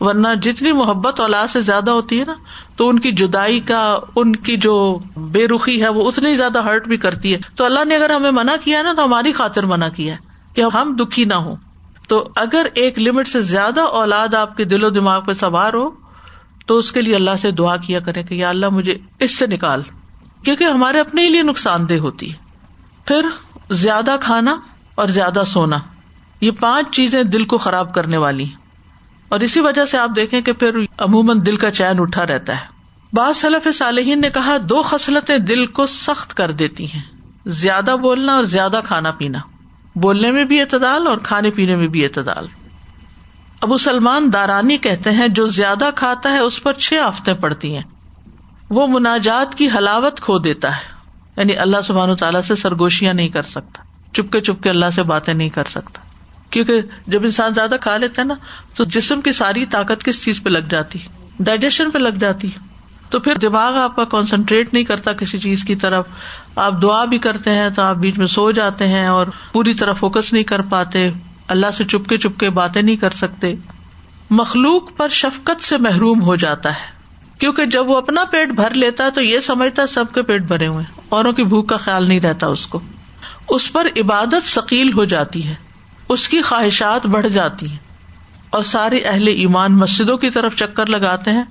ورنہ 0.00 0.28
جتنی 0.42 0.72
محبت 0.72 1.20
اولاد 1.20 1.46
سے 1.48 1.60
زیادہ 1.60 1.90
ہوتی 1.90 2.20
ہے 2.20 2.24
نا، 2.24 2.34
تو 2.76 2.88
ان 2.88 2.98
کی 2.98 3.12
جدائی 3.12 3.60
کا، 3.60 3.98
ان 4.16 4.36
کی 4.36 4.56
جو 4.56 4.98
بے 5.16 5.48
رخی 5.48 5.82
ہے، 5.82 5.88
وہ 5.88 6.08
اتنی 6.08 6.34
زیادہ 6.34 6.62
ہرٹ 6.62 6.88
بھی 6.88 6.96
کرتی 6.96 7.34
ہے۔ 7.34 7.38
تو 7.56 7.64
اللہ 7.64 7.84
نے 7.84 7.96
اگر 7.96 8.10
ہمیں 8.10 8.30
منع 8.30 8.52
کیا 8.64 8.82
نا، 8.82 8.92
تو 8.92 9.04
ہماری 9.04 9.32
خاطر 9.32 9.62
منع 9.62 9.88
کیا 9.88 10.14
ہے 10.14 10.18
کہ 10.54 10.62
ہم 10.74 10.96
دکھی 11.00 11.24
نہ 11.24 11.34
ہو 11.34 11.54
تو 12.08 12.28
اگر 12.36 12.66
ایک 12.74 12.98
لمٹ 12.98 13.28
سے 13.28 13.42
زیادہ 13.42 13.80
اولاد 13.80 14.34
آپ 14.34 14.56
کے 14.56 14.64
دل 14.64 14.84
و 14.84 14.90
دماغ 14.90 15.24
پہ 15.24 15.32
سوار 15.32 15.74
ہو، 15.74 15.90
تو 16.66 16.76
اس 16.76 16.92
کے 16.92 17.02
لیے 17.02 17.14
اللہ 17.14 17.36
سے 17.38 17.50
دعا 17.50 17.76
کیا 17.76 18.00
کرے 18.00 18.22
کہ 18.22 18.34
یا 18.34 18.48
اللہ 18.48 18.68
مجھے 18.68 18.98
اس 19.18 19.38
سے 19.38 19.46
نکال، 19.46 19.82
کیونکہ 20.44 20.64
ہمارے 20.64 21.00
اپنے 21.00 21.26
لیے 21.26 21.42
نقصان 21.42 21.88
دہ 21.88 21.94
ہوتی۔ 21.94 22.30
ہے 22.30 22.36
پھر 23.04 23.26
زیادہ 23.70 24.16
کھانا 24.20 24.56
اور 24.94 25.08
زیادہ 25.08 25.42
سونا، 25.46 25.78
یہ 26.40 26.50
پانچ 26.60 26.94
چیزیں 26.94 27.22
دل 27.22 27.44
کو 27.44 27.58
خراب 27.58 27.94
کرنے 27.94 28.16
والی۔ 28.16 28.46
اور 29.28 29.40
اسی 29.40 29.60
وجہ 29.60 29.84
سے 29.84 29.98
آپ 29.98 30.10
دیکھیں 30.16 30.40
کہ 30.40 30.52
پھر 30.52 30.78
عموماً 30.98 31.40
دل 31.46 31.56
کا 31.56 31.70
چین 31.70 32.00
اٹھا 32.00 32.26
رہتا 32.26 32.60
ہے۔ 32.60 32.66
بعض 33.12 33.36
صلف 33.36 33.68
صالحین 33.74 34.20
نے 34.20 34.30
کہا، 34.30 34.56
دو 34.62 34.82
خصلتیں 34.82 35.38
دل 35.38 35.66
کو 35.66 35.86
سخت 35.86 36.34
کر 36.34 36.50
دیتی 36.50 36.84
ہیں، 36.84 37.02
زیادہ 37.46 37.96
بولنا 38.02 38.34
اور 38.34 38.44
زیادہ 38.44 38.80
کھانا 38.84 39.10
پینا۔ 39.10 39.38
بولنے 39.94 40.30
میں 40.30 40.44
بھی 40.44 40.60
اعتدال 40.60 41.06
اور 41.06 41.18
کھانے 41.18 41.50
پینے 41.50 41.76
میں 41.76 41.88
بھی 41.88 42.04
اعتدال۔ 42.04 42.46
ابو 43.60 43.76
سلمان 43.76 44.32
دارانی 44.32 44.76
کہتے 44.76 45.10
ہیں، 45.10 45.28
جو 45.28 45.46
زیادہ 45.46 45.90
کھاتا 45.94 46.32
ہے، 46.32 46.38
اس 46.38 46.62
پر 46.62 46.72
چھ 46.72 46.94
آفتیں 46.94 47.34
پڑتی 47.34 47.74
ہیں۔ 47.74 47.82
وہ 48.70 48.86
مناجات 48.86 49.54
کی 49.54 49.68
حلاوت 49.78 50.20
کھو 50.20 50.38
دیتا 50.38 50.76
ہے۔ 50.76 50.82
یعنی 51.36 51.56
اللہ 51.56 51.76
سبحان 51.84 52.10
و 52.10 52.16
تعالیٰ 52.16 52.42
سے 52.42 52.56
سرگوشیاں 52.56 53.14
نہیں 53.14 53.28
کر 53.28 53.42
سکتا۔ 53.42 53.82
چپکے 54.12 54.40
چپکے 54.40 54.70
اللہ 54.70 54.86
سے 54.94 55.02
باتیں 55.02 55.34
نہیں 55.34 55.48
کر 55.48 55.64
سکتا۔ 55.64 56.00
کیونکہ 56.50 56.80
جب 57.06 57.24
انسان 57.24 57.54
زیادہ 57.54 57.74
کھا 57.80 57.96
لیتا 57.96 58.22
ہے 58.22 58.26
نا، 58.26 58.34
تو 58.74 58.84
جسم 58.84 59.20
کی 59.20 59.32
ساری 59.32 59.66
طاقت 59.66 60.04
کس 60.04 60.24
چیز 60.24 60.42
پہ 60.42 60.48
لگ 60.48 60.58
جاتی؟ 60.58 60.98
ڈائجیشن 61.40 61.90
پہ 61.90 61.98
لگ 61.98 62.08
جاتی۔ 62.08 62.48
تو 63.14 63.20
پھر 63.20 63.38
دماغ 63.38 63.76
آپ 63.76 63.96
کا 63.96 64.04
کانسنٹریٹ 64.04 64.74
نہیں 64.74 64.84
کرتا 64.84 65.12
کسی 65.12 65.38
چیز 65.38 65.64
کی 65.64 65.74
طرف۔ 65.74 66.06
آپ 66.56 66.82
دعا 66.82 67.04
بھی 67.04 67.18
کرتے 67.18 67.50
ہیں 67.50 67.68
تو 67.70 67.82
آپ 67.82 67.96
بیچ 67.96 68.18
میں 68.18 68.26
سو 68.26 68.50
جاتے 68.50 68.88
ہیں 68.88 69.06
اور 69.06 69.26
پوری 69.52 69.74
طرح 69.74 69.92
فوکس 69.92 70.32
نہیں 70.32 70.44
کر 70.44 70.62
پاتے۔ 70.62 71.10
اللہ 71.48 71.66
سے 71.74 71.84
چپکے 71.84 72.18
چپکے 72.18 72.50
باتیں 72.50 72.82
نہیں 72.82 72.96
کر 72.96 73.10
سکتے۔ 73.10 73.54
مخلوق 74.30 74.96
پر 74.96 75.08
شفقت 75.08 75.64
سے 75.64 75.78
محروم 75.78 76.22
ہو 76.22 76.36
جاتا 76.36 76.70
ہے۔ 76.70 76.86
کیونکہ 77.38 77.66
جب 77.66 77.90
وہ 77.90 77.96
اپنا 77.96 78.24
پیٹ 78.24 78.48
بھر 78.48 78.74
لیتا 78.74 79.04
ہے 79.04 79.10
تو 79.10 79.20
یہ 79.20 79.40
سمجھتا 79.40 79.86
سب 79.86 80.04
کے 80.14 80.22
پیٹ 80.22 80.42
بھرے 80.42 80.66
ہوئے 80.66 80.84
اوروں 81.08 81.32
کی 81.32 81.44
بھوک 81.44 81.68
کا 81.68 81.76
خیال 81.76 82.08
نہیں 82.08 82.20
رہتا 82.20 82.46
اس 82.46 82.66
کو۔ 82.66 82.80
اس 83.48 83.72
پر 83.72 83.86
عبادت 83.96 84.46
ثقیل 84.46 84.92
ہو 84.92 85.04
جاتی 85.04 85.46
ہے۔ 85.46 85.54
اس 86.08 86.28
کی 86.28 86.42
خواہشات 86.42 87.06
بڑھ 87.06 87.28
جاتی 87.28 87.70
ہیں۔ 87.70 87.78
اور 88.50 88.62
سارے 88.62 88.98
اہل 88.98 89.28
ایمان 89.28 89.72
مسجدوں 89.72 90.16
کی 90.16 90.30
طرف 90.30 90.56
چکر 90.56 90.86
لگاتے 90.86 91.30
ہیں۔ 91.30 91.44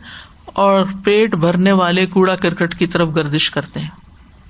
اور 0.54 0.86
پیٹ 1.04 1.36
بھرنے 1.36 1.72
والے 1.72 2.06
کوڑا 2.06 2.36
کرکٹ 2.36 2.76
کی 2.80 2.88
طرف 2.88 3.10
گردش 3.16 3.50
کرتے 3.52 3.80
ہیں۔ 3.80 3.90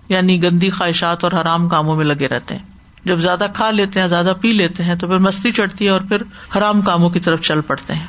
یعنی 0.10 0.44
گندی 0.44 0.70
خواہشات 0.70 1.24
اور 1.24 1.32
حرام 1.32 1.70
کاموں 1.70 1.96
میں 1.96 2.06
لگے 2.06 2.28
رہتے 2.28 2.56
ہیں۔ 2.56 2.66
جب 3.06 3.20
زیادہ 3.20 3.48
کھا 3.54 3.72
لیتے 3.72 4.00
ہیں، 4.00 4.08
زیادہ 4.08 4.34
پی 4.42 4.54
لیتے 4.54 4.84
ہیں، 4.84 4.96
تو 4.96 5.08
پھر 5.08 5.18
مستی 5.18 5.52
چڑھتی 5.52 5.86
ہے 5.86 5.90
اور 5.90 6.02
پھر 6.02 6.22
حرام 6.58 6.82
کاموں 6.82 7.10
کی 7.10 7.20
طرف 7.20 7.42
چل 7.42 7.62
پڑتے 7.62 7.94
ہیں، 7.94 8.06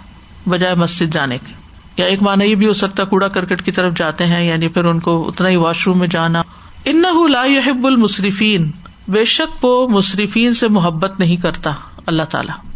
بجائے 0.49 0.75
مسجد 0.75 1.15
جانے 1.15 1.39
کے۔ 1.39 1.53
یا 1.97 2.07
ایک 2.07 2.23
مانا 2.23 2.45
یہ 2.45 2.55
بھی 2.55 2.67
ہو 2.67 2.73
سکتا 2.73 3.05
کوڑا 3.05 3.29
کرکٹ 3.29 3.63
کی 3.63 3.73
طرف 3.73 3.95
جاتے 3.97 4.27
ہیں 4.27 4.45
یعنی 4.45 4.69
پھر 4.69 4.85
ان 4.85 5.01
کو 5.01 5.29
اتنا 5.29 5.49
ہی 5.49 5.57
واش 5.57 5.87
روم 5.87 5.99
میں 5.99 6.09
جانا۔ 6.09 6.43
ان 6.85 7.03
لا 7.31 7.45
يحب 7.45 7.87
المصرفین 7.87 8.71
بے 9.09 9.25
شک 9.25 9.65
وہ 9.65 9.89
مصرفین 9.89 10.53
سے 10.53 10.69
محبت 10.69 11.21
نہیں 11.21 11.37
کرتا، 11.37 11.73
اللہ 12.07 12.23
تعالی۔ 12.23 12.74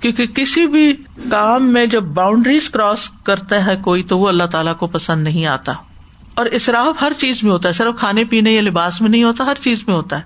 کیونکہ 0.00 0.26
کسی 0.26 0.66
بھی 0.66 0.96
کام 1.30 1.72
میں 1.72 1.86
جب 1.86 2.02
باؤنڈریز 2.02 2.70
کراس 2.70 3.10
کرتا 3.10 3.66
ہے 3.66 3.76
کوئی 3.76 4.02
تو 4.02 4.18
وہ 4.18 4.28
اللہ 4.28 4.44
تعالیٰ 4.44 4.76
کو 4.76 4.86
پسند 4.86 5.24
نہیں 5.24 5.46
آتا۔ 5.46 5.72
اور 6.34 6.46
اسراف 6.46 7.02
ہر 7.02 7.12
چیز 7.18 7.42
میں 7.42 7.52
ہوتا 7.52 7.68
ہے، 7.68 7.72
صرف 7.72 7.98
کھانے 7.98 8.24
پینے 8.24 8.52
یا 8.52 8.62
لباس 8.62 9.00
میں 9.00 9.10
نہیں 9.10 9.24
ہوتا، 9.24 9.44
ہر 9.44 9.54
چیز 9.54 9.84
میں 9.86 9.94
ہوتا 9.94 10.18
ہے۔ 10.18 10.24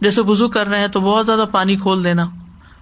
جیسے 0.00 0.22
وزو 0.22 0.48
کر 0.48 0.68
رہے 0.68 0.80
ہیں 0.80 0.88
تو 0.88 1.00
بہت 1.00 1.26
زیادہ 1.26 1.44
پانی 1.52 1.76
کھول 1.76 2.04
دینا۔ 2.04 2.26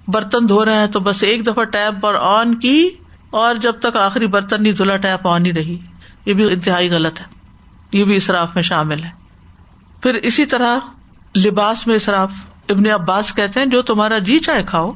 برتن 0.08 0.48
دھو 0.48 0.64
رہے 0.64 0.76
ہیں 0.76 0.86
تو 0.86 1.00
بس 1.00 1.22
ایک 1.22 1.46
دفعہ 1.46 1.64
ٹیپ 1.64 2.02
پر 2.02 2.14
آن 2.14 2.54
کی، 2.54 2.90
اور 3.30 3.54
جب 3.54 3.72
تک 3.72 3.96
آخری 3.96 4.26
برتن 4.26 4.62
نہیں 4.62 4.72
دھلا، 4.72 4.96
ٹیپ 4.96 5.28
آن 5.28 5.46
ہی 5.46 5.52
رہی۔ 5.52 5.78
یہ 6.26 6.34
بھی 6.34 6.52
انتہائی 6.52 6.90
غلط 6.90 7.20
ہے۔ 7.20 7.24
یہ 7.92 8.04
بھی 8.04 8.16
اصراف 8.16 8.54
میں 8.54 8.62
شامل 8.62 9.04
ہے۔ 9.04 9.10
پھر 10.02 10.14
اسی 10.14 10.46
طرح 10.46 10.78
لباس 11.44 11.86
میں 11.86 11.94
اصراف 11.94 12.32
ابن 12.70 12.90
عباس 12.90 13.34
کہتے 13.34 13.60
ہیں، 13.60 13.66
جو 13.66 13.82
تمہارا 13.82 14.18
جی 14.18 14.38
چائے 14.38 14.62
کھاؤ، 14.62 14.90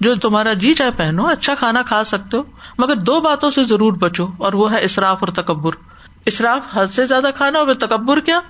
جو 0.00 0.14
تمہارا 0.14 0.52
جی 0.52 0.74
چائے 0.74 0.90
پہنو 0.96 1.26
اچھا 1.26 1.54
کھانا 1.54 1.82
کھا 1.82 2.04
سکتے 2.04 2.36
ہو، 2.36 2.42
مگر 2.78 2.96
دو 2.96 3.20
باتوں 3.20 3.50
سے 3.50 3.64
ضرور 3.64 3.92
بچو، 3.92 4.26
اور 4.38 4.52
وہ 4.52 4.72
ہے 4.72 4.78
اصراف 4.78 5.16
اور 5.20 5.28
تکبر۔ 5.28 5.72
اصراف 6.26 6.76
حد 6.76 6.86
سے 6.86 7.06
زیادہ 7.06 7.30
کھانا، 7.36 7.58
اور 7.58 7.74
تکبر 7.74 8.20
کیا؟ 8.20 8.40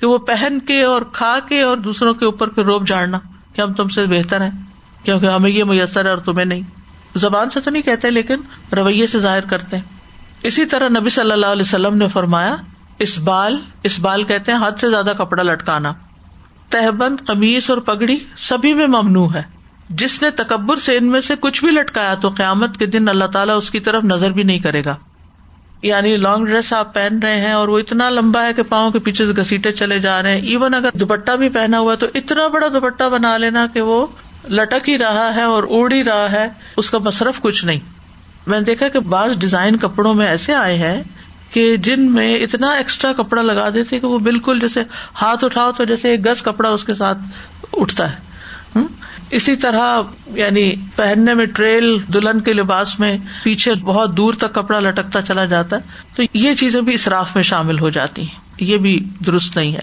کہ 0.00 0.06
وہ 0.06 0.18
پہن 0.18 0.58
کے 0.66 0.82
اور 0.82 1.02
کھا 1.12 1.38
کے 1.48 1.62
اور 1.62 1.76
دوسروں 1.76 2.14
کے 2.14 2.24
اوپر 2.24 2.48
پھر 2.48 2.64
روب 2.64 2.86
جاڑنا، 2.86 3.18
کہ 3.52 3.60
ہم 3.60 3.72
تم 3.72 3.88
سے 3.88 4.06
بہتر 4.06 4.40
ہیں، 4.40 4.50
کیونکہ 5.04 5.26
ہمیں 5.26 5.50
یہ 5.50 5.64
میسر 5.64 6.04
ہے 6.04 6.10
اور 6.10 6.18
تمہیں 6.18 6.44
نہیں۔ 6.44 6.62
زبان 7.14 7.50
سے 7.50 7.60
تو 7.60 7.70
نہیں 7.70 7.82
کہتے، 7.82 8.10
لیکن 8.10 8.36
رویے 8.76 9.06
سے 9.06 9.18
ظاہر 9.18 9.44
کرتے 9.44 9.76
ہیں۔ 9.76 9.84
اسی 10.42 10.66
طرح 10.66 10.88
نبی 10.88 11.10
صلی 11.10 11.32
اللہ 11.32 11.46
علیہ 11.46 11.62
وسلم 11.62 11.96
نے 11.96 12.08
فرمایا 12.08 12.56
اس 12.98 13.18
بال 13.18 13.60
اس 13.82 14.00
بال 14.00 14.24
کہتے 14.24 14.52
ہیں 14.52 14.58
حد 14.66 14.72
سے 14.78 14.90
زیادہ 14.90 15.12
کپڑا 15.18 15.42
لٹکانا۔ 15.42 15.92
تہبند، 16.72 17.16
قمیص 17.26 17.70
اور 17.70 17.78
پگڑی 17.78 18.18
سبھی 18.36 18.74
میں 18.74 18.86
ممنوع 18.86 19.28
ہے۔ 19.34 19.42
جس 19.88 20.22
نے 20.22 20.30
تکبر 20.30 20.76
سے 20.76 20.96
ان 20.96 21.06
میں 21.06 21.20
سے 21.20 21.34
کچھ 21.40 21.64
بھی 21.64 21.72
لٹکایا 21.72 22.14
تو 22.14 22.28
قیامت 22.28 22.76
کے 22.76 22.86
دن 22.86 23.08
اللہ 23.08 23.24
تعالیٰ 23.24 23.56
اس 23.56 23.70
کی 23.70 23.80
طرف 23.80 24.04
نظر 24.04 24.30
بھی 24.30 24.42
نہیں 24.42 24.58
کرے 24.58 24.84
گا۔ 24.84 24.96
یعنی 25.82 26.16
لانگ 26.16 26.44
ڈریس 26.44 26.72
آپ 26.72 26.94
پہن 26.94 27.18
رہے 27.18 27.40
ہیں 27.40 27.52
اور 27.52 27.68
وہ 27.68 27.78
اتنا 27.78 28.08
لمبا 28.08 28.44
ہے 28.44 28.52
کہ 28.52 28.62
پاؤں 28.62 28.90
کے 28.90 28.98
پیچھے 28.98 29.26
سے 29.26 29.32
گسیٹے 29.32 29.72
چلے 29.72 29.98
جا 29.98 30.22
رہے 30.22 30.40
ہیں۔ 30.40 30.46
ایون 30.46 30.74
اگر 30.74 30.88
دوپٹہ 30.94 31.32
بھی 31.32 31.48
پہنا 31.48 31.78
ہوا 31.78 31.94
تو 31.94 32.06
اتنا 32.14 32.46
بڑا 32.46 32.66
دوپٹہ 32.68 33.04
بنا 33.08 33.36
لینا 33.36 33.66
کہ 33.74 33.80
وہ 33.80 34.06
لٹک 34.50 34.88
ہی 34.88 34.98
رہا 34.98 35.34
ہے 35.34 35.42
اور 35.42 35.64
اڑ 35.70 35.92
ہی 35.92 36.04
رہا 36.04 36.32
ہے۔ 36.32 36.48
اس 36.76 36.90
کا 36.90 36.98
مصرف 36.98 37.40
کچھ 37.40 37.64
نہیں۔ 37.64 37.80
میں 38.46 38.58
نے 38.58 38.64
دیکھا 38.64 38.88
کہ 38.88 39.00
بعض 39.00 39.38
ڈیزائن 39.38 39.76
کپڑوں 39.76 40.14
میں 40.14 40.26
ایسے 40.26 40.54
آئے 40.54 40.76
ہیں 40.76 41.02
کہ 41.52 41.76
جن 41.76 42.12
میں 42.12 42.38
اتنا 42.38 42.70
ایکسٹرا 42.70 43.12
کپڑا 43.12 43.42
لگا 43.42 43.70
دیتے 43.74 44.00
کہ 44.00 44.06
وہ 44.06 44.18
بالکل 44.18 44.58
جیسے 44.60 44.82
ہاتھ 45.22 45.44
اٹھاؤ 45.44 45.72
تو 45.72 45.84
جیسے 45.84 46.08
ایک 46.08 46.26
گز 46.26 46.42
کپڑا 46.42 46.68
اس 46.68 46.84
کے 46.84 46.94
ساتھ 46.94 47.18
اٹھتا 47.72 48.12
ہے۔ 48.12 48.32
اسی 49.30 49.56
طرح 49.56 50.00
یعنی 50.26 50.74
پہننے 50.96 51.34
میں 51.34 51.46
ٹریل، 51.46 51.98
دلہن 52.14 52.40
کے 52.40 52.52
لباس 52.52 53.00
میں 53.00 53.18
پیچھے 53.42 53.74
بہت 53.74 54.16
دور 54.16 54.34
تک 54.34 54.54
کپڑا 54.54 54.80
لٹکتا 54.80 55.22
چلا 55.22 55.44
جاتا 55.44 55.76
ہے، 55.76 55.80
تو 56.16 56.22
یہ 56.34 56.54
چیزیں 56.54 56.80
بھی 56.80 56.94
اصراف 56.94 57.34
میں 57.34 57.42
شامل 57.42 57.78
ہو 57.78 57.90
جاتی 57.90 58.22
ہیں۔ 58.22 58.40
یہ 58.60 58.76
بھی 58.76 59.08
درست 59.26 59.56
نہیں 59.56 59.72
ہے۔ 59.72 59.80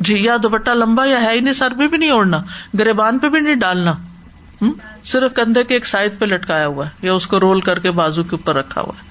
جی 0.00 0.18
یا 0.18 0.36
دوپٹہ 0.42 0.70
لمبا 0.70 1.04
یا 1.04 1.22
ہے 1.22 1.32
ہی 1.32 1.40
نہیں، 1.40 1.54
سر 1.54 1.72
پہ 1.78 1.86
بھی 1.86 1.98
نہیں 1.98 2.10
اوڑھنا، 2.10 2.42
گریبان 2.78 3.18
پہ 3.18 3.28
بھی 3.28 3.40
نہیں 3.40 3.54
ڈالنا۔ 3.54 3.94
صرف 5.04 5.34
کندھے 5.34 5.64
کے 5.64 5.74
ایک 5.74 5.86
سائڈ 5.86 6.18
پہ 6.18 6.24
لٹکایا 6.24 6.66
ہوا 6.66 6.86
ہے 6.86 6.90
یا 7.02 7.12
اس 7.12 7.26
کو 7.26 7.40
رول 7.40 7.60
کر 7.60 7.78
کے 7.78 7.90
بازو 7.90 8.22
کے 8.22 8.30
اوپر 8.32 8.56
رکھا 8.56 8.80
ہوا 8.80 8.92
ہے۔ 9.02 9.07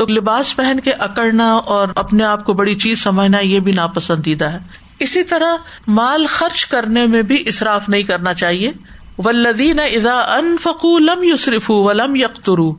تو 0.00 0.06
لباس 0.06 0.56
پہن 0.56 0.80
کے 0.80 0.92
اکڑنا 0.92 1.52
اور 1.52 1.88
اپنے 1.96 2.24
آپ 2.24 2.44
کو 2.44 2.52
بڑی 2.52 2.74
چیز 2.74 3.02
سمجھنا 3.02 3.38
یہ 3.38 3.60
بھی 3.60 3.72
ناپسندیدہ 3.72 4.44
ہے۔ 4.44 4.58
اسی 4.98 5.24
طرح 5.24 5.56
مال 5.86 6.26
خرچ 6.28 6.66
کرنے 6.66 7.06
میں 7.06 7.22
بھی 7.22 7.44
اصراف 7.46 7.88
نہیں 7.88 8.02
کرنا 8.02 8.34
چاہیے۔ 8.34 8.72
ولدین 9.18 9.80
ادا 9.80 10.20
ان 10.34 10.56
فکو 10.62 10.98
لم 10.98 11.22
یوسرف 11.22 11.70
ولم 11.70 12.16
یکترو 12.16 12.74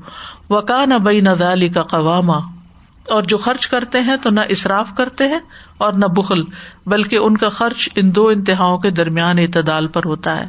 وکان 0.49 0.89
بئی 0.89 1.21
ندالی 1.21 1.69
کا 1.69 1.83
قواما۔ 1.83 2.37
اور 3.09 3.23
جو 3.23 3.37
خرچ 3.37 3.67
کرتے 3.67 3.99
ہیں 3.99 4.15
تو 4.21 4.29
نہ 4.29 4.39
اصراف 4.49 4.95
کرتے 4.97 5.27
ہیں 5.27 5.39
اور 5.77 5.93
نہ 5.93 6.05
بخل، 6.05 6.43
بلکہ 6.85 7.15
ان 7.15 7.37
کا 7.37 7.49
خرچ 7.49 7.89
ان 7.95 8.15
دو 8.15 8.27
انتہاؤں 8.27 8.77
کے 8.77 8.89
درمیان 8.89 9.39
اعتدال 9.39 9.87
پر 9.87 10.01
ہوتا 10.05 10.39
ہے۔ 10.39 10.47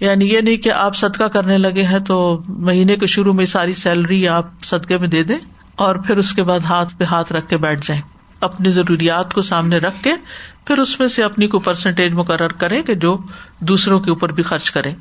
یعنی 0.00 0.34
یہ 0.34 0.40
نہیں 0.40 0.56
کہ 0.56 0.72
آپ 0.72 0.96
صدقہ 0.96 1.24
کرنے 1.24 1.58
لگے 1.58 1.82
ہیں 1.82 1.98
تو 1.98 2.42
مہینے 2.48 2.96
کے 2.96 3.06
شروع 3.06 3.32
میں 3.32 3.46
ساری 3.46 3.74
سیلری 3.74 4.28
آپ 4.28 4.46
صدقے 4.64 4.98
میں 4.98 5.08
دے 5.08 5.22
دیں۔ 5.22 5.57
اور 5.78 5.96
پھر 5.96 6.16
اس 6.16 6.32
کے 6.32 6.42
بعد 6.42 6.60
ہاتھ 6.60 6.94
پہ 6.98 7.04
ہاتھ 7.04 7.32
رکھ 7.32 7.48
کے 7.48 7.56
بیٹھ 7.56 7.86
جائیں۔ 7.86 8.02
اپنی 8.40 8.70
ضروریات 8.70 9.34
کو 9.34 9.42
سامنے 9.42 9.78
رکھ 9.78 10.02
کے 10.02 10.12
پھر 10.64 10.78
اس 10.78 11.00
میں 11.00 11.08
سے 11.08 11.22
اپنی 11.22 11.46
کو 11.46 11.58
پرسنٹیج 11.58 12.12
مقرر 12.12 12.48
کریں 12.48 12.82
کہ 12.82 12.94
جو 12.94 13.18
دوسروں 13.60 13.98
کے 13.98 14.10
اوپر 14.10 14.32
بھی 14.32 14.42
خرچ 14.42 14.70
کریں۔ 14.70 14.94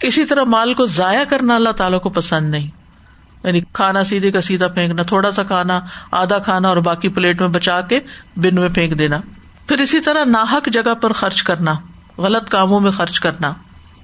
اسی 0.00 0.24
طرح 0.24 0.42
مال 0.42 0.74
کو 0.74 0.86
ضائع 0.86 1.24
کرنا 1.24 1.54
اللہ 1.54 1.68
تعالیٰ 1.68 2.00
کو 2.00 2.08
پسند 2.08 2.50
نہیں۔ 2.50 2.70
یعنی 3.44 3.60
کھانا 3.72 4.04
سیدھے 4.04 4.30
کا 4.30 4.40
سیدھا 4.40 4.68
پھینکنا، 4.68 5.02
تھوڑا 5.02 5.32
سا 5.32 5.42
کھانا، 5.42 5.80
آدھا 6.10 6.38
کھانا 6.38 6.68
اور 6.68 6.76
باقی 6.76 7.08
پلیٹ 7.08 7.40
میں 7.40 7.48
بچا 7.48 7.80
کے 7.80 8.00
بن 8.36 8.54
میں 8.54 8.68
پھینک 8.68 8.98
دینا۔ 8.98 9.16
پھر 9.68 9.80
اسی 9.80 10.00
طرح 10.00 10.24
ناحک 10.24 10.68
جگہ 10.72 10.94
پر 10.94 11.12
خرچ 11.12 11.42
کرنا، 11.42 11.74
غلط 12.18 12.48
کاموں 12.48 12.80
میں 12.80 12.90
خرچ 12.90 13.20
کرنا۔ 13.20 13.52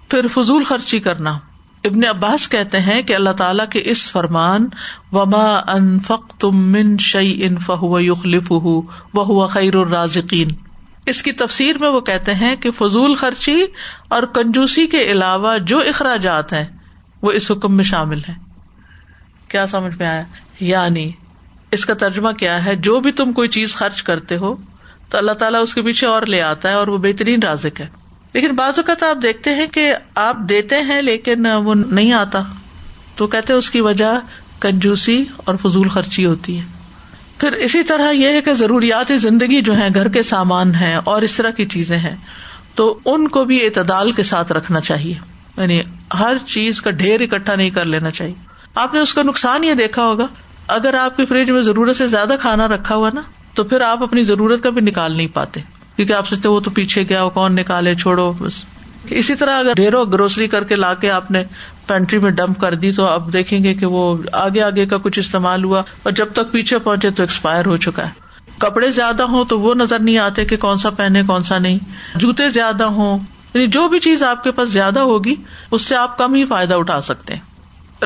پھر 0.08 0.26
فضول 0.26 0.64
خرچی 0.64 1.00
کرنا۔ 1.00 1.38
ابن 1.84 2.04
عباس 2.04 2.48
کہتے 2.48 2.80
ہیں 2.80 3.02
کہ 3.02 3.14
اللہ 3.14 3.30
تعالیٰ 3.30 3.68
کے 3.70 3.82
اس 3.84 4.10
فرمان، 4.10 4.68
وما 5.12 5.60
ان 5.66 6.00
فق 6.00 6.40
تم 6.40 6.72
من 6.72 6.96
شعی 6.98 7.44
ان 7.44 7.58
فہو 7.58 8.00
یخلف 8.00 8.52
وہ 9.14 9.46
خیر 9.46 9.74
الرازقین 9.74 10.48
اس 11.06 11.22
کی 11.22 11.32
تفسیر 11.32 11.78
میں 11.80 11.88
وہ 11.88 12.00
کہتے 12.00 12.34
ہیں 12.34 12.56
کہ 12.56 12.70
فضول 12.70 13.14
خرچی 13.14 13.64
اور 14.08 14.22
کنجوسی 14.22 14.86
کے 14.86 15.00
علاوہ 15.00 15.58
جو 15.58 15.78
اخراجات 15.78 16.52
ہیں، 16.52 16.64
وہ 17.22 17.32
اس 17.32 17.50
حکم 17.50 17.76
میں 17.76 17.84
شامل 17.84 18.18
ہے 18.28 18.34
کیا 19.48 19.66
سمجھ 19.66 19.94
میں 19.94 20.06
آیا؟ 20.06 20.22
یعنی 20.60 21.10
اس 21.70 21.86
کا 21.86 21.94
ترجمہ 21.94 22.30
کیا 22.30 22.64
ہے؟ 22.64 22.76
جو 22.76 23.00
بھی 23.00 23.12
تم 23.12 23.32
کوئی 23.32 23.48
چیز 23.48 23.74
خرچ 23.74 24.02
کرتے 24.02 24.36
ہو، 24.36 24.56
تو 25.08 25.18
اللہ 25.18 25.32
تعالیٰ 25.32 25.62
اس 25.62 25.74
کے 25.74 25.82
پیچھے 25.82 26.06
اور 26.06 26.22
لے 26.22 26.42
آتا 26.42 26.68
ہے 26.68 26.74
اور 26.74 26.86
وہ 26.86 26.98
بہترین 26.98 27.42
رازق 27.42 27.80
ہے۔ 27.80 28.01
لیکن 28.32 28.54
بعض 28.54 28.78
اوقات 28.78 29.02
آپ 29.02 29.16
دیکھتے 29.22 29.54
ہیں 29.54 29.66
کہ 29.66 29.94
آپ 30.14 30.36
دیتے 30.48 30.80
ہیں 30.80 31.02
لیکن 31.02 31.46
وہ 31.46 31.74
نہیں 31.74 32.12
آتا۔ 32.12 32.42
تو 33.16 33.26
کہتے 33.26 33.52
اس 33.52 33.70
کی 33.70 33.80
وجہ 33.80 34.20
کنجوسی 34.60 35.24
اور 35.36 35.54
فضول 35.54 35.88
خرچی 35.88 36.26
ہوتی 36.26 36.60
ہے۔ 36.60 36.64
پھر 37.38 37.52
اسی 37.52 37.82
طرح 37.82 38.10
یہ 38.10 38.28
ہے 38.28 38.42
کہ 38.42 38.52
ضروریات 38.52 39.12
زندگی 39.16 39.60
جو 39.60 39.78
ہے 39.78 39.88
گھر 39.94 40.08
کے 40.08 40.22
سامان 40.22 40.74
ہیں 40.74 40.96
اور 41.04 41.22
اس 41.22 41.36
طرح 41.36 41.50
کی 41.50 41.66
چیزیں 41.66 41.98
ہیں، 41.98 42.16
تو 42.74 42.98
ان 43.04 43.28
کو 43.28 43.44
بھی 43.44 43.66
اعتدال 43.66 44.12
کے 44.12 44.22
ساتھ 44.22 44.52
رکھنا 44.52 44.80
چاہیے۔ 44.80 45.14
یعنی 45.56 45.80
ہر 46.18 46.38
چیز 46.38 46.82
کا 46.82 46.90
ڈھیر 46.90 47.20
اکٹھا 47.20 47.54
نہیں 47.54 47.70
کر 47.70 47.84
لینا 47.84 48.10
چاہیے۔ 48.10 48.34
آپ 48.74 48.94
نے 48.94 49.00
اس 49.00 49.14
کا 49.14 49.22
نقصان 49.22 49.64
یہ 49.64 49.74
دیکھا 49.74 50.04
ہوگا۔ 50.04 50.26
اگر 50.68 50.94
آپ 50.94 51.16
کی 51.16 51.24
فریج 51.24 51.50
میں 51.50 51.62
ضرورت 51.62 51.96
سے 51.96 52.06
زیادہ 52.06 52.34
کھانا 52.40 52.68
رکھا 52.68 52.94
ہوا 52.94 53.10
نا، 53.14 53.20
تو 53.54 53.64
پھر 53.64 53.80
آپ 53.80 54.02
اپنی 54.02 54.24
ضرورت 54.24 54.62
کا 54.62 54.70
بھی 54.70 54.80
نکال 54.80 55.16
نہیں 55.16 55.26
پاتے۔ 55.26 55.60
کیونکہ 55.96 56.12
آپ 56.12 56.28
سوچتے 56.28 56.48
وہ 56.48 56.60
تو 56.60 56.70
پیچھے 56.70 57.04
گیا، 57.08 57.22
وہ 57.22 57.30
کون 57.30 57.56
نکالے، 57.56 57.94
چھوڑو، 57.94 58.32
بس۔ 58.32 58.64
اسی 59.04 59.34
طرح 59.34 59.58
اگر 59.58 59.72
ڈھیرو 59.74 60.04
گروسری 60.04 60.48
کر 60.48 60.64
کے 60.64 60.76
لا 60.76 60.94
کے 60.94 61.10
آپ 61.10 61.30
نے 61.30 61.44
پینٹری 61.86 62.18
میں 62.18 62.30
ڈمپ 62.30 62.60
کر 62.60 62.74
دی 62.74 62.92
تو 62.92 63.06
آپ 63.06 63.22
دیکھیں 63.32 63.64
گے 63.64 63.74
کہ 63.74 63.86
وہ 63.86 64.16
آگے 64.32 64.62
آگے 64.62 64.86
کا 64.86 64.96
کچھ 64.98 65.18
استعمال 65.18 65.64
ہوا 65.64 65.82
اور 66.02 66.12
جب 66.12 66.32
تک 66.32 66.52
پیچھے 66.52 66.78
پہنچے 66.78 67.10
تو 67.10 67.22
ایکسپائر 67.22 67.66
ہو 67.66 67.76
چکا 67.76 68.04
ہے۔ 68.04 68.10
کپڑے 68.58 68.90
زیادہ 68.90 69.22
ہوں 69.22 69.44
تو 69.44 69.60
وہ 69.60 69.74
نظر 69.74 69.98
نہیں 69.98 70.18
آتے 70.18 70.44
کہ 70.44 70.56
کون 70.56 70.76
سا 70.76 70.90
پہنے، 70.90 71.22
کون 71.22 71.42
سا 71.42 71.58
نہیں۔ 71.58 71.78
جوتے 72.14 72.48
زیادہ 72.48 72.84
ہوں 72.84 73.18
یعنی 73.54 73.66
جو 73.66 73.88
بھی 73.88 74.00
چیز 74.00 74.22
آپ 74.22 74.44
کے 74.44 74.50
پاس 74.50 74.68
زیادہ 74.68 75.00
ہوگی، 75.00 75.34
اس 75.70 75.82
سے 75.82 75.96
آپ 75.96 76.18
کم 76.18 76.34
ہی 76.34 76.44
فائدہ 76.44 76.74
اٹھا 76.74 77.02
سکتے 77.02 77.34
ہیں۔ 77.34 77.40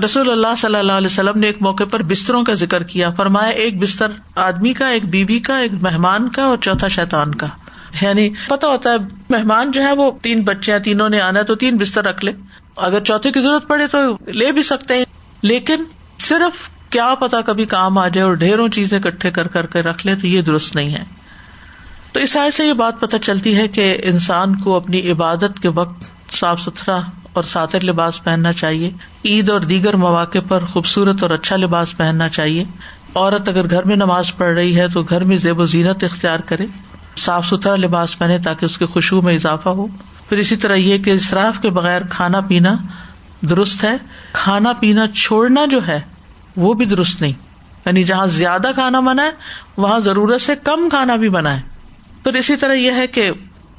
رسول 0.04 0.30
اللہ 0.30 0.54
صلی 0.58 0.76
اللہ 0.76 0.92
علیہ 0.92 1.06
وسلم 1.06 1.38
نے 1.38 1.46
ایک 1.46 1.56
موقع 1.60 1.84
پر 1.84 2.02
بستروں 2.02 2.44
کا 2.44 2.52
ذکر 2.52 2.82
کیا۔ 2.82 3.10
فرمایا، 3.10 3.48
ایک 3.48 3.82
بستر 3.82 4.06
آدمی 4.34 4.72
کا، 4.72 4.88
ایک 4.88 5.04
بیوی 5.04 5.38
کا، 5.38 5.58
ایک 5.58 5.72
مہمان 5.82 6.28
کا 6.28 6.42
اور 6.42 6.56
چوتھا 6.56 6.88
شیتان 6.88 7.34
کا۔ 7.34 7.46
یعنی 8.02 8.30
پتا 8.48 8.66
ہوتا 8.66 8.90
ہے 8.90 8.96
مہمان 9.30 9.70
جو 9.70 9.82
ہے 9.82 9.92
وہ 9.92 10.10
تین 10.22 10.42
بچے 10.44 10.72
ہیں، 10.72 10.78
تینوں 10.78 11.08
نے 11.08 11.20
آنا 11.20 11.38
ہے 11.38 11.44
تو 11.44 11.54
تین 11.54 11.76
بستر 11.76 12.04
رکھ 12.04 12.24
لے۔ 12.24 12.32
اگر 12.76 13.00
چوتھے 13.00 13.32
کی 13.32 13.40
ضرورت 13.40 13.68
پڑے 13.68 13.86
تو 13.86 13.98
لے 14.32 14.52
بھی 14.52 14.62
سکتے 14.62 14.94
ہیں۔ 14.94 15.04
لیکن 15.42 15.84
صرف 16.18 16.68
کیا 16.90 17.14
پتا 17.14 17.40
کبھی 17.40 17.64
کام 17.66 17.98
آ 17.98 18.08
جائے 18.08 18.26
اور 18.26 18.34
ڈھیروں 18.34 18.68
چیزیں 18.68 19.00
کٹھے 19.00 19.30
کر 19.30 19.46
کر 19.46 19.66
کے 19.66 19.82
رکھ 19.82 20.06
لے 20.06 20.14
تو 20.14 20.26
یہ 20.26 20.42
درست 20.42 20.76
نہیں 20.76 20.94
ہے۔ 20.94 21.02
تو 22.12 22.20
اس 22.20 22.36
آئے 22.36 22.50
سے 22.50 22.66
یہ 22.66 22.72
بات 22.72 23.00
پتہ 23.00 23.16
چلتی 23.16 23.56
ہے 23.56 23.68
کہ 23.68 23.96
انسان 24.02 24.56
کو 24.56 24.76
اپنی 24.76 25.10
عبادت 25.10 25.60
کے 25.62 25.68
وقت 25.68 26.04
صاف 26.32 26.60
ستھرا 26.60 27.00
اور 27.32 27.42
ساتر 27.42 27.84
لباس 27.84 28.24
پہننا 28.24 28.52
چاہیے۔ 28.52 28.90
عید 29.24 29.50
اور 29.50 29.60
دیگر 29.60 29.96
مواقع 29.96 30.38
پر 30.48 30.64
خوبصورت 30.64 31.22
اور 31.22 31.30
اچھا 31.30 31.56
لباس 31.56 31.96
پہننا 31.96 32.28
چاہیے۔ 32.28 32.64
عورت 33.14 33.48
اگر 33.48 33.70
گھر 33.70 33.84
میں 33.84 33.96
نماز 33.96 34.36
پڑھ 34.36 34.54
رہی 34.54 34.80
ہے 34.80 34.88
تو 34.88 35.02
گھر 35.02 35.24
میں 35.24 35.36
زیب 35.36 35.58
و 35.58 35.66
زینت 35.66 36.04
اختیار 36.04 36.38
کرے۔ 36.38 36.66
صاف 37.16 37.46
ستھرا 37.46 37.76
لباس 37.76 38.18
پہنے 38.18 38.38
تاکہ 38.38 38.64
اس 38.64 38.78
کے 38.78 38.86
خوشبو 38.86 39.22
میں 39.22 39.34
اضافہ 39.34 39.68
ہو۔ 39.68 39.86
پھر 40.28 40.36
اسی 40.36 40.56
طرح 40.56 40.74
یہ 40.74 40.98
کہ 40.98 41.10
اصراف 41.10 41.60
کے 41.60 41.70
بغیر 41.70 42.02
کھانا 42.10 42.40
پینا 42.40 42.74
درست 43.40 43.84
ہے۔ 43.84 43.96
کھانا 44.32 44.72
پینا 44.72 45.06
چھوڑنا 45.08 45.64
جو 45.64 45.86
ہے، 45.86 46.00
وہ 46.56 46.74
بھی 46.74 46.84
درست 46.84 47.20
نہیں۔ 47.20 47.32
یعنی 47.86 48.02
جہاں 48.02 48.26
زیادہ 48.26 48.70
کھانا 48.74 49.00
بنا 49.00 49.22
ہے، 49.22 49.30
وہاں 49.76 50.00
ضرورت 50.00 50.40
سے 50.40 50.54
کم 50.56 50.88
کھانا 50.88 51.16
بھی 51.16 51.28
بنا 51.28 51.56
ہے۔ 51.56 51.62
پھر 52.22 52.34
اسی 52.34 52.56
طرح 52.56 52.72
یہ 52.72 52.92
ہے 52.92 53.06
کہ 53.06 53.30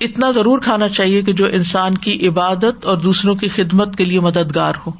اتنا 0.02 0.32
ضرور 0.32 0.60
کھانا 0.60 0.88
چاہیے 0.88 1.22
کہ 1.22 1.34
جو 1.34 1.46
انسان 1.46 1.96
کی 1.96 2.28
عبادت 2.28 2.86
اور 2.86 2.98
دوسروں 2.98 3.36
کی 3.36 3.48
خدمت 3.48 3.96
کے 3.96 4.06
لیے 4.06 4.20
مددگار 4.20 4.74
ہو۔ 4.88 4.92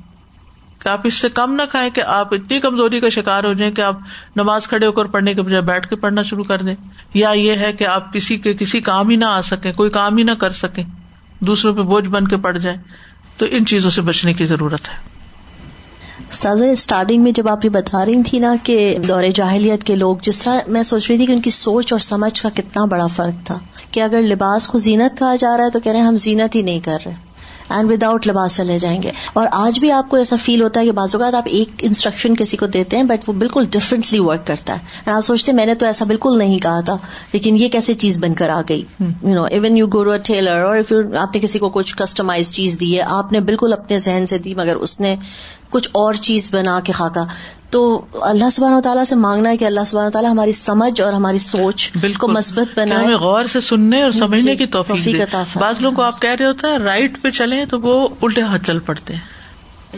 کہ 0.80 0.90
آپ 0.90 1.02
اس 1.04 1.14
سے 1.14 1.30
کم 1.30 1.54
نہ 1.54 1.62
کھائیں 1.72 1.90
کہ 1.90 2.02
آپ 2.02 2.34
اتنی 2.34 2.60
کمزوری 2.60 3.00
کا 3.00 3.10
شکار 3.10 3.44
ہو 3.44 3.54
جائیں 3.54 3.74
کہ 3.74 3.82
آپ 3.82 3.96
نماز 4.36 4.68
کھڑے 4.68 4.86
ہو 4.86 4.92
کر 4.92 5.06
پڑھنے 5.06 5.34
کے 5.34 5.42
بجائے 5.42 5.62
بیٹھ 5.62 5.88
کے 5.88 5.96
پڑھنا 5.96 6.22
شروع 6.22 6.44
کر 6.44 6.62
دیں۔ 6.62 6.76
یا 7.14 7.30
یہ 7.30 7.52
ہے 7.52 7.74
کہ 7.74 7.88
آپ 7.88 8.14
کسی 8.14 8.38
کے 8.38 8.54
کسی 8.54 8.82
کام 8.82 9.10
ہی 9.10 9.16
نہ 9.16 9.26
آ 9.26 9.42
سکیں، 9.42 9.74
کوئی 9.74 9.90
کام 9.90 10.18
ہی 10.18 10.24
نہ 10.24 10.32
کر 10.32 10.52
سکیں، 10.52 10.84
دوسروں 11.40 11.74
پہ 11.74 11.82
بوجھ 11.82 12.08
بن 12.08 12.28
کے 12.28 12.38
پڑ 12.38 12.58
جائیں۔ 12.58 12.78
تو 13.38 13.46
ان 13.50 13.66
چیزوں 13.66 13.92
سے 13.92 14.02
بچنے 14.02 14.34
کی 14.34 14.46
ضرورت 14.46 14.82
ہے۔ 14.90 15.18
اسٹارٹنگ 16.72 17.24
میں 17.24 17.32
جب 17.32 17.48
آپ 17.48 17.66
یہ 17.66 17.70
بتا 17.70 18.06
رہی 18.06 18.24
تھی 18.24 18.40
نا 18.40 18.56
کہ 18.64 18.98
دور 19.08 19.24
جاہلیت 19.36 19.84
کے 19.84 19.96
لوگ، 19.96 20.18
جس 20.22 20.40
طرح 20.40 20.60
میں 20.68 20.84
سوچ 20.84 21.10
رہی 21.10 21.18
تھی 21.18 21.26
کہ 21.26 21.32
ان 21.32 21.42
کی 21.42 21.50
سوچ 21.50 21.94
اور 21.94 22.00
سمجھ 22.00 22.42
کا 22.42 22.50
کتنا 22.50 22.86
بڑا 22.86 23.08
فرق 23.08 23.46
تھا 23.46 23.60
کہ 23.92 24.00
اگر 24.00 24.22
لباس 24.22 24.68
کو 24.68 24.78
زینت 24.78 25.20
کہا 25.20 25.36
جا 25.36 25.58
رہا 25.58 25.66
ہے 25.66 25.70
تو 25.70 25.80
کہہ 25.80 25.92
رہے 25.92 26.00
ہیں 26.00 26.08
ہم 26.08 26.18
زینت 26.18 26.56
ہی 26.56 26.62
نہیں 26.62 26.80
کر 26.80 26.98
رہے۔ 27.06 27.27
اینڈ 27.70 27.92
ود 27.92 28.04
آؤٹ 28.04 28.28
لباس 28.28 28.56
چلے 28.56 28.80
جائیں 28.80 29.04
گے۔ 29.04 29.12
اور 29.34 29.48
آج 29.52 29.80
بھی 29.80 29.92
آپ 29.92 30.10
کو 30.10 30.18
ایسا 30.18 30.36
فیل 30.36 30.62
ہوتا 30.62 30.80
ہے 30.80 30.86
کہ 30.86 30.92
بعض 30.92 31.16
اوقات 31.16 31.36
آپ 31.36 31.44
ایک 31.46 31.72
انسٹرکشن 31.82 32.36
کسی 32.36 32.58
کو 32.58 32.66
دیتے 32.66 32.98
ہیں 32.98 33.04
بٹ 33.04 33.30
وہ 33.30 33.34
بالکل 33.34 33.66
ڈفرینٹلی 33.72 34.20
ورک 34.20 34.48
کرتا 34.48 34.78
ہے۔ 34.78 35.12
آپ 35.12 35.22
سوچتے 35.22 35.52
میں 35.52 35.66
نے 35.66 35.76
تو 35.76 35.86
ایسا 35.86 36.06
بالکل 36.06 36.38
نہیں 36.38 36.58
کہا 36.58 36.82
تھا 36.82 36.98
لیکن 37.34 37.56
یہ 37.56 37.70
کیسے 37.70 37.94
چیز 37.94 38.20
بن 38.20 38.34
کر 38.34 38.50
آ 38.50 38.62
گئی؟ 38.70 38.84
You 39.00 39.36
know 39.36 39.44
even 39.44 39.78
you 39.78 39.88
go 39.88 40.18
tailor 40.18 40.62
اور 40.62 40.78
آپ 41.16 41.36
نے 41.36 41.42
کسی 41.42 41.60
کو 41.60 41.70
کچھ 41.70 41.96
کسٹمائز 41.96 42.52
چیز 42.52 42.78
دی 42.80 42.98
ہے 42.98 43.04
آپ 43.08 43.32
نے 43.32 43.40
بالکل 43.40 43.74
اپنے 43.74 43.98
ذہن 43.98 44.26
سے 44.26 44.38
دی 44.38 44.56
مگر 44.56 44.76
اس 44.76 45.00
نے 45.00 45.16
کچھ 45.70 45.90
اور 45.92 46.14
چیز 46.14 46.50
بنا 46.54 46.80
کے 46.80 46.94
خاکا 46.94 47.26
تو 47.70 48.06
اللہ 48.14 48.50
سبحانہ 48.50 48.76
و 48.76 48.82
تعالیٰ 48.82 49.04
سے 49.04 49.16
مانگنا 49.16 49.50
ہے 49.50 49.58
کہ 49.58 49.66
اللہ 49.66 49.80
سبحانہ 49.86 50.10
تعالیٰ 50.10 50.32
ہماری 50.32 50.52
سمجھ 50.52 51.02
اور 51.02 51.14
ہماری 51.14 51.40
سوچ 51.40 51.92
بالکل۔ 52.00 52.32
مثبت 52.32 52.80
بنائے۔ 52.80 53.16
غور 53.16 53.46
سے 53.46 53.62
سننے 53.62 54.02
اور 54.02 54.12
سمجھنے 54.12 54.56
کی 54.56 54.66
بعض 55.58 55.76
لوگ 55.80 55.94
کو 55.94 56.02
آپ 56.02 56.22
کہہ 56.22 56.36
رہے 56.40 56.46
ہوتے 56.46 56.68
ہیں 56.68 56.78
رائٹ 56.78 57.22
پہ 57.22 57.30
چلے 57.30 57.66
تو 57.66 57.80
وہ 57.80 58.08
الٹے 58.22 58.42
ہاتھ 58.42 58.68
چل 58.68 58.80
پڑتے 58.80 59.14
ہیں۔ 59.14 59.37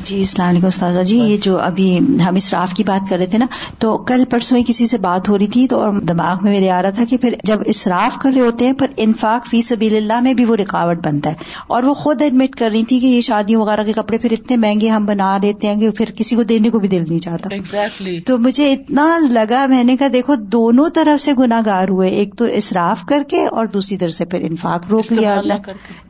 جی 0.04 0.18
السلام 0.18 0.50
علیکم 0.50 0.68
استاذہ 0.68 1.00
جی 1.00 1.18
یہ 1.18 1.38
جو 1.38 1.60
ابھی 1.60 1.98
ہم 1.98 2.36
اسراف 2.36 2.74
کی 2.74 2.84
بات 2.84 3.10
کر 3.10 3.18
رہے 3.18 3.26
تھے 3.26 3.38
نا 3.38 3.46
تو 3.80 3.98
کل 3.98 4.24
پرسوں 4.30 4.58
ہی 4.58 4.64
کسی 4.68 4.86
سے 4.86 4.98
بات 4.98 5.30
ہو 5.30 5.38
رہی 5.38 5.48
تھی 5.48 5.68
تو 5.68 5.80
اور 5.80 5.92
دماغ 5.94 6.38
میں 6.42 6.52
میرے 6.52 6.70
آ 6.70 6.82
رہا 6.82 6.90
تھا 6.90 7.04
کہ 7.10 7.18
پھر 7.18 7.34
جب 7.44 7.60
اسراف 7.66 8.18
کر 8.18 8.32
رہے 8.32 8.42
ہوتے 8.42 8.66
ہیں 8.66 8.74
پر 8.74 8.88
انفاق 8.98 9.48
فی 9.48 9.62
سبیل 9.62 9.96
اللہ 9.96 10.20
میں 10.20 10.34
بھی 10.34 10.46
وہ 10.46 10.56
رکاوٹ 10.56 11.06
بنتا 11.06 11.30
ہے۔ 11.30 11.36
اور 11.68 11.84
وہ 11.84 11.94
خود 11.94 12.22
ایڈمٹ 12.22 12.56
کر 12.56 12.70
رہی 12.72 12.84
تھی 12.84 13.00
کہ 13.00 13.06
یہ 13.06 13.22
شادیوں 13.22 13.62
وغیرہ 13.62 13.84
کے 13.84 13.94
کپڑے 13.94 14.18
پھر 14.18 14.32
اتنے 14.32 14.58
مہنگے 14.58 14.90
ہم 14.90 15.06
بنا 15.06 15.38
دیتے 15.42 15.68
ہیں 15.68 15.80
کہ 15.80 15.92
پھر 15.92 16.06
کسی 16.16 16.36
کو 16.36 16.44
دینے 16.44 16.70
کو 16.70 16.80
بھی 16.80 16.88
دل 16.88 17.04
نہیں 17.10 17.20
چاہتا۔ 17.20 17.56
Exactly. 17.56 18.20
تو 18.26 18.38
مجھے 18.38 18.74
اتنا 18.74 19.18
لگا 19.30 19.66
میں 19.66 19.84
نے 19.84 19.98
کہا 19.98 20.08
دیکھو 20.14 20.36
دونوں 20.36 20.90
طرف 20.90 21.22
سے 21.22 21.32
گناگار 21.40 21.88
ہوئے 21.88 22.10
ایک 22.10 22.36
تو 22.38 22.46
اسراف 22.46 23.06
کر 23.06 23.24
کے 23.28 23.46
اور 23.46 23.66
دوسری 23.66 23.98
طرف 23.98 24.12
سے 24.12 24.26
پھر 24.26 24.42
انفاق 24.42 24.88
روک 24.88 25.14
لیا۔ 25.14 25.42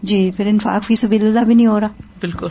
جی 0.01 0.31
پھر 0.37 0.45
انفاق 0.45 0.83
فی 0.83 0.95
سبیل 0.95 1.25
اللہ 1.25 1.39
بھی 1.39 1.55
نہیں 1.55 1.67
ہو 1.67 1.79
رہا۔ 1.79 1.87
بالکل۔ 2.21 2.47